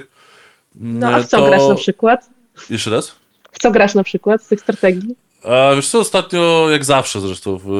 No 0.74 1.08
a 1.08 1.20
w 1.22 1.26
co 1.26 1.36
to... 1.36 1.46
grasz 1.46 1.68
na 1.68 1.74
przykład? 1.74 2.30
Jeszcze 2.70 2.90
raz? 2.90 3.14
W 3.52 3.58
co 3.58 3.70
grasz 3.70 3.94
na 3.94 4.04
przykład 4.04 4.42
z 4.42 4.48
tych 4.48 4.60
strategii? 4.60 5.16
A 5.44 5.74
wiesz 5.74 5.88
co, 5.88 5.98
ostatnio, 5.98 6.70
jak 6.70 6.84
zawsze 6.84 7.20
zresztą, 7.20 7.58
w 7.64 7.70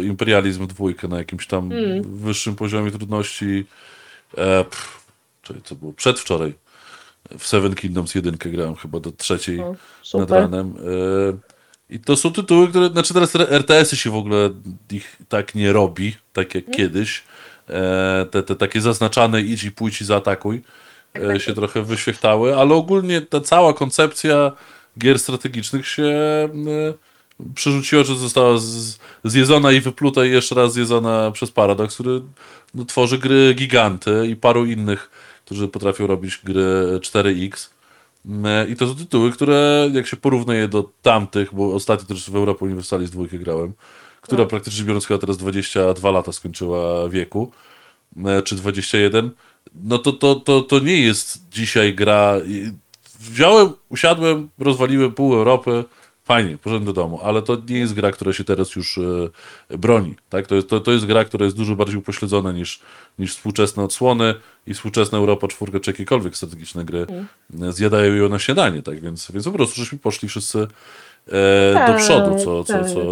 e, 0.00 0.06
Imperializm 0.06 0.66
dwójkę 0.66 1.08
na 1.08 1.18
jakimś 1.18 1.46
tam 1.46 1.72
Mm. 1.72 2.02
wyższym 2.18 2.56
poziomie 2.56 2.90
trudności, 2.90 3.66
e, 4.36 4.64
pff, 4.64 5.00
czyli 5.42 5.62
co 5.62 5.74
było, 5.74 5.92
przedwczoraj 5.92 6.54
w 7.38 7.46
Seven 7.46 7.74
Kingdoms 7.74 8.14
jedynkę 8.14 8.50
grałem 8.50 8.74
chyba 8.74 9.00
do 9.00 9.12
trzeciej 9.12 9.60
O, 9.60 9.76
nad 10.18 10.30
ranem. 10.30 10.74
E, 11.90 11.94
I 11.94 12.00
to 12.00 12.16
są 12.16 12.32
tytuły, 12.32 12.68
które, 12.68 12.88
znaczy 12.88 13.14
teraz 13.14 13.36
RTS-y 13.36 13.96
się 13.96 14.10
w 14.10 14.16
ogóle 14.16 14.50
ich 14.90 15.16
tak 15.28 15.54
nie 15.54 15.72
robi, 15.72 16.16
tak 16.32 16.54
jak 16.54 16.70
kiedyś. 16.70 17.22
E, 17.68 18.26
te, 18.30 18.42
te 18.42 18.56
takie 18.56 18.80
zaznaczane 18.80 19.42
idź 19.42 19.64
i 19.64 19.72
pójdź 19.72 20.00
i 20.00 20.04
zaatakuj 20.04 20.62
e, 21.16 21.40
się 21.40 21.54
trochę 21.54 21.82
wyświechtały, 21.82 22.56
ale 22.56 22.74
ogólnie 22.74 23.20
ta 23.20 23.40
cała 23.40 23.74
koncepcja 23.74 24.52
gier 24.98 25.18
strategicznych 25.18 25.88
się 25.88 26.04
e, 26.04 26.48
przerzuciła, 27.54 28.04
czy 28.04 28.14
została 28.14 28.58
zjedzona 29.24 29.72
i 29.72 29.80
wypluta 29.80 30.24
i 30.24 30.30
jeszcze 30.30 30.54
raz 30.54 30.72
zjedzona 30.72 31.30
przez 31.30 31.50
Paradox, 31.50 31.94
który 31.94 32.20
no, 32.74 32.84
tworzy 32.84 33.18
gry 33.18 33.54
giganty 33.54 34.26
i 34.30 34.36
paru 34.36 34.66
innych, 34.66 35.10
którzy 35.44 35.68
potrafią 35.68 36.06
robić 36.06 36.40
gry 36.44 36.98
4X. 36.98 37.68
E, 38.44 38.68
I 38.68 38.76
to 38.76 38.86
są 38.88 38.94
tytuły, 38.94 39.32
które 39.32 39.90
jak 39.92 40.06
się 40.06 40.16
porówna 40.16 40.54
je 40.54 40.68
do 40.68 40.90
tamtych, 41.02 41.54
bo 41.54 41.74
ostatnio 41.74 42.06
też 42.06 42.30
w 42.30 42.36
Europa 42.36 42.64
Universalis 42.64 43.10
dwójkę 43.10 43.38
grałem, 43.38 43.72
która 44.20 44.42
No. 44.42 44.48
praktycznie 44.48 44.84
biorąc 44.84 45.06
chyba 45.06 45.20
teraz 45.20 45.36
22 45.36 46.10
lata 46.10 46.32
skończyła 46.32 47.08
wieku, 47.08 47.52
e, 48.26 48.42
czy 48.42 48.54
21, 48.54 49.30
no 49.74 49.98
to, 49.98 50.12
to, 50.12 50.34
to, 50.34 50.60
to 50.60 50.78
nie 50.78 50.96
jest 50.96 51.50
dzisiaj 51.50 51.94
gra. 51.94 52.34
Wziąłem, 53.20 53.72
usiadłem, 53.88 54.48
rozwaliłem 54.58 55.12
pół 55.12 55.34
Europy, 55.34 55.84
fajnie, 56.24 56.58
poszedłem 56.58 56.84
do 56.84 56.92
domu, 56.92 57.20
ale 57.22 57.42
to 57.42 57.56
nie 57.68 57.78
jest 57.78 57.94
gra, 57.94 58.10
która 58.10 58.32
się 58.32 58.44
teraz 58.44 58.76
już 58.76 58.98
e, 58.98 59.78
broni. 59.78 60.14
Tak? 60.28 60.46
To, 60.46 60.54
jest, 60.54 60.68
to, 60.68 60.80
to 60.80 60.92
jest 60.92 61.06
gra, 61.06 61.24
która 61.24 61.44
jest 61.44 61.56
dużo 61.56 61.76
bardziej 61.76 61.96
upośledzona 61.96 62.52
niż, 62.52 62.80
niż 63.18 63.34
współczesne 63.34 63.82
odsłony 63.82 64.34
i 64.66 64.74
współczesna 64.74 65.18
Europa 65.18 65.48
czwórka 65.48 65.80
czy 65.80 65.90
jakiekolwiek 65.90 66.36
strategiczne 66.36 66.84
gry 66.84 67.06
e, 67.62 67.72
zjadają 67.72 68.14
ją 68.14 68.28
na 68.28 68.38
śniadanie, 68.38 68.82
tak 68.82 69.00
więc, 69.00 69.30
więc 69.30 69.44
po 69.44 69.52
prostu 69.52 69.80
żeśmy 69.80 69.98
poszli 69.98 70.28
wszyscy 70.28 70.58
e, 70.58 71.72
do 71.72 71.74
Tak, 71.74 71.96
przodu, 71.96 72.44
co, 72.44 72.64
co, 72.64 72.72
tak. 72.72 72.86
co, 72.88 73.02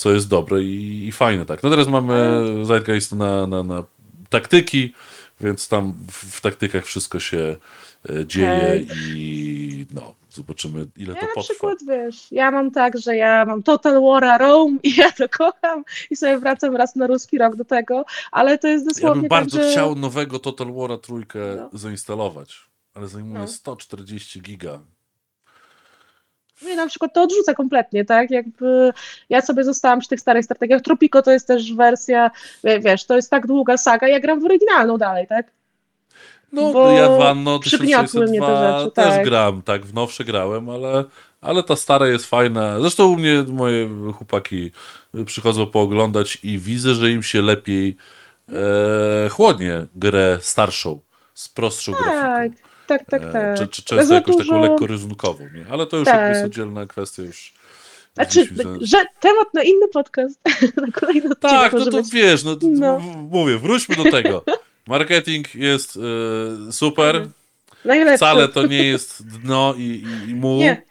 co 0.00 0.12
jest 0.12 0.28
dobre 0.28 0.62
i, 0.62 1.08
i 1.08 1.12
fajne. 1.12 1.46
Tak. 1.46 1.62
No 1.62 1.70
teraz 1.70 1.88
mamy 1.88 2.42
Zeitgeist 2.64 3.12
na, 3.12 3.46
na, 3.46 3.62
na 3.62 3.84
taktyki, 4.28 4.94
więc 5.40 5.68
tam 5.68 5.92
w, 6.10 6.36
w 6.36 6.40
taktykach 6.40 6.84
wszystko 6.84 7.20
się 7.20 7.56
e, 8.10 8.26
dzieje 8.26 8.86
i 9.16 9.86
no, 9.94 10.14
zobaczymy 10.30 10.86
ile 10.96 11.14
Ja 11.14 11.20
to 11.20 11.26
na 11.26 11.32
potrwa. 11.34 11.42
przykład, 11.54 11.78
wiesz, 11.88 12.32
ja 12.32 12.50
mam 12.50 12.70
tak, 12.70 12.98
że 12.98 13.16
ja 13.16 13.44
mam 13.44 13.62
Total 13.62 14.02
War 14.02 14.40
Rome 14.40 14.78
i 14.82 14.96
ja 15.00 15.12
to 15.12 15.28
kocham 15.28 15.84
i 16.10 16.16
sobie 16.16 16.38
wracam 16.38 16.76
raz 16.76 16.96
na 16.96 17.06
ruski 17.06 17.38
rok 17.38 17.56
do 17.56 17.64
tego, 17.64 18.04
ale 18.32 18.58
to 18.58 18.68
jest 18.68 18.84
Ja 18.86 18.88
dosłownie 18.92 19.20
bym 19.20 19.28
bardzo 19.28 19.56
tak, 19.56 19.66
że... 19.66 19.72
chciał 19.72 19.94
nowego 19.94 20.38
Total 20.38 20.72
War 20.72 20.98
trójkę 20.98 21.38
No. 21.56 21.78
zainstalować, 21.78 22.56
ale 22.94 23.08
zajmuje 23.08 23.40
No. 23.40 23.48
140 23.48 24.42
giga. 24.42 24.80
Nie, 26.62 26.76
na 26.76 26.86
przykład 26.86 27.14
to 27.14 27.22
odrzucę 27.22 27.54
kompletnie, 27.54 28.04
tak? 28.04 28.30
Jakby 28.30 28.92
ja 29.28 29.42
sobie 29.42 29.64
zostałam 29.64 30.00
przy 30.00 30.08
tych 30.08 30.20
starych 30.20 30.44
strategiach. 30.44 30.82
Tropico 30.82 31.22
to 31.22 31.30
jest 31.30 31.46
też 31.46 31.74
wersja, 31.74 32.30
wie- 32.64 32.80
wiesz, 32.80 33.04
to 33.04 33.16
jest 33.16 33.30
tak 33.30 33.46
długa 33.46 33.76
saga, 33.76 34.08
ja 34.08 34.20
gram 34.20 34.40
w 34.40 34.44
oryginalną 34.44 34.98
dalej, 34.98 35.26
tak? 35.26 35.46
No, 36.52 36.72
Bo 36.72 36.90
ja 36.90 37.08
w 37.08 37.20
Anno 37.20 37.58
przygniotły 37.58 38.26
mnie 38.26 38.40
te 38.40 38.46
1602 38.46 38.78
rzeczy, 38.80 38.90
też 38.94 39.14
tak. 39.14 39.24
gram, 39.24 39.62
tak, 39.62 39.86
w 39.86 39.94
nowsze 39.94 40.24
grałem, 40.24 40.68
ale, 40.70 41.04
ale 41.40 41.62
ta 41.62 41.76
stara 41.76 42.06
jest 42.08 42.26
fajna. 42.26 42.80
Zresztą 42.80 43.06
u 43.08 43.16
mnie 43.16 43.44
moje 43.48 43.88
chłopaki 44.16 44.70
przychodzą 45.26 45.66
pooglądać 45.66 46.38
i 46.42 46.58
widzę, 46.58 46.94
że 46.94 47.10
im 47.10 47.22
się 47.22 47.42
lepiej 47.42 47.96
e, 48.48 49.28
chłodnie 49.28 49.86
grę 49.94 50.38
starszą, 50.40 51.00
z 51.34 51.48
prostszą 51.48 51.92
Tak, 51.92 52.02
grafiką. 52.02 52.69
Tak, 52.98 53.10
tak, 53.10 53.22
E, 53.22 53.32
tak. 53.32 53.58
Czy, 53.58 53.68
czy 53.68 53.82
często 53.82 54.06
za 54.06 54.14
jakąś 54.14 54.36
taką 54.36 54.48
dużo- 54.48 54.60
lekko 54.60 54.86
rysunkową, 54.86 55.44
nie? 55.54 55.64
Ale 55.70 55.86
to 55.86 55.96
już 55.96 56.04
Tak. 56.04 56.14
jakby 56.14 56.28
jest 56.30 56.44
oddzielna 56.44 56.86
kwestia 56.86 57.22
już. 57.22 57.52
Znaczy, 58.14 58.48
że 58.80 59.04
temat 59.20 59.54
na 59.54 59.62
inny 59.62 59.88
podcast, 59.88 60.40
na 60.86 60.92
kolejny 60.92 61.30
odcinek 61.30 61.38
Tak, 61.40 61.72
no 61.72 61.84
to 61.84 61.90
być. 61.90 62.10
wiesz, 62.12 62.44
no, 62.44 62.56
No. 62.62 62.98
mówię, 63.30 63.58
wróćmy 63.58 63.96
do 63.96 64.04
tego. 64.10 64.44
Marketing 64.88 65.54
jest 65.54 65.98
e, 66.68 66.72
super, 66.72 67.28
Najlepszy. 67.84 68.16
wcale 68.16 68.48
to 68.48 68.66
nie 68.66 68.84
jest 68.84 69.26
dno 69.28 69.74
i, 69.78 69.82
i, 70.26 70.30
i 70.30 70.34
muł. 70.34 70.58
Nie. 70.60 70.82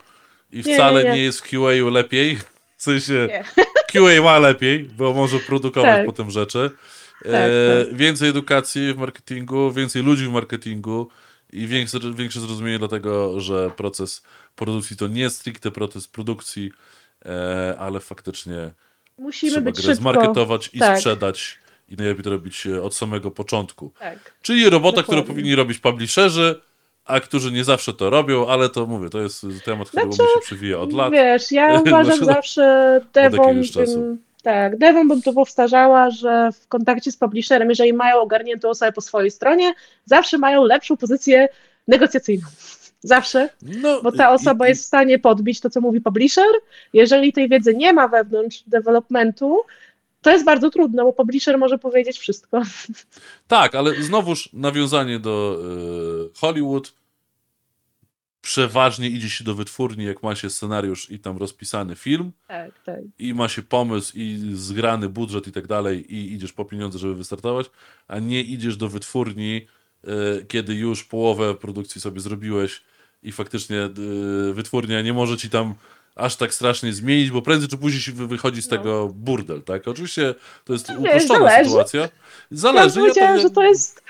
i 0.52 0.58
Nie, 0.58 0.64
wcale 0.76 1.04
nie, 1.04 1.10
nie, 1.10 1.16
nie. 1.16 1.24
jest 1.24 1.39
w 1.39 1.50
QA 1.50 1.89
lepiej. 1.91 2.38
W 2.78 2.84
sensie 2.84 3.28
Nie. 3.30 3.43
QA 3.91 4.22
ma 4.24 4.39
lepiej, 4.39 4.84
bo 4.97 5.14
może 5.14 5.39
produkować 5.39 5.95
Tak. 5.95 6.06
potem 6.06 6.32
rzeczy. 6.32 6.72
Tak, 7.24 7.32
E, 7.34 7.86
tak. 7.86 7.95
Więcej 7.95 8.30
edukacji 8.30 8.93
w 8.93 8.97
marketingu, 8.97 9.72
więcej 9.72 10.04
ludzi 10.04 10.26
w 10.26 10.32
marketingu 10.32 11.10
i 11.54 11.68
większe, 11.68 12.00
większe 12.14 12.39
zrozumienie 12.39 12.80
dlatego, 12.80 13.39
że 13.39 13.70
proces 13.70 14.24
produkcji 14.56 14.97
to 14.97 15.08
nie 15.08 15.30
stricte 15.30 15.72
proces 15.72 16.08
produkcji, 16.08 16.72
e, 17.26 17.76
ale 17.80 18.00
faktycznie 18.00 18.72
Musimy 19.18 19.52
trzeba 19.52 19.66
być 19.66 19.76
grę 19.76 19.84
szybko. 19.84 19.95
zmarketować 19.95 20.70
i 20.74 20.80
Tak. 20.80 20.97
sprzedać 20.97 21.58
i 21.89 21.95
najlepiej 21.95 22.24
to 22.24 22.30
robić 22.30 22.68
e, 22.68 22.84
od 22.84 22.95
samego 22.95 23.32
początku. 23.32 23.91
Tak. 24.00 24.34
Czyli 24.41 24.70
robota, 24.70 25.04
którą 25.04 25.18
Dokładnie. 25.18 25.34
powinni 25.36 25.56
robić 25.56 25.78
publisherzy, 25.80 26.62
a 27.06 27.20
którzy 27.20 27.52
nie 27.52 27.64
zawsze 27.64 27.93
to 27.93 28.10
robią, 28.10 28.47
ale 28.47 28.70
to 28.70 28.86
mówię, 28.86 29.10
to 29.10 29.20
jest 29.22 29.45
temat, 29.66 29.88
który 29.89 30.04
Znaczy, 30.04 30.22
mi 30.24 30.28
się 30.36 30.41
przewija 30.41 30.80
od 30.80 30.93
lat. 30.93 31.12
Wiesz, 31.12 31.52
ja 31.52 31.74
uważam 31.82 32.06
Znaczy, 32.18 32.26
zawsze 32.26 33.02
devon 33.14 33.47
jakiegoś 33.47 33.72
czasu. 33.72 34.18
Tak, 34.44 34.78
devon 34.78 35.08
bym 35.08 35.22
to 35.22 35.34
powtarzała, 35.34 36.10
że 36.10 36.50
w 36.62 36.68
kontakcie 36.68 37.12
z 37.12 37.18
publisherem, 37.18 37.70
jeżeli 37.70 37.94
mają 37.94 38.20
ogarniętą 38.22 38.70
osobę 38.70 38.92
po 38.92 39.02
swojej 39.02 39.32
stronie, 39.32 39.74
zawsze 40.06 40.38
mają 40.38 40.64
lepszą 40.64 40.98
pozycję 40.98 41.50
negocjacyjną. 41.88 42.48
Zawsze, 43.02 43.50
No, 43.62 44.02
bo 44.02 44.12
ta 44.12 44.32
osoba 44.32 44.66
i- 44.68 44.70
jest 44.70 44.84
w 44.84 44.88
stanie 44.88 45.20
podbić 45.20 45.60
to, 45.60 45.70
co 45.70 45.82
mówi 45.82 46.02
publisher. 46.02 46.46
Jeżeli 46.94 47.34
tej 47.34 47.50
wiedzy 47.50 47.76
nie 47.76 47.94
ma 47.94 48.08
wewnątrz 48.08 48.64
developmentu, 48.68 49.58
to 50.22 50.32
jest 50.32 50.46
bardzo 50.46 50.70
trudno, 50.70 51.04
bo 51.04 51.14
publisher 51.14 51.58
może 51.58 51.78
powiedzieć 51.78 52.20
wszystko. 52.20 52.62
Tak, 53.48 53.76
ale 53.76 53.94
znowuż 54.02 54.50
nawiązanie 54.54 55.20
do 55.20 55.60
e, 56.36 56.40
Hollywood. 56.40 56.94
Przeważnie 58.42 59.08
idzie 59.10 59.30
się 59.30 59.44
do 59.44 59.56
wytwórni, 59.56 60.06
jak 60.06 60.24
ma 60.24 60.36
się 60.36 60.50
scenariusz 60.50 61.12
i 61.12 61.20
tam 61.20 61.38
rozpisany 61.38 61.96
film, 61.96 62.32
Tak, 62.48 62.72
tak. 62.86 63.00
i 63.20 63.34
ma 63.34 63.48
się 63.48 63.62
pomysł, 63.62 64.12
i 64.16 64.52
zgrany 64.54 65.10
budżet 65.10 65.48
i 65.48 65.52
tak 65.52 65.68
dalej, 65.68 66.16
i 66.16 66.34
idziesz 66.34 66.54
po 66.54 66.66
pieniądze, 66.66 67.00
żeby 67.00 67.16
wystartować, 67.16 67.70
a 68.08 68.20
nie 68.20 68.42
idziesz 68.42 68.78
do 68.78 68.90
wytwórni, 68.90 69.68
e, 70.04 70.10
kiedy 70.46 70.76
już 70.76 71.04
połowę 71.04 71.56
produkcji 71.56 72.02
sobie 72.02 72.22
zrobiłeś 72.22 72.82
i 73.24 73.32
faktycznie 73.32 73.78
e, 73.82 73.92
wytwórnia 74.54 75.02
nie 75.02 75.14
może 75.14 75.38
ci 75.38 75.50
tam 75.50 75.74
aż 76.16 76.36
tak 76.36 76.54
strasznie 76.54 76.94
zmienić, 76.94 77.32
bo 77.32 77.42
prędzej 77.42 77.70
czy 77.70 77.78
później 77.78 78.02
się 78.02 78.12
wy- 78.12 78.28
wychodzi 78.28 78.62
z 78.62 78.70
No. 78.72 78.78
tego 78.78 79.08
burdel, 79.16 79.62
tak? 79.64 79.88
Oczywiście 79.88 80.36
to 80.66 80.74
jest 80.74 80.90
uproszczona 80.90 81.40
zależy. 81.40 81.70
sytuacja. 81.70 82.02
Ja 82.02 82.10
Zależy. 82.52 83.00
powiedziałam, 83.00 83.36
to- 83.36 83.42
że 83.42 83.50
to 83.50 83.64
jest 83.64 84.04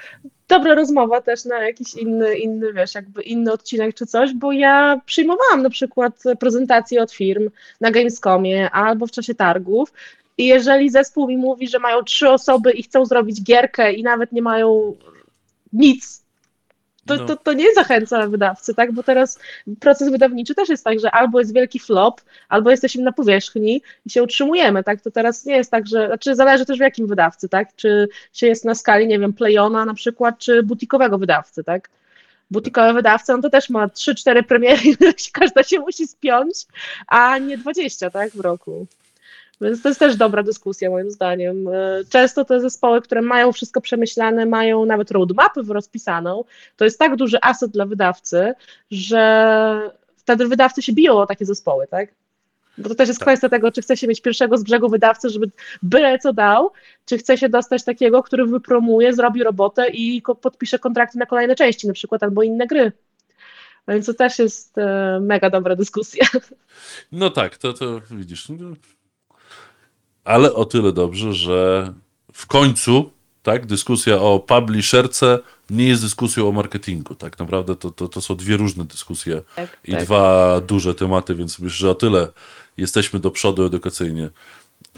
dobra 0.50 0.76
rozmowa 0.76 1.22
też 1.22 1.46
na 1.46 1.60
jakiś 1.60 1.96
inny, 1.96 2.38
inny, 2.38 2.74
wiesz, 2.74 2.96
jakby 2.96 3.22
inny 3.22 3.52
odcinek 3.52 3.96
czy 3.96 4.06
coś, 4.06 4.34
bo 4.34 4.52
ja 4.52 5.02
przyjmowałam 5.06 5.62
na 5.62 5.70
przykład 5.70 6.24
prezentacje 6.40 7.02
od 7.02 7.12
firm 7.12 7.50
na 7.82 7.92
Gamescomie 7.92 8.72
albo 8.72 9.08
w 9.08 9.12
czasie 9.12 9.36
targów 9.36 9.94
i 10.38 10.46
jeżeli 10.46 10.90
zespół 10.90 11.28
mi 11.28 11.38
mówi, 11.38 11.68
że 11.68 11.80
mają 11.80 12.04
trzy 12.04 12.30
osoby 12.30 12.72
i 12.72 12.84
chcą 12.84 13.06
zrobić 13.06 13.44
gierkę 13.44 13.94
i 13.94 14.04
nawet 14.04 14.32
nie 14.32 14.42
mają 14.42 14.96
nic, 15.74 16.24
to, 17.18 17.22
No. 17.22 17.26
to, 17.26 17.38
to 17.38 17.54
nie 17.54 17.74
zachęca 17.74 18.28
wydawcy, 18.28 18.74
tak? 18.74 18.92
Bo 18.92 19.04
teraz 19.04 19.40
proces 19.80 20.12
wydawniczy 20.12 20.56
też 20.56 20.70
jest 20.70 20.84
tak, 20.84 21.00
że 21.00 21.12
albo 21.12 21.40
jest 21.40 21.54
wielki 21.54 21.80
flop, 21.80 22.22
albo 22.50 22.72
jesteśmy 22.72 23.04
na 23.04 23.12
powierzchni 23.12 23.82
i 24.06 24.10
się 24.10 24.24
utrzymujemy, 24.24 24.84
tak? 24.84 25.02
To 25.02 25.12
teraz 25.12 25.46
nie 25.46 25.56
jest 25.56 25.72
tak, 25.72 25.88
że, 25.88 26.08
znaczy 26.08 26.36
zależy 26.36 26.66
też 26.66 26.78
w 26.78 26.82
jakim 26.82 27.08
wydawcy, 27.08 27.50
tak? 27.50 27.76
Czy 27.76 28.08
się 28.34 28.48
jest 28.48 28.66
na 28.66 28.76
skali, 28.76 29.08
nie 29.08 29.20
wiem, 29.20 29.34
Playona 29.34 29.86
na 29.86 29.94
przykład, 29.94 30.38
czy 30.40 30.64
butikowego 30.64 31.18
wydawcy, 31.18 31.64
tak? 31.64 31.90
Butikowy 32.52 32.94
wydawca, 32.94 33.36
no 33.36 33.42
to 33.42 33.50
też 33.50 33.70
ma 33.70 33.88
3-4 33.88 34.44
premiery, 34.44 34.82
każda 35.34 35.64
się 35.64 35.80
musi 35.80 36.08
spiąć, 36.08 36.66
a 37.08 37.38
nie 37.38 37.58
20, 37.58 38.10
tak? 38.10 38.32
W 38.32 38.40
roku. 38.40 38.88
Więc 39.62 39.82
to 39.82 39.90
jest 39.90 40.00
też 40.00 40.16
dobra 40.16 40.44
dyskusja, 40.44 40.90
moim 40.90 41.12
zdaniem. 41.12 41.68
E, 41.68 41.72
Często 42.10 42.46
te 42.46 42.62
zespoły, 42.62 43.02
które 43.02 43.22
mają 43.22 43.52
wszystko 43.52 43.82
przemyślane, 43.82 44.46
mają 44.46 44.86
nawet 44.86 45.12
roadmapy 45.12 45.62
rozpisaną, 45.68 46.44
to 46.78 46.86
jest 46.86 47.00
tak 47.00 47.16
duży 47.16 47.38
aset 47.42 47.72
dla 47.72 47.86
wydawcy, 47.86 48.54
że 48.92 49.92
wtedy 50.16 50.48
wydawcy 50.48 50.82
się 50.82 50.94
biją 50.94 51.14
o 51.18 51.26
takie 51.26 51.46
zespoły, 51.46 51.88
tak? 51.88 52.10
Bo 52.78 52.90
to 52.90 52.96
też 52.96 53.08
jest 53.08 53.20
Tak. 53.20 53.28
kwestia 53.28 53.50
tego, 53.50 53.72
czy 53.72 53.82
chce 53.82 53.98
się 53.98 54.08
mieć 54.08 54.22
pierwszego 54.22 54.58
z 54.58 54.64
brzegu 54.64 54.90
wydawcę, 54.90 55.30
żeby 55.30 55.50
byle 55.84 56.20
co 56.20 56.34
dał, 56.34 56.72
czy 57.06 57.18
chce 57.18 57.38
się 57.38 57.50
dostać 57.50 57.84
takiego, 57.84 58.24
który 58.24 58.46
wypromuje, 58.46 59.14
zrobi 59.14 59.44
robotę 59.44 59.90
i 59.90 60.22
podpisze 60.42 60.80
kontrakty 60.80 61.18
na 61.18 61.26
kolejne 61.26 61.56
części, 61.56 61.88
na 61.88 61.94
przykład, 61.94 62.24
albo 62.24 62.44
inne 62.44 62.68
gry. 62.68 62.92
Więc 63.88 64.06
to 64.06 64.14
też 64.14 64.40
jest 64.40 64.78
e, 64.78 65.20
mega 65.22 65.50
dobra 65.50 65.76
dyskusja. 65.76 66.26
No 67.12 67.30
tak, 67.30 67.58
to, 67.58 67.74
to 67.74 68.02
widzisz. 68.12 68.48
Ale 70.30 70.54
o 70.54 70.66
tyle 70.66 70.92
dobrze, 70.94 71.34
że 71.34 71.94
w 72.34 72.48
końcu 72.48 73.12
tak, 73.44 73.66
dyskusja 73.66 74.22
o 74.22 74.40
publisherce 74.40 75.40
nie 75.70 75.88
jest 75.88 76.02
dyskusją 76.02 76.50
o 76.50 76.52
marketingu. 76.52 77.16
Tak 77.16 77.40
naprawdę 77.40 77.76
to, 77.76 77.92
to, 77.92 78.08
to 78.08 78.22
są 78.22 78.36
dwie 78.36 78.58
różne 78.58 78.86
dyskusje 78.86 79.42
Tak, 79.56 79.78
i 79.86 79.92
tak. 79.92 80.04
dwa 80.04 80.62
duże 80.62 80.96
tematy, 80.96 81.36
więc 81.36 81.60
myślę, 81.60 81.78
że 81.78 81.90
o 81.90 81.96
tyle 81.96 82.28
jesteśmy 82.78 83.20
do 83.20 83.32
przodu 83.32 83.66
edukacyjnie, 83.66 84.30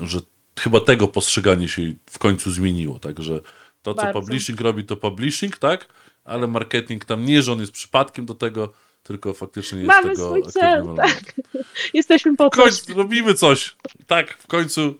że 0.02 0.20
chyba 0.60 0.80
tego 0.80 1.08
postrzeganie 1.08 1.68
się 1.68 1.82
w 2.10 2.20
końcu 2.20 2.52
zmieniło. 2.52 3.00
Także 3.00 3.40
to, 3.82 3.94
co 3.94 4.02
Bardzo. 4.02 4.20
publishing 4.22 4.62
robi, 4.62 4.84
to 4.84 4.98
publishing, 4.98 5.58
tak? 5.58 5.88
Ale 6.26 6.48
marketing 6.48 7.06
tam 7.06 7.26
nie, 7.26 7.42
że 7.42 7.52
on 7.52 7.60
jest 7.60 7.72
przypadkiem 7.72 8.26
do 8.26 8.36
tego, 8.36 8.74
tylko 9.04 9.34
faktycznie 9.34 9.78
jest 9.80 9.88
Mamy 9.88 10.10
tego 10.10 10.26
swój 10.26 10.44
aktywnym 10.44 10.96
cel, 10.96 10.96
tak. 10.96 11.34
Jesteśmy 11.94 12.36
po 12.36 12.50
coś. 12.50 12.64
końcu 12.64 12.94
robimy 12.94 13.34
coś. 13.34 13.76
Tak, 14.08 14.38
w 14.38 14.48
końcu 14.48 14.96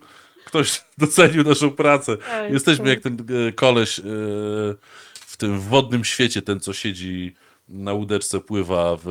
ktoś 0.52 0.84
docenił 0.98 1.44
naszą 1.44 1.70
pracę. 1.70 2.16
Tak, 2.16 2.52
Jesteśmy 2.52 2.88
jak 2.88 3.00
ten 3.00 3.16
e, 3.48 3.52
koleś 3.52 3.98
e, 3.98 4.02
w 5.14 5.36
tym 5.36 5.60
wodnym 5.60 6.04
świecie, 6.04 6.42
ten 6.42 6.60
co 6.60 6.72
siedzi 6.72 7.34
na 7.68 7.92
łódeczce, 7.92 8.40
pływa 8.40 8.96
w, 8.96 9.02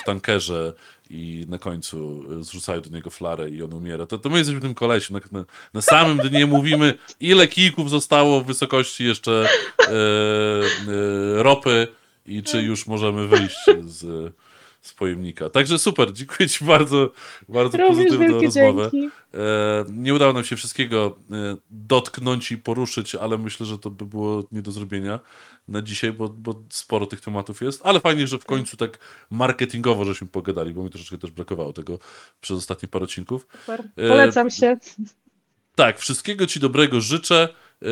w 0.00 0.04
tankerze 0.04 0.72
i 1.10 1.46
na 1.48 1.58
końcu 1.58 2.24
e, 2.40 2.44
zrzucają 2.44 2.80
do 2.80 2.90
niego 2.90 3.10
flarę 3.10 3.50
i 3.50 3.62
on 3.62 3.72
umiera. 3.72 4.06
To, 4.06 4.18
to 4.18 4.28
my 4.28 4.38
jesteśmy 4.38 4.60
tym 4.60 4.74
kolesiem. 4.74 5.16
Na, 5.16 5.40
na, 5.40 5.44
na 5.74 5.82
samym 5.82 6.18
dnie 6.18 6.46
mówimy, 6.46 6.94
ile 7.20 7.48
kijków 7.48 7.90
zostało 7.90 8.40
w 8.40 8.46
wysokości 8.46 9.04
jeszcze 9.04 9.48
e, 9.80 9.88
e, 9.88 11.42
ropy 11.42 11.88
i 12.26 12.42
czy 12.42 12.62
już 12.62 12.86
możemy 12.86 13.28
wyjść 13.28 13.56
z, 13.86 14.32
z 14.86 14.94
pojemnika. 14.94 15.50
Także 15.50 15.78
super, 15.78 16.12
dziękuję 16.12 16.48
Ci 16.48 16.64
bardzo, 16.64 17.10
bardzo 17.48 17.78
Również 17.78 17.96
pozytywną 17.96 18.40
rozmowę. 18.42 18.90
dzięki. 18.92 19.10
E, 19.34 19.84
Nie 19.92 20.14
udało 20.14 20.32
nam 20.32 20.44
się 20.44 20.56
wszystkiego 20.56 21.16
e, 21.32 21.56
dotknąć 21.70 22.52
i 22.52 22.58
poruszyć, 22.58 23.14
ale 23.14 23.38
myślę, 23.38 23.66
że 23.66 23.78
to 23.78 23.90
by 23.90 24.06
było 24.06 24.44
nie 24.52 24.62
do 24.62 24.70
zrobienia 24.72 25.20
na 25.68 25.82
dzisiaj, 25.82 26.12
bo, 26.12 26.28
bo 26.28 26.62
sporo 26.70 27.06
tych 27.06 27.20
tematów 27.20 27.60
jest. 27.62 27.80
Ale 27.84 28.00
fajnie, 28.00 28.26
że 28.26 28.38
w 28.38 28.44
końcu 28.44 28.76
tak 28.76 28.98
marketingowo 29.30 30.04
żeśmy 30.04 30.26
pogadali, 30.26 30.74
bo 30.74 30.82
mi 30.84 30.90
troszeczkę 30.90 31.18
też 31.18 31.30
brakowało 31.30 31.72
tego 31.72 31.98
przez 32.40 32.58
ostatnie 32.58 32.88
parę 32.88 33.04
odcinków. 33.04 33.46
Super. 33.60 33.80
E, 33.96 34.08
Polecam 34.08 34.50
się. 34.50 34.76
Tak, 35.74 35.98
wszystkiego 35.98 36.46
Ci 36.46 36.60
dobrego 36.60 37.00
życzę. 37.00 37.48
E, 37.82 37.86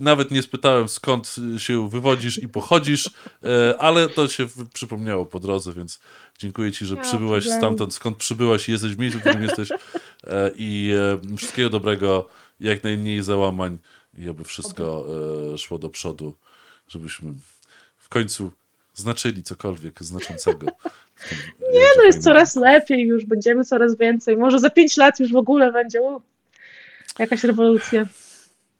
Nawet 0.00 0.30
nie 0.30 0.42
spytałem 0.42 0.88
skąd 0.88 1.36
się 1.58 1.88
wywodzisz 1.90 2.38
i 2.38 2.48
pochodzisz, 2.48 3.10
e, 3.44 3.78
ale 3.78 4.08
to 4.08 4.28
się 4.28 4.46
przypomniało 4.74 5.26
po 5.26 5.40
drodze, 5.40 5.72
więc 5.72 6.00
dziękuję 6.38 6.72
Ci, 6.72 6.86
że 6.86 6.96
przybyłaś 6.96 7.44
stamtąd, 7.58 7.94
skąd 7.94 8.16
przybyłaś 8.16 8.68
i 8.68 8.72
jesteś 8.72 8.94
w 8.94 8.98
miejscu, 8.98 9.18
w 9.18 9.22
którym 9.22 9.42
jesteś. 9.42 9.68
E, 10.26 10.50
I 10.56 10.92
wszystkiego 11.36 11.70
dobrego, 11.70 12.28
jak 12.60 12.84
najmniej 12.84 13.22
załamań 13.22 13.78
i 14.18 14.28
aby 14.28 14.44
wszystko 14.44 15.06
szło 15.58 15.78
do 15.78 15.88
przodu, 15.90 16.34
żebyśmy 16.88 17.32
w 17.98 18.08
końcu 18.08 18.52
znaczyli 18.94 19.42
cokolwiek 19.42 20.02
znaczącego. 20.02 20.66
Nie, 21.72 21.86
No 21.96 22.02
jest 22.04 22.22
coraz 22.22 22.56
lepiej 22.56 23.06
już, 23.06 23.24
będziemy 23.24 23.64
coraz 23.64 23.96
więcej. 23.96 24.36
Może 24.36 24.58
za 24.58 24.70
pięć 24.70 24.96
lat 24.96 25.20
już 25.20 25.32
w 25.32 25.36
ogóle 25.36 25.72
będzie 25.72 26.02
u, 26.02 26.20
jakaś 27.18 27.44
rewolucja. 27.44 28.06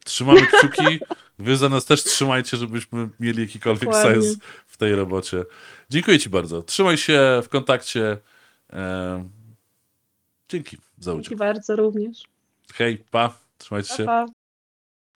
Trzymamy 0.07 0.47
kciuki. 0.47 0.99
Wy 1.39 1.57
za 1.57 1.69
nas 1.69 1.85
też 1.85 2.05
trzymajcie, 2.05 2.57
żebyśmy 2.57 3.09
mieli 3.21 3.41
jakikolwiek 3.43 3.85
Dokładnie. 3.85 4.23
sens 4.23 4.39
w 4.67 4.77
tej 4.77 4.95
robocie. 4.95 5.45
Dziękuję 5.91 6.19
Ci 6.19 6.31
bardzo. 6.31 6.63
Trzymaj 6.63 6.97
się 6.97 7.41
w 7.45 7.49
kontakcie. 7.49 8.19
E, 8.73 9.29
dzięki 10.49 10.77
za 10.99 11.13
udział. 11.13 11.23
Dzięki 11.23 11.37
bardzo 11.37 11.77
również. 11.77 12.23
Hej, 12.75 13.05
pa. 13.11 13.39
Trzymajcie 13.59 13.89
Pa, 13.89 13.97
się. 13.97 14.05
pa. 14.05 14.27